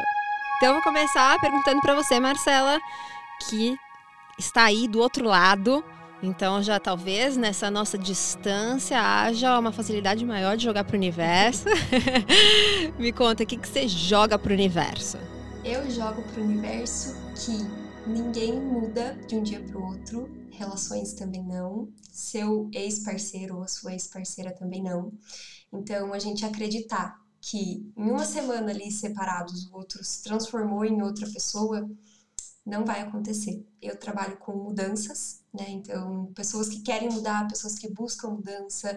Então, 0.56 0.70
eu 0.70 0.74
vou 0.76 0.82
começar 0.82 1.38
perguntando 1.40 1.82
para 1.82 1.94
você, 1.94 2.18
Marcela, 2.18 2.80
que 3.50 3.76
está 4.42 4.64
aí 4.64 4.88
do 4.88 4.98
outro 4.98 5.24
lado. 5.24 5.84
Então 6.22 6.62
já 6.62 6.78
talvez 6.78 7.36
nessa 7.36 7.70
nossa 7.70 7.98
distância 7.98 9.00
haja 9.00 9.58
uma 9.58 9.72
facilidade 9.72 10.24
maior 10.24 10.56
de 10.56 10.64
jogar 10.64 10.84
para 10.84 10.94
o 10.94 10.98
universo. 10.98 11.64
Me 12.98 13.12
conta, 13.12 13.42
o 13.42 13.46
que, 13.46 13.56
que 13.56 13.68
você 13.68 13.88
joga 13.88 14.38
para 14.38 14.50
o 14.50 14.54
universo? 14.54 15.18
Eu 15.64 15.88
jogo 15.90 16.22
para 16.22 16.40
o 16.40 16.44
universo 16.44 17.16
que 17.34 18.08
ninguém 18.08 18.60
muda 18.60 19.14
de 19.26 19.36
um 19.36 19.42
dia 19.42 19.60
para 19.60 19.78
o 19.78 19.84
outro, 19.84 20.28
relações 20.50 21.12
também 21.12 21.42
não, 21.42 21.88
seu 22.12 22.68
ex-parceiro 22.72 23.58
ou 23.58 23.66
sua 23.66 23.92
ex-parceira 23.92 24.52
também 24.52 24.82
não. 24.82 25.12
Então 25.72 26.12
a 26.12 26.18
gente 26.20 26.44
acreditar 26.44 27.20
que 27.40 27.92
em 27.96 28.10
uma 28.10 28.24
semana 28.24 28.70
ali 28.70 28.92
separados 28.92 29.66
o 29.66 29.76
outro 29.76 30.04
se 30.04 30.22
transformou 30.22 30.84
em 30.84 31.02
outra 31.02 31.28
pessoa 31.28 31.88
não 32.64 32.84
vai 32.84 33.00
acontecer. 33.00 33.64
Eu 33.82 33.98
trabalho 33.98 34.36
com 34.36 34.52
mudanças, 34.52 35.42
né? 35.52 35.66
Então, 35.68 36.32
pessoas 36.34 36.68
que 36.68 36.80
querem 36.80 37.10
mudar, 37.10 37.48
pessoas 37.48 37.74
que 37.74 37.90
buscam 37.90 38.30
mudança, 38.30 38.96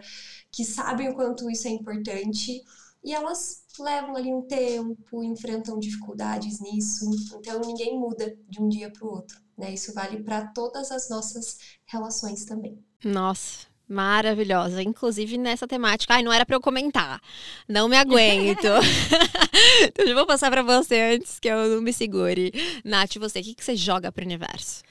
que 0.52 0.64
sabem 0.64 1.10
o 1.10 1.16
quanto 1.16 1.50
isso 1.50 1.68
é 1.68 1.72
importante 1.72 2.64
e 3.04 3.14
elas 3.14 3.64
levam 3.80 4.16
ali 4.16 4.34
um 4.34 4.42
tempo, 4.42 5.24
enfrentam 5.24 5.78
dificuldades 5.80 6.60
nisso. 6.60 7.10
Então, 7.36 7.60
ninguém 7.62 8.00
muda 8.00 8.38
de 8.48 8.62
um 8.62 8.70
dia 8.70 8.92
para 8.92 9.06
o 9.06 9.12
outro, 9.12 9.40
né? 9.58 9.74
Isso 9.74 9.94
vale 9.94 10.24
para 10.24 10.48
todas 10.48 10.92
as 10.92 11.10
nossas 11.10 11.58
relações 11.86 12.46
também. 12.46 12.84
Nossa, 13.04 13.68
Maravilhosa, 13.88 14.82
inclusive 14.82 15.38
nessa 15.38 15.68
temática. 15.68 16.16
Ai, 16.16 16.24
não 16.24 16.34
era 16.34 16.46
para 16.46 16.56
eu 16.56 16.62
comentar. 16.62 17.22
Não 17.68 17.88
me 17.88 17.96
aguento. 17.96 18.66
então, 19.84 20.16
vou 20.16 20.26
passar 20.26 20.50
para 20.50 20.64
você 20.64 21.16
antes 21.16 21.40
que 21.40 21.48
eu 21.48 21.76
não 21.76 21.82
me 21.82 21.94
segure. 21.94 22.52
Nath, 22.84 23.16
você, 23.18 23.40
o 23.40 23.44
que, 23.44 23.54
que 23.54 23.64
você 23.64 23.76
joga 23.76 24.12
para 24.12 24.24
o 24.24 24.26
universo? 24.26 24.82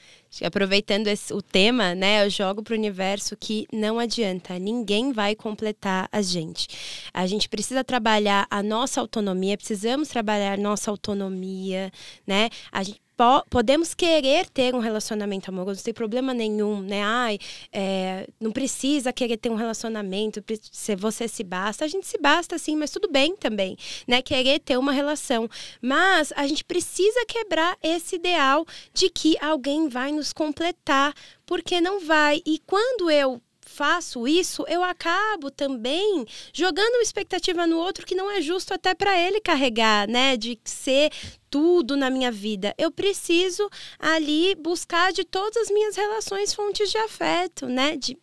Aproveitando 0.43 1.07
esse, 1.07 1.33
o 1.33 1.41
tema, 1.41 1.95
né, 1.95 2.25
eu 2.25 2.29
jogo 2.29 2.61
para 2.61 2.73
o 2.73 2.77
universo 2.77 3.37
que 3.37 3.65
não 3.71 3.99
adianta, 3.99 4.59
ninguém 4.59 5.13
vai 5.13 5.33
completar 5.33 6.09
a 6.11 6.21
gente. 6.21 6.67
A 7.13 7.25
gente 7.25 7.47
precisa 7.47 7.85
trabalhar 7.85 8.45
a 8.49 8.61
nossa 8.61 8.99
autonomia, 8.99 9.55
precisamos 9.55 10.09
trabalhar 10.09 10.57
nossa 10.57 10.91
autonomia, 10.91 11.89
né? 12.27 12.49
A 12.69 12.83
gente 12.83 12.99
po 13.15 13.43
podemos 13.49 13.93
querer 13.93 14.49
ter 14.49 14.75
um 14.75 14.79
relacionamento 14.79 15.49
amoroso, 15.49 15.79
não 15.79 15.83
tem 15.83 15.93
problema 15.93 16.33
nenhum, 16.33 16.81
né? 16.81 17.03
Ai, 17.03 17.39
é, 17.71 18.27
não 18.39 18.51
precisa 18.51 19.13
querer 19.13 19.37
ter 19.37 19.49
um 19.49 19.55
relacionamento, 19.55 20.43
se 20.71 20.95
você 20.95 21.27
se 21.27 21.43
basta, 21.43 21.85
a 21.85 21.87
gente 21.87 22.05
se 22.05 22.17
basta 22.17 22.57
sim, 22.57 22.75
mas 22.75 22.91
tudo 22.91 23.09
bem 23.09 23.35
também, 23.35 23.77
né? 24.07 24.21
Querer 24.21 24.59
ter 24.59 24.77
uma 24.77 24.91
relação, 24.91 25.49
mas 25.81 26.33
a 26.35 26.45
gente 26.47 26.63
precisa 26.63 27.25
quebrar 27.27 27.77
esse 27.81 28.15
ideal 28.15 28.65
de 28.93 29.09
que 29.09 29.37
alguém 29.41 29.87
vai 29.87 30.11
nos 30.11 30.33
completar, 30.33 31.13
porque 31.45 31.79
não 31.79 31.99
vai. 31.99 32.41
E 32.45 32.59
quando 32.65 33.09
eu 33.09 33.41
faço 33.75 34.25
isso, 34.25 34.63
eu 34.69 34.81
acabo 34.83 35.51
também 35.51 36.25
jogando 36.53 36.93
uma 36.93 37.03
expectativa 37.03 37.67
no 37.67 37.77
outro 37.77 38.05
que 38.05 38.15
não 38.15 38.31
é 38.31 38.41
justo 38.41 38.73
até 38.73 38.93
para 38.93 39.19
ele 39.19 39.41
carregar, 39.41 40.07
né? 40.07 40.37
De 40.37 40.57
ser 40.63 41.11
tudo 41.49 41.97
na 41.97 42.09
minha 42.09 42.31
vida. 42.31 42.73
Eu 42.77 42.89
preciso 42.89 43.69
ali 43.99 44.55
buscar 44.55 45.11
de 45.11 45.25
todas 45.25 45.57
as 45.57 45.69
minhas 45.69 45.95
relações 45.95 46.53
fontes 46.53 46.89
de 46.89 46.97
afeto, 46.97 47.67
né? 47.67 47.97
De 47.97 48.17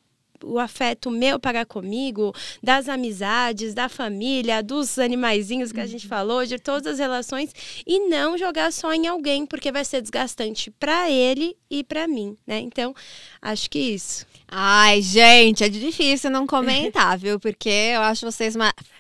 o 0.45 0.59
afeto 0.59 1.11
meu 1.11 1.39
para 1.39 1.65
comigo, 1.65 2.35
das 2.63 2.89
amizades, 2.89 3.75
da 3.75 3.89
família, 3.89 4.63
dos 4.63 4.99
animaizinhos 4.99 5.73
que 5.73 5.81
a 5.81 5.87
gente 5.87 6.05
uhum. 6.05 6.09
falou, 6.09 6.47
de 6.47 6.59
todas 6.59 6.95
as 6.95 6.99
relações 6.99 7.55
e 7.87 8.09
não 8.09 8.37
jogar 8.37 8.73
só 8.73 8.93
em 8.93 9.07
alguém, 9.07 9.47
porque 9.47 9.73
vai 9.73 9.85
ser 9.85 10.01
desgastante 10.01 10.71
para 10.71 11.11
ele 11.11 11.57
e 11.71 11.83
para 11.83 12.07
mim, 12.07 12.37
né? 12.47 12.61
Então, 12.61 12.95
acho 13.41 13.69
que 13.71 13.79
isso. 13.79 14.27
Ai, 14.49 15.01
gente, 15.01 15.65
é 15.65 15.69
difícil 15.69 16.31
não 16.31 16.47
comentar, 16.47 17.17
viu? 17.19 17.41
Porque 17.41 17.69
eu 17.69 18.03
acho 18.03 18.27
vocês 18.27 18.55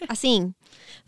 assim, 0.09 0.53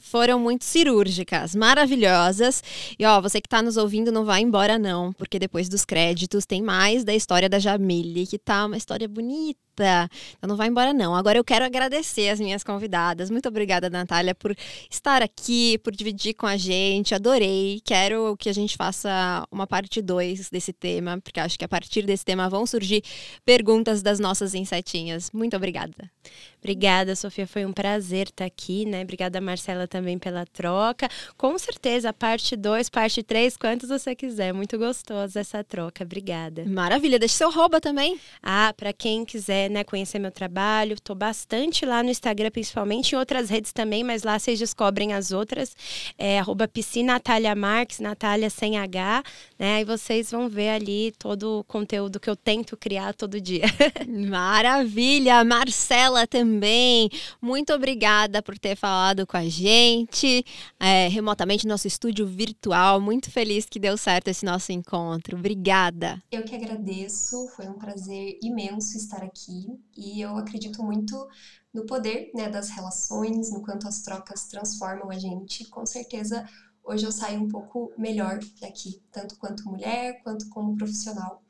foram 0.04 0.38
muito 0.38 0.64
cirúrgicas, 0.64 1.54
maravilhosas. 1.54 2.62
E 2.98 3.06
ó, 3.06 3.20
você 3.20 3.40
que 3.40 3.46
está 3.46 3.62
nos 3.62 3.78
ouvindo 3.78 4.12
não 4.12 4.24
vai 4.24 4.42
embora 4.42 4.78
não, 4.78 5.12
porque 5.14 5.38
depois 5.38 5.66
dos 5.68 5.84
créditos 5.84 6.44
tem 6.44 6.62
mais 6.62 7.04
da 7.04 7.14
história 7.14 7.48
da 7.48 7.58
Jamile, 7.58 8.26
que 8.26 8.38
tá 8.38 8.66
uma 8.66 8.76
história 8.76 9.08
bonita 9.08 9.73
então 9.82 10.48
não 10.48 10.56
vai 10.56 10.68
embora, 10.68 10.92
não. 10.92 11.14
Agora 11.14 11.38
eu 11.38 11.44
quero 11.44 11.64
agradecer 11.64 12.28
as 12.28 12.40
minhas 12.40 12.62
convidadas. 12.62 13.30
Muito 13.30 13.48
obrigada, 13.48 13.90
Natália, 13.90 14.34
por 14.34 14.54
estar 14.90 15.22
aqui, 15.22 15.78
por 15.78 15.94
dividir 15.94 16.34
com 16.34 16.46
a 16.46 16.56
gente. 16.56 17.14
Adorei. 17.14 17.80
Quero 17.84 18.36
que 18.36 18.48
a 18.48 18.52
gente 18.52 18.76
faça 18.76 19.46
uma 19.50 19.66
parte 19.66 20.00
2 20.00 20.50
desse 20.50 20.72
tema, 20.72 21.20
porque 21.20 21.40
acho 21.40 21.58
que 21.58 21.64
a 21.64 21.68
partir 21.68 22.02
desse 22.06 22.24
tema 22.24 22.48
vão 22.48 22.66
surgir 22.66 23.02
perguntas 23.44 24.02
das 24.02 24.18
nossas 24.18 24.54
insetinhas. 24.54 25.30
Muito 25.32 25.56
obrigada. 25.56 26.10
Obrigada, 26.58 27.14
Sofia. 27.14 27.46
Foi 27.46 27.66
um 27.66 27.72
prazer 27.72 28.28
estar 28.28 28.46
aqui, 28.46 28.86
né? 28.86 29.02
Obrigada, 29.02 29.40
Marcela, 29.40 29.86
também 29.86 30.18
pela 30.18 30.46
troca. 30.46 31.08
Com 31.36 31.58
certeza, 31.58 32.12
parte 32.12 32.56
2, 32.56 32.88
parte 32.88 33.22
3, 33.22 33.56
quantos 33.56 33.88
você 33.88 34.14
quiser. 34.14 34.52
Muito 34.54 34.78
gostosa 34.78 35.40
essa 35.40 35.62
troca. 35.62 36.04
Obrigada. 36.04 36.64
Maravilha. 36.64 37.18
Deixe 37.18 37.34
seu 37.34 37.50
rouba 37.50 37.80
também. 37.80 38.18
Ah, 38.42 38.72
para 38.74 38.92
quem 38.92 39.24
quiser 39.24 39.63
né, 39.68 39.84
conhecer 39.84 40.18
meu 40.18 40.30
trabalho. 40.30 40.94
Estou 40.94 41.16
bastante 41.16 41.84
lá 41.84 42.02
no 42.02 42.10
Instagram, 42.10 42.50
principalmente 42.50 43.12
em 43.12 43.18
outras 43.18 43.50
redes 43.50 43.72
também, 43.72 44.04
mas 44.04 44.22
lá 44.22 44.38
vocês 44.38 44.58
descobrem 44.58 45.12
as 45.12 45.32
outras. 45.32 45.74
É 46.18 46.38
arroba 46.38 46.68
Natália 47.04 47.54
Marques, 47.54 48.00
Natália 48.00 48.50
sem 48.50 48.78
H, 48.78 49.22
né? 49.58 49.80
E 49.80 49.84
vocês 49.84 50.30
vão 50.30 50.48
ver 50.48 50.70
ali 50.70 51.12
todo 51.18 51.60
o 51.60 51.64
conteúdo 51.64 52.20
que 52.20 52.28
eu 52.28 52.36
tento 52.36 52.76
criar 52.76 53.14
todo 53.14 53.40
dia. 53.40 53.64
Maravilha! 54.28 55.44
Marcela 55.44 56.26
também, 56.26 57.10
muito 57.40 57.72
obrigada 57.72 58.42
por 58.42 58.58
ter 58.58 58.76
falado 58.76 59.26
com 59.26 59.36
a 59.36 59.48
gente 59.48 60.44
é, 60.80 61.08
remotamente 61.08 61.64
no 61.64 61.70
nosso 61.70 61.86
estúdio 61.86 62.26
virtual. 62.26 63.00
Muito 63.00 63.30
feliz 63.30 63.66
que 63.66 63.78
deu 63.78 63.96
certo 63.96 64.28
esse 64.28 64.44
nosso 64.44 64.72
encontro. 64.72 65.36
Obrigada. 65.36 66.22
Eu 66.30 66.42
que 66.42 66.54
agradeço, 66.54 67.48
foi 67.56 67.66
um 67.66 67.78
prazer 67.78 68.38
imenso 68.42 68.96
estar 68.96 69.22
aqui 69.22 69.53
aqui 69.54 69.78
e 69.96 70.20
eu 70.20 70.36
acredito 70.36 70.82
muito 70.82 71.28
no 71.72 71.86
poder 71.86 72.30
né, 72.34 72.48
das 72.48 72.70
relações, 72.70 73.52
no 73.52 73.62
quanto 73.62 73.86
as 73.86 74.02
trocas 74.02 74.46
transformam 74.46 75.10
a 75.10 75.18
gente. 75.18 75.64
Com 75.66 75.86
certeza, 75.86 76.48
hoje 76.82 77.04
eu 77.04 77.12
saio 77.12 77.40
um 77.40 77.48
pouco 77.48 77.92
melhor 77.96 78.38
daqui, 78.60 79.00
tanto 79.10 79.36
quanto 79.36 79.68
mulher 79.68 80.20
quanto 80.22 80.48
como 80.48 80.76
profissional. 80.76 81.42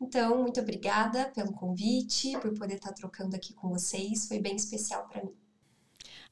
Então, 0.00 0.42
muito 0.42 0.60
obrigada 0.60 1.30
pelo 1.34 1.52
convite, 1.52 2.32
por 2.40 2.52
poder 2.54 2.74
estar 2.74 2.92
trocando 2.92 3.36
aqui 3.36 3.54
com 3.54 3.68
vocês. 3.68 4.26
Foi 4.26 4.38
bem 4.38 4.56
especial 4.56 5.06
para 5.08 5.24
mim. 5.24 5.32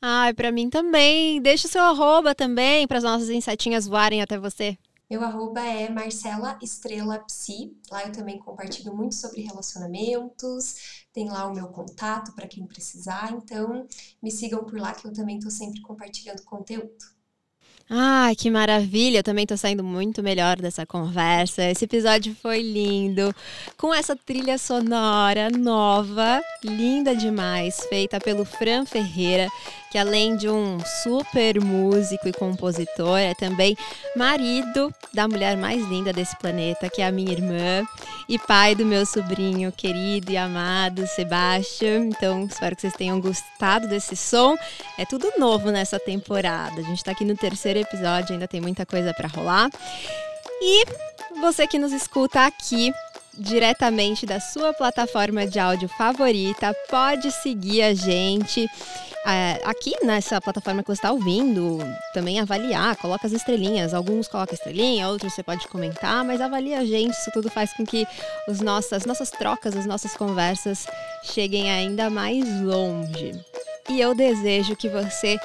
Ai, 0.02 0.32
para 0.32 0.50
mim 0.50 0.70
também. 0.70 1.42
Deixa 1.42 1.66
o 1.66 1.70
seu 1.70 1.82
arroba 1.82 2.34
também 2.34 2.86
para 2.86 2.98
as 2.98 3.04
nossas 3.04 3.28
insetinhas 3.30 3.86
voarem 3.86 4.22
até 4.22 4.38
você. 4.38 4.78
Meu 5.10 5.24
arroba 5.24 5.60
é 5.60 5.88
Marcela 5.90 6.56
Estrela 6.62 7.18
Psi. 7.18 7.76
Lá 7.90 8.04
eu 8.04 8.12
também 8.12 8.38
compartilho 8.38 8.94
muito 8.94 9.16
sobre 9.16 9.42
relacionamentos. 9.42 11.04
Tem 11.12 11.28
lá 11.28 11.48
o 11.48 11.52
meu 11.52 11.66
contato 11.66 12.32
para 12.32 12.46
quem 12.46 12.64
precisar. 12.64 13.32
Então, 13.32 13.88
me 14.22 14.30
sigam 14.30 14.64
por 14.64 14.78
lá 14.78 14.94
que 14.94 15.04
eu 15.04 15.12
também 15.12 15.38
estou 15.38 15.50
sempre 15.50 15.80
compartilhando 15.82 16.44
conteúdo. 16.44 17.19
Ai, 17.92 18.36
que 18.36 18.48
maravilha! 18.52 19.18
Eu 19.18 19.22
também 19.24 19.44
tô 19.44 19.56
saindo 19.56 19.82
muito 19.82 20.22
melhor 20.22 20.56
dessa 20.60 20.86
conversa. 20.86 21.64
Esse 21.64 21.86
episódio 21.86 22.36
foi 22.40 22.62
lindo, 22.62 23.34
com 23.76 23.92
essa 23.92 24.14
trilha 24.14 24.56
sonora 24.58 25.50
nova, 25.50 26.40
linda 26.62 27.16
demais, 27.16 27.84
feita 27.88 28.20
pelo 28.20 28.44
Fran 28.44 28.86
Ferreira, 28.86 29.48
que 29.90 29.98
além 29.98 30.36
de 30.36 30.48
um 30.48 30.78
super 31.02 31.60
músico 31.60 32.28
e 32.28 32.32
compositor, 32.32 33.18
é 33.18 33.34
também 33.34 33.76
marido 34.14 34.94
da 35.12 35.26
mulher 35.26 35.56
mais 35.56 35.84
linda 35.88 36.12
desse 36.12 36.36
planeta, 36.36 36.88
que 36.88 37.02
é 37.02 37.08
a 37.08 37.12
minha 37.12 37.32
irmã, 37.32 37.84
e 38.28 38.38
pai 38.38 38.76
do 38.76 38.86
meu 38.86 39.04
sobrinho 39.04 39.72
querido 39.72 40.30
e 40.30 40.36
amado, 40.36 41.04
Sebastião. 41.08 42.04
Então, 42.04 42.44
espero 42.44 42.76
que 42.76 42.82
vocês 42.82 42.94
tenham 42.94 43.20
gostado 43.20 43.88
desse 43.88 44.14
som. 44.14 44.56
É 44.96 45.04
tudo 45.04 45.32
novo 45.36 45.72
nessa 45.72 45.98
temporada. 45.98 46.80
A 46.80 46.84
gente 46.84 47.02
tá 47.02 47.10
aqui 47.10 47.24
no 47.24 47.36
terceiro 47.36 47.79
episódio, 47.80 48.32
ainda 48.32 48.48
tem 48.48 48.60
muita 48.60 48.84
coisa 48.86 49.12
para 49.14 49.28
rolar. 49.28 49.70
E 50.62 50.84
você 51.40 51.66
que 51.66 51.78
nos 51.78 51.92
escuta 51.92 52.46
aqui 52.46 52.92
diretamente 53.38 54.26
da 54.26 54.40
sua 54.40 54.74
plataforma 54.74 55.46
de 55.46 55.58
áudio 55.58 55.88
favorita, 55.88 56.74
pode 56.90 57.30
seguir 57.30 57.82
a 57.82 57.94
gente 57.94 58.68
é, 59.26 59.60
aqui 59.64 59.94
nessa 60.02 60.40
plataforma 60.40 60.82
que 60.82 60.88
você 60.88 60.98
está 60.98 61.12
ouvindo, 61.12 61.78
também 62.14 62.40
avaliar, 62.40 62.96
coloca 62.96 63.26
as 63.26 63.32
estrelinhas. 63.32 63.92
Alguns 63.92 64.26
colocam 64.26 64.54
estrelinha, 64.54 65.08
outros 65.08 65.34
você 65.34 65.42
pode 65.42 65.68
comentar, 65.68 66.24
mas 66.24 66.40
avalia 66.40 66.78
a 66.78 66.84
gente. 66.84 67.12
Isso 67.12 67.30
tudo 67.30 67.50
faz 67.50 67.72
com 67.74 67.84
que 67.84 68.06
os 68.48 68.60
nossas, 68.60 68.94
as 68.94 69.06
nossas 69.06 69.30
trocas, 69.30 69.76
as 69.76 69.84
nossas 69.84 70.16
conversas 70.16 70.86
cheguem 71.22 71.70
ainda 71.70 72.08
mais 72.08 72.44
longe. 72.62 73.32
E 73.90 74.00
eu 74.00 74.14
desejo 74.14 74.74
que 74.74 74.88
você 74.88 75.38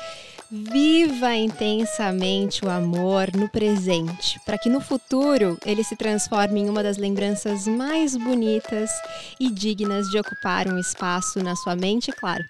Viva 0.57 1.35
intensamente 1.35 2.63
o 2.63 2.69
amor 2.69 3.27
no 3.35 3.49
presente, 3.49 4.39
para 4.45 4.57
que 4.57 4.69
no 4.69 4.79
futuro 4.79 5.57
ele 5.65 5.83
se 5.83 5.97
transforme 5.97 6.61
em 6.61 6.69
uma 6.69 6.81
das 6.81 6.95
lembranças 6.95 7.67
mais 7.67 8.15
bonitas 8.15 8.89
e 9.37 9.51
dignas 9.51 10.09
de 10.09 10.17
ocupar 10.17 10.69
um 10.69 10.79
espaço 10.79 11.43
na 11.43 11.57
sua 11.57 11.75
mente, 11.75 12.09
claro, 12.13 12.41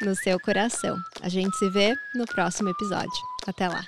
no 0.00 0.12
seu 0.16 0.40
coração. 0.40 0.98
A 1.22 1.28
gente 1.28 1.56
se 1.56 1.70
vê 1.70 1.94
no 2.16 2.24
próximo 2.26 2.68
episódio. 2.68 3.22
Até 3.46 3.68
lá! 3.68 3.84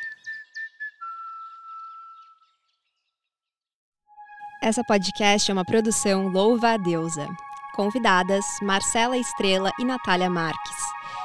Essa 4.63 4.85
podcast 4.85 5.51
é 5.51 5.53
uma 5.53 5.65
produção 5.65 6.29
Louva 6.29 6.75
a 6.75 6.77
Deusa. 6.77 7.27
Convidadas 7.75 8.45
Marcela 8.63 9.17
Estrela 9.17 9.73
e 9.81 9.85
Natália 9.85 10.31
Marques. 10.31 10.77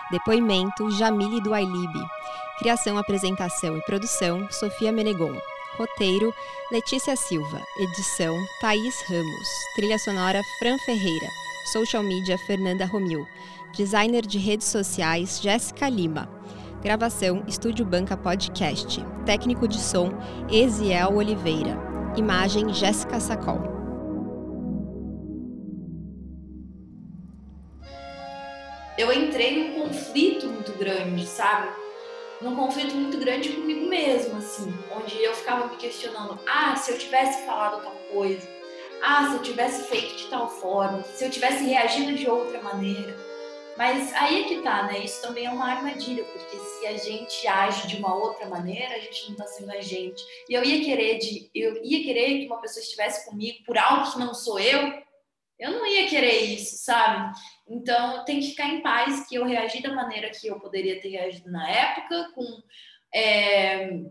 Depoimento 0.10 0.90
Jamile 0.90 1.40
do 1.42 1.54
Ailibe. 1.54 2.19
Criação, 2.60 2.98
apresentação 2.98 3.78
e 3.78 3.82
produção 3.84 4.46
Sofia 4.52 4.92
Menegon. 4.92 5.34
Roteiro: 5.78 6.34
Letícia 6.70 7.16
Silva. 7.16 7.62
Edição: 7.80 8.38
Thaís 8.60 9.02
Ramos. 9.08 9.48
Trilha 9.76 9.98
sonora: 9.98 10.42
Fran 10.60 10.78
Ferreira. 10.80 11.28
Social 11.72 12.04
media: 12.04 12.38
Fernanda 12.38 12.86
Romil. 12.86 13.26
Designer 13.74 14.26
de 14.26 14.38
redes 14.38 14.68
sociais: 14.68 15.40
Jéssica 15.42 15.88
Lima. 15.88 16.30
Gravação: 16.84 17.46
Estúdio 17.48 17.86
Banca 17.86 18.18
Podcast. 18.18 19.02
Técnico 19.26 19.66
de 19.66 19.80
som: 19.80 20.12
Eziel 20.52 21.16
Oliveira. 21.16 21.78
Imagem: 22.18 22.74
Jéssica 22.74 23.22
Sacol. 23.22 23.80
eu 28.98 29.14
entrei 29.14 29.58
num 29.58 29.82
conflito 29.82 30.46
muito 30.48 30.74
grande, 30.74 31.26
sabe? 31.26 31.70
Num 32.42 32.56
conflito 32.56 32.96
muito 32.96 33.18
grande 33.18 33.50
comigo 33.50 33.86
mesmo, 33.86 34.38
assim, 34.38 34.74
onde 34.96 35.22
eu 35.22 35.34
ficava 35.34 35.68
me 35.68 35.76
questionando: 35.76 36.40
ah, 36.48 36.76
se 36.76 36.92
eu 36.92 36.98
tivesse 36.98 37.46
falado 37.46 37.84
tal 37.84 37.96
coisa, 38.14 38.48
ah, 39.04 39.30
se 39.30 39.36
eu 39.36 39.42
tivesse 39.42 39.90
feito 39.90 40.16
de 40.16 40.28
tal 40.28 40.50
forma, 40.50 41.04
se 41.04 41.26
eu 41.26 41.30
tivesse 41.30 41.66
reagido 41.66 42.14
de 42.14 42.30
outra 42.30 42.62
maneira. 42.62 43.14
Mas 43.78 44.14
aí 44.14 44.42
é 44.42 44.48
que 44.48 44.62
tá, 44.62 44.84
né? 44.84 45.00
Isso 45.00 45.22
também 45.22 45.46
é 45.46 45.50
uma 45.50 45.72
armadilha, 45.72 46.24
porque 46.26 46.58
se 46.58 46.86
a 46.86 46.98
gente 46.98 47.48
age 47.48 47.88
de 47.88 47.96
uma 47.96 48.14
outra 48.14 48.46
maneira, 48.48 48.96
a 48.96 49.00
gente 49.00 49.30
não 49.30 49.38
tá 49.38 49.48
sendo 49.48 49.72
a 49.72 49.80
gente. 49.80 50.22
E 50.50 50.54
eu 50.54 50.64
ia 50.64 50.84
querer 50.84 51.18
de, 51.18 51.50
eu 51.56 51.82
ia 51.84 52.04
querer 52.04 52.40
que 52.40 52.46
uma 52.46 52.60
pessoa 52.60 52.84
estivesse 52.84 53.30
comigo 53.30 53.64
por 53.66 53.78
algo 53.78 54.12
que 54.12 54.20
não 54.20 54.34
sou 54.34 54.60
eu, 54.60 55.02
eu 55.60 55.72
não 55.72 55.86
ia 55.86 56.08
querer 56.08 56.42
isso, 56.44 56.78
sabe? 56.78 57.38
Então, 57.68 58.24
tem 58.24 58.40
que 58.40 58.52
ficar 58.52 58.70
em 58.70 58.82
paz 58.82 59.28
que 59.28 59.36
eu 59.36 59.46
reagi 59.46 59.82
da 59.82 59.94
maneira 59.94 60.30
que 60.30 60.48
eu 60.48 60.60
poderia 60.60 61.02
ter 61.02 61.10
reagido 61.10 61.52
na 61.52 61.70
época, 61.70 62.32
com, 62.34 62.64
é, 63.14 64.02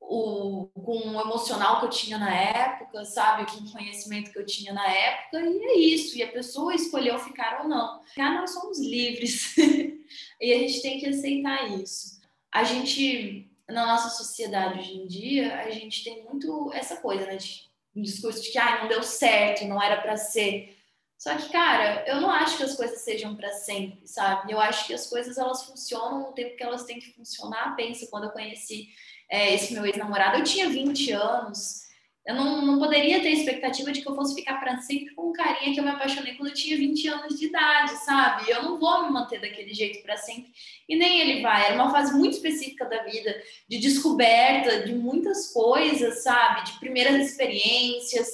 o, 0.00 0.66
com 0.74 0.98
o 0.98 1.20
emocional 1.20 1.78
que 1.78 1.86
eu 1.86 1.90
tinha 1.90 2.18
na 2.18 2.34
época, 2.34 3.04
sabe? 3.04 3.50
Com 3.50 3.64
o 3.64 3.72
conhecimento 3.72 4.32
que 4.32 4.38
eu 4.38 4.44
tinha 4.44 4.72
na 4.72 4.86
época, 4.86 5.40
e 5.40 5.64
é 5.64 5.78
isso. 5.78 6.18
E 6.18 6.22
a 6.22 6.32
pessoa 6.32 6.74
escolheu 6.74 7.16
ficar 7.20 7.62
ou 7.62 7.68
não. 7.68 8.02
Ah, 8.18 8.34
nós 8.34 8.52
somos 8.52 8.80
livres. 8.80 9.56
e 10.40 10.52
a 10.52 10.58
gente 10.58 10.82
tem 10.82 10.98
que 10.98 11.06
aceitar 11.06 11.70
isso. 11.80 12.20
A 12.52 12.64
gente, 12.64 13.48
na 13.68 13.86
nossa 13.86 14.10
sociedade 14.10 14.80
hoje 14.80 14.96
em 14.96 15.06
dia, 15.06 15.60
a 15.60 15.70
gente 15.70 16.02
tem 16.02 16.24
muito 16.24 16.72
essa 16.72 16.96
coisa, 16.96 17.24
né? 17.24 17.36
De 17.36 17.72
um 17.94 18.02
discurso 18.02 18.42
de 18.42 18.50
que 18.50 18.58
ah, 18.58 18.82
não 18.82 18.88
deu 18.88 19.02
certo, 19.02 19.64
não 19.64 19.82
era 19.82 20.00
para 20.00 20.16
ser. 20.16 20.76
Só 21.16 21.34
que, 21.36 21.48
cara, 21.50 22.04
eu 22.06 22.20
não 22.20 22.30
acho 22.30 22.56
que 22.56 22.64
as 22.64 22.76
coisas 22.76 23.00
sejam 23.00 23.34
para 23.34 23.50
sempre, 23.52 24.06
sabe? 24.06 24.52
Eu 24.52 24.60
acho 24.60 24.86
que 24.86 24.94
as 24.94 25.06
coisas 25.06 25.38
elas 25.38 25.64
funcionam 25.64 26.20
no 26.20 26.32
tempo 26.32 26.56
que 26.56 26.62
elas 26.62 26.84
têm 26.84 26.98
que 26.98 27.12
funcionar. 27.12 27.74
Pensa, 27.76 28.08
quando 28.10 28.24
eu 28.24 28.30
conheci 28.30 28.88
é, 29.30 29.54
esse 29.54 29.72
meu 29.72 29.86
ex-namorado, 29.86 30.38
eu 30.38 30.44
tinha 30.44 30.68
20 30.68 31.12
anos 31.12 31.83
eu 32.26 32.34
não, 32.34 32.64
não 32.64 32.78
poderia 32.78 33.20
ter 33.20 33.30
expectativa 33.30 33.92
de 33.92 34.00
que 34.00 34.08
eu 34.08 34.14
fosse 34.14 34.34
ficar 34.34 34.58
para 34.58 34.78
sempre 34.78 35.14
com 35.14 35.28
um 35.28 35.32
carinha 35.32 35.74
que 35.74 35.78
eu 35.78 35.84
me 35.84 35.90
apaixonei 35.90 36.34
quando 36.34 36.48
eu 36.48 36.54
tinha 36.54 36.76
20 36.76 37.08
anos 37.08 37.38
de 37.38 37.46
idade, 37.46 37.92
sabe? 38.04 38.50
Eu 38.50 38.62
não 38.62 38.78
vou 38.78 39.04
me 39.04 39.12
manter 39.12 39.40
daquele 39.40 39.74
jeito 39.74 40.02
para 40.02 40.16
sempre. 40.16 40.50
E 40.88 40.96
nem 40.96 41.20
ele 41.20 41.42
vai. 41.42 41.66
Era 41.66 41.74
uma 41.74 41.90
fase 41.90 42.14
muito 42.16 42.32
específica 42.32 42.86
da 42.86 43.02
vida, 43.02 43.42
de 43.68 43.78
descoberta 43.78 44.84
de 44.84 44.94
muitas 44.94 45.52
coisas, 45.52 46.22
sabe? 46.22 46.64
De 46.64 46.78
primeiras 46.78 47.30
experiências. 47.30 48.28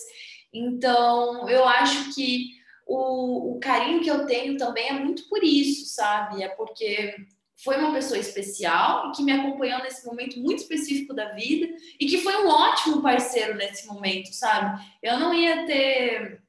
Então, 0.52 1.48
eu 1.48 1.64
acho 1.66 2.14
que 2.14 2.60
o, 2.86 3.56
o 3.56 3.60
carinho 3.60 4.02
que 4.02 4.10
eu 4.10 4.24
tenho 4.24 4.56
também 4.56 4.88
é 4.88 4.92
muito 4.92 5.28
por 5.28 5.42
isso, 5.42 5.92
sabe? 5.92 6.44
É 6.44 6.48
porque 6.48 7.16
foi 7.62 7.76
uma 7.78 7.92
pessoa 7.92 8.18
especial 8.18 9.12
que 9.12 9.22
me 9.22 9.32
acompanhou 9.32 9.82
nesse 9.82 10.06
momento 10.06 10.38
muito 10.40 10.60
específico 10.60 11.14
da 11.14 11.32
vida 11.32 11.68
e 11.98 12.06
que 12.06 12.18
foi 12.18 12.44
um 12.44 12.48
ótimo 12.48 13.02
parceiro 13.02 13.56
nesse 13.56 13.86
momento, 13.86 14.32
sabe? 14.32 14.82
Eu 15.02 15.18
não 15.18 15.34
ia 15.34 15.66
ter 15.66 16.42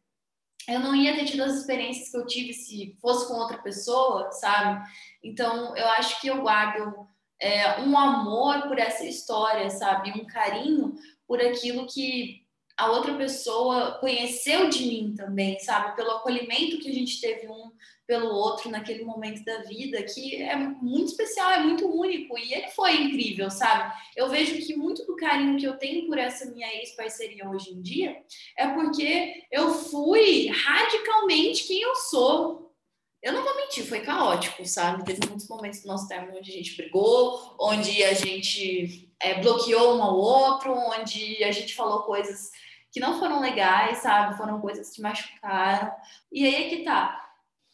eu 0.68 0.80
não 0.80 0.96
ia 0.96 1.16
ter 1.16 1.26
tido 1.26 1.44
as 1.44 1.54
experiências 1.56 2.10
que 2.10 2.18
eu 2.18 2.26
tive 2.26 2.54
se 2.54 2.96
fosse 3.02 3.28
com 3.28 3.34
outra 3.34 3.58
pessoa, 3.58 4.32
sabe? 4.32 4.88
Então 5.24 5.76
eu 5.76 5.88
acho 5.90 6.22
que 6.22 6.28
eu 6.28 6.42
guardo 6.42 7.08
é, 7.40 7.82
um 7.82 7.98
amor 7.98 8.68
por 8.68 8.78
essa 8.78 9.04
história, 9.04 9.70
sabe? 9.70 10.12
Um 10.12 10.26
carinho 10.26 10.94
por 11.28 11.42
aquilo 11.42 11.88
que 11.88 12.42
a 12.78 12.90
outra 12.90 13.16
pessoa 13.16 13.98
conheceu 14.00 14.70
de 14.70 14.86
mim 14.86 15.14
também, 15.16 15.60
sabe? 15.60 15.96
Pelo 15.96 16.12
acolhimento 16.12 16.80
que 16.80 16.90
a 16.90 16.94
gente 16.94 17.20
teve 17.20 17.48
um 17.48 17.72
pelo 18.12 18.28
outro 18.28 18.70
naquele 18.70 19.06
momento 19.06 19.42
da 19.46 19.60
vida, 19.60 20.04
que 20.04 20.36
é 20.36 20.54
muito 20.54 21.12
especial, 21.12 21.50
é 21.52 21.60
muito 21.62 21.88
único 21.88 22.38
e 22.38 22.54
ele 22.54 22.68
foi 22.68 23.04
incrível, 23.04 23.50
sabe? 23.50 23.90
Eu 24.18 24.28
vejo 24.28 24.58
que 24.68 24.76
muito 24.76 25.06
do 25.06 25.16
carinho 25.16 25.58
que 25.58 25.64
eu 25.64 25.78
tenho 25.78 26.08
por 26.08 26.18
essa 26.18 26.44
minha 26.52 26.68
ex-parceria 26.76 27.50
hoje 27.50 27.72
em 27.72 27.82
dia 27.82 28.22
é 28.58 28.68
porque 28.68 29.46
eu 29.50 29.74
fui 29.74 30.50
radicalmente 30.50 31.64
quem 31.64 31.82
eu 31.82 31.96
sou. 31.96 32.76
Eu 33.24 33.32
não 33.32 33.46
vou 33.46 33.56
mentir, 33.56 33.86
foi 33.86 34.02
caótico, 34.02 34.66
sabe? 34.66 35.06
Teve 35.06 35.26
muitos 35.30 35.48
momentos 35.48 35.82
do 35.82 35.88
nosso 35.88 36.10
término 36.10 36.38
onde 36.38 36.52
a 36.52 36.54
gente 36.54 36.76
brigou, 36.76 37.56
onde 37.58 38.04
a 38.04 38.14
gente 38.14 39.10
é, 39.22 39.40
bloqueou 39.42 39.96
um 39.96 40.04
ao 40.04 40.18
outro, 40.18 40.74
onde 40.74 41.42
a 41.46 41.52
gente 41.54 41.74
falou 41.74 42.02
coisas 42.02 42.52
que 42.92 43.00
não 43.00 43.18
foram 43.18 43.40
legais, 43.40 44.00
sabe? 44.00 44.36
Foram 44.36 44.60
coisas 44.60 44.90
que 44.90 45.02
machucaram. 45.02 45.94
E 46.30 46.46
aí 46.46 46.66
é 46.66 46.70
que 46.70 46.84
tá 46.84 47.21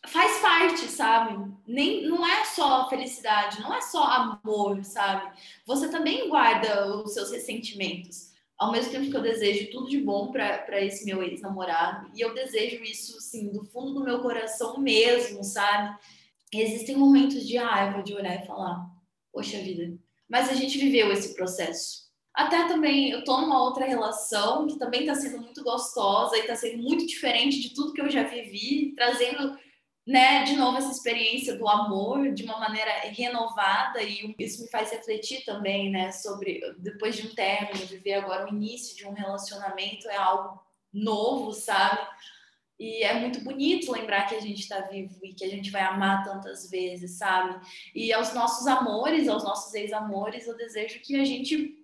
faz 0.07 0.39
parte, 0.39 0.87
sabe? 0.87 1.51
Nem, 1.67 2.07
não 2.07 2.25
é 2.25 2.45
só 2.45 2.89
felicidade, 2.89 3.61
não 3.61 3.73
é 3.73 3.81
só 3.81 4.03
amor, 4.03 4.83
sabe? 4.83 5.31
Você 5.65 5.89
também 5.89 6.29
guarda 6.29 6.95
os 7.03 7.13
seus 7.13 7.31
ressentimentos. 7.31 8.35
Ao 8.57 8.71
mesmo 8.71 8.91
tempo 8.91 9.11
que 9.11 9.15
eu 9.15 9.21
desejo 9.21 9.69
tudo 9.69 9.87
de 9.87 10.01
bom 10.01 10.31
para 10.31 10.83
esse 10.83 11.05
meu 11.05 11.21
ex-namorado, 11.21 12.09
e 12.15 12.21
eu 12.21 12.33
desejo 12.33 12.83
isso, 12.83 13.17
assim, 13.17 13.51
do 13.51 13.63
fundo 13.65 13.93
do 13.93 14.03
meu 14.03 14.19
coração 14.19 14.79
mesmo, 14.79 15.43
sabe? 15.43 15.95
existem 16.53 16.95
momentos 16.95 17.45
de 17.45 17.57
raiva, 17.57 18.01
de 18.01 18.13
olhar 18.13 18.41
e 18.41 18.47
falar: 18.47 18.85
Poxa 19.31 19.59
vida. 19.59 19.97
Mas 20.29 20.49
a 20.49 20.53
gente 20.53 20.77
viveu 20.77 21.11
esse 21.11 21.35
processo. 21.35 22.07
Até 22.33 22.67
também, 22.67 23.09
eu 23.09 23.23
tô 23.23 23.41
numa 23.41 23.63
outra 23.63 23.85
relação 23.85 24.67
que 24.67 24.77
também 24.77 25.05
tá 25.05 25.15
sendo 25.15 25.41
muito 25.41 25.63
gostosa 25.63 26.37
e 26.37 26.43
tá 26.43 26.55
sendo 26.55 26.83
muito 26.83 27.05
diferente 27.05 27.59
de 27.59 27.73
tudo 27.73 27.93
que 27.93 28.01
eu 28.01 28.09
já 28.09 28.23
vivi, 28.23 28.93
trazendo 28.95 29.57
né, 30.07 30.45
de 30.45 30.55
novo 30.55 30.77
essa 30.77 30.89
experiência 30.89 31.57
do 31.57 31.67
amor 31.67 32.31
de 32.31 32.43
uma 32.43 32.57
maneira 32.57 32.91
renovada 33.11 34.01
e 34.01 34.33
isso 34.39 34.63
me 34.63 34.69
faz 34.69 34.89
refletir 34.89 35.43
também, 35.43 35.91
né, 35.91 36.13
sobre 36.13 36.61
depois 36.77 37.17
de 37.17 37.27
um 37.27 37.35
término, 37.35 37.85
viver 37.85 38.13
agora 38.13 38.45
o 38.45 38.49
início 38.49 38.95
de 38.95 39.05
um 39.05 39.11
relacionamento 39.11 40.07
é 40.07 40.15
algo 40.15 40.63
novo, 40.93 41.51
sabe? 41.51 41.99
E 42.79 43.03
é 43.03 43.19
muito 43.19 43.41
bonito 43.41 43.91
lembrar 43.91 44.27
que 44.27 44.35
a 44.35 44.39
gente 44.39 44.61
está 44.61 44.79
vivo 44.81 45.19
e 45.23 45.33
que 45.33 45.43
a 45.43 45.49
gente 45.49 45.71
vai 45.71 45.81
amar 45.81 46.23
tantas 46.23 46.69
vezes, 46.69 47.17
sabe? 47.17 47.59
E 47.93 48.13
aos 48.13 48.33
nossos 48.33 48.65
amores, 48.65 49.27
aos 49.27 49.43
nossos 49.43 49.73
ex-amores, 49.73 50.47
eu 50.47 50.55
desejo 50.55 51.01
que 51.01 51.19
a 51.19 51.25
gente 51.25 51.75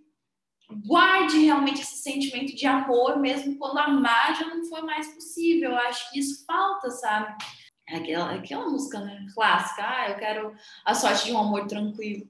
guarde 0.86 1.40
realmente 1.40 1.82
esse 1.82 1.98
sentimento 1.98 2.56
de 2.56 2.66
amor, 2.66 3.20
mesmo 3.20 3.58
quando 3.58 3.80
amar 3.80 4.36
já 4.40 4.48
não 4.48 4.64
for 4.66 4.84
mais 4.84 5.14
possível. 5.14 5.72
Eu 5.72 5.78
acho 5.78 6.10
que 6.12 6.20
isso 6.20 6.46
falta, 6.46 6.90
sabe? 6.92 7.36
Aquela, 7.88 8.34
aquela 8.36 8.70
música 8.70 9.00
né? 9.00 9.26
clássica, 9.34 9.84
ah, 9.86 10.10
eu 10.10 10.16
quero 10.16 10.56
a 10.86 10.96
sorte 10.96 11.26
de 11.26 11.34
um 11.34 11.38
amor 11.38 11.68
tranquilo. 11.68 12.28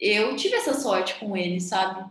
Eu 0.00 0.34
tive 0.36 0.56
essa 0.56 0.74
sorte 0.74 1.14
com 1.16 1.36
ele, 1.36 1.60
sabe? 1.60 2.04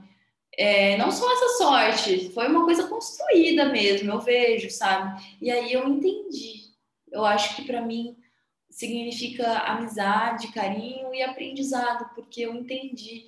É, 0.55 0.95
não 0.97 1.11
só 1.11 1.31
essa 1.33 1.57
sorte, 1.57 2.29
foi 2.29 2.47
uma 2.47 2.63
coisa 2.63 2.87
construída 2.87 3.65
mesmo, 3.69 4.11
eu 4.11 4.19
vejo, 4.19 4.69
sabe? 4.69 5.21
E 5.41 5.49
aí 5.49 5.73
eu 5.73 5.87
entendi. 5.87 6.71
Eu 7.11 7.25
acho 7.25 7.55
que 7.55 7.63
para 7.63 7.81
mim 7.81 8.15
significa 8.69 9.59
amizade, 9.59 10.51
carinho 10.51 11.13
e 11.13 11.21
aprendizado, 11.21 12.13
porque 12.13 12.41
eu 12.41 12.53
entendi 12.53 13.27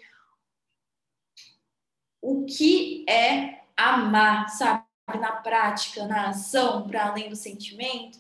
o 2.22 2.46
que 2.46 3.06
é 3.08 3.62
amar, 3.78 4.50
sabe? 4.50 4.84
Na 5.20 5.34
prática, 5.34 6.08
na 6.08 6.30
ação, 6.30 6.88
para 6.88 7.06
além 7.06 7.30
do 7.30 7.36
sentimento 7.36 8.18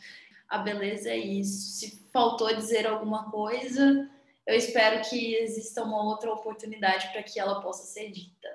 a 0.49 0.59
beleza 0.59 1.09
é 1.09 1.17
isso. 1.17 1.77
Se 1.77 2.07
faltou 2.11 2.53
dizer 2.55 2.87
alguma 2.87 3.29
coisa, 3.29 4.09
eu 4.45 4.55
espero 4.55 5.01
que 5.09 5.35
exista 5.35 5.83
uma 5.83 6.03
outra 6.03 6.31
oportunidade 6.31 7.09
para 7.11 7.23
que 7.23 7.39
ela 7.39 7.61
possa 7.61 7.83
ser 7.83 8.11
dita. 8.11 8.47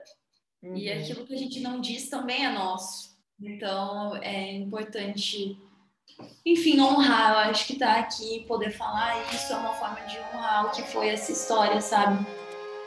Uhum. 0.62 0.76
E 0.76 0.91
aquilo 0.91 1.26
que 1.26 1.34
a 1.34 1.38
gente 1.38 1.61
não 1.61 1.80
diz 1.80 2.09
também 2.09 2.45
é 2.45 2.51
nosso. 2.51 3.18
Então 3.41 4.16
é 4.16 4.53
importante, 4.53 5.59
enfim, 6.45 6.80
honrar. 6.80 7.32
Eu 7.32 7.51
acho 7.51 7.66
que 7.66 7.72
estar 7.72 7.95
tá 7.95 8.01
aqui, 8.01 8.45
poder 8.47 8.70
falar 8.70 9.20
isso 9.32 9.53
é 9.53 9.57
uma 9.57 9.72
forma 9.72 10.01
de 10.07 10.18
honrar 10.18 10.66
o 10.66 10.70
que 10.70 10.82
foi 10.82 11.09
essa 11.09 11.32
história, 11.32 11.80
sabe? 11.80 12.24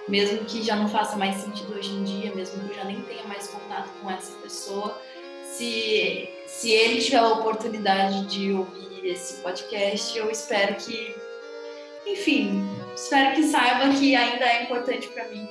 Mesmo 0.08 0.46
que 0.46 0.62
já 0.62 0.76
não 0.76 0.88
faça 0.88 1.16
mais 1.16 1.38
sentido 1.38 1.74
hoje 1.74 1.92
em 1.92 2.04
dia, 2.04 2.36
mesmo 2.36 2.62
que 2.64 2.72
eu 2.72 2.76
já 2.76 2.84
nem 2.84 3.02
tenha 3.04 3.24
mais 3.24 3.48
contato 3.48 3.90
com 4.02 4.12
essa 4.12 4.38
pessoa, 4.42 5.02
se, 5.46 6.30
se 6.46 6.72
ele 6.72 7.02
tiver 7.02 7.20
a 7.20 7.30
oportunidade 7.30 8.26
de 8.26 8.52
ouvir 8.52 8.93
esse 9.04 9.36
podcast. 9.42 10.18
Eu 10.18 10.30
espero 10.30 10.76
que, 10.76 11.16
enfim, 12.06 12.64
espero 12.96 13.36
que 13.36 13.44
saiba 13.44 13.94
que 13.98 14.16
ainda 14.16 14.46
é 14.46 14.64
importante 14.64 15.08
para 15.10 15.28
mim 15.30 15.48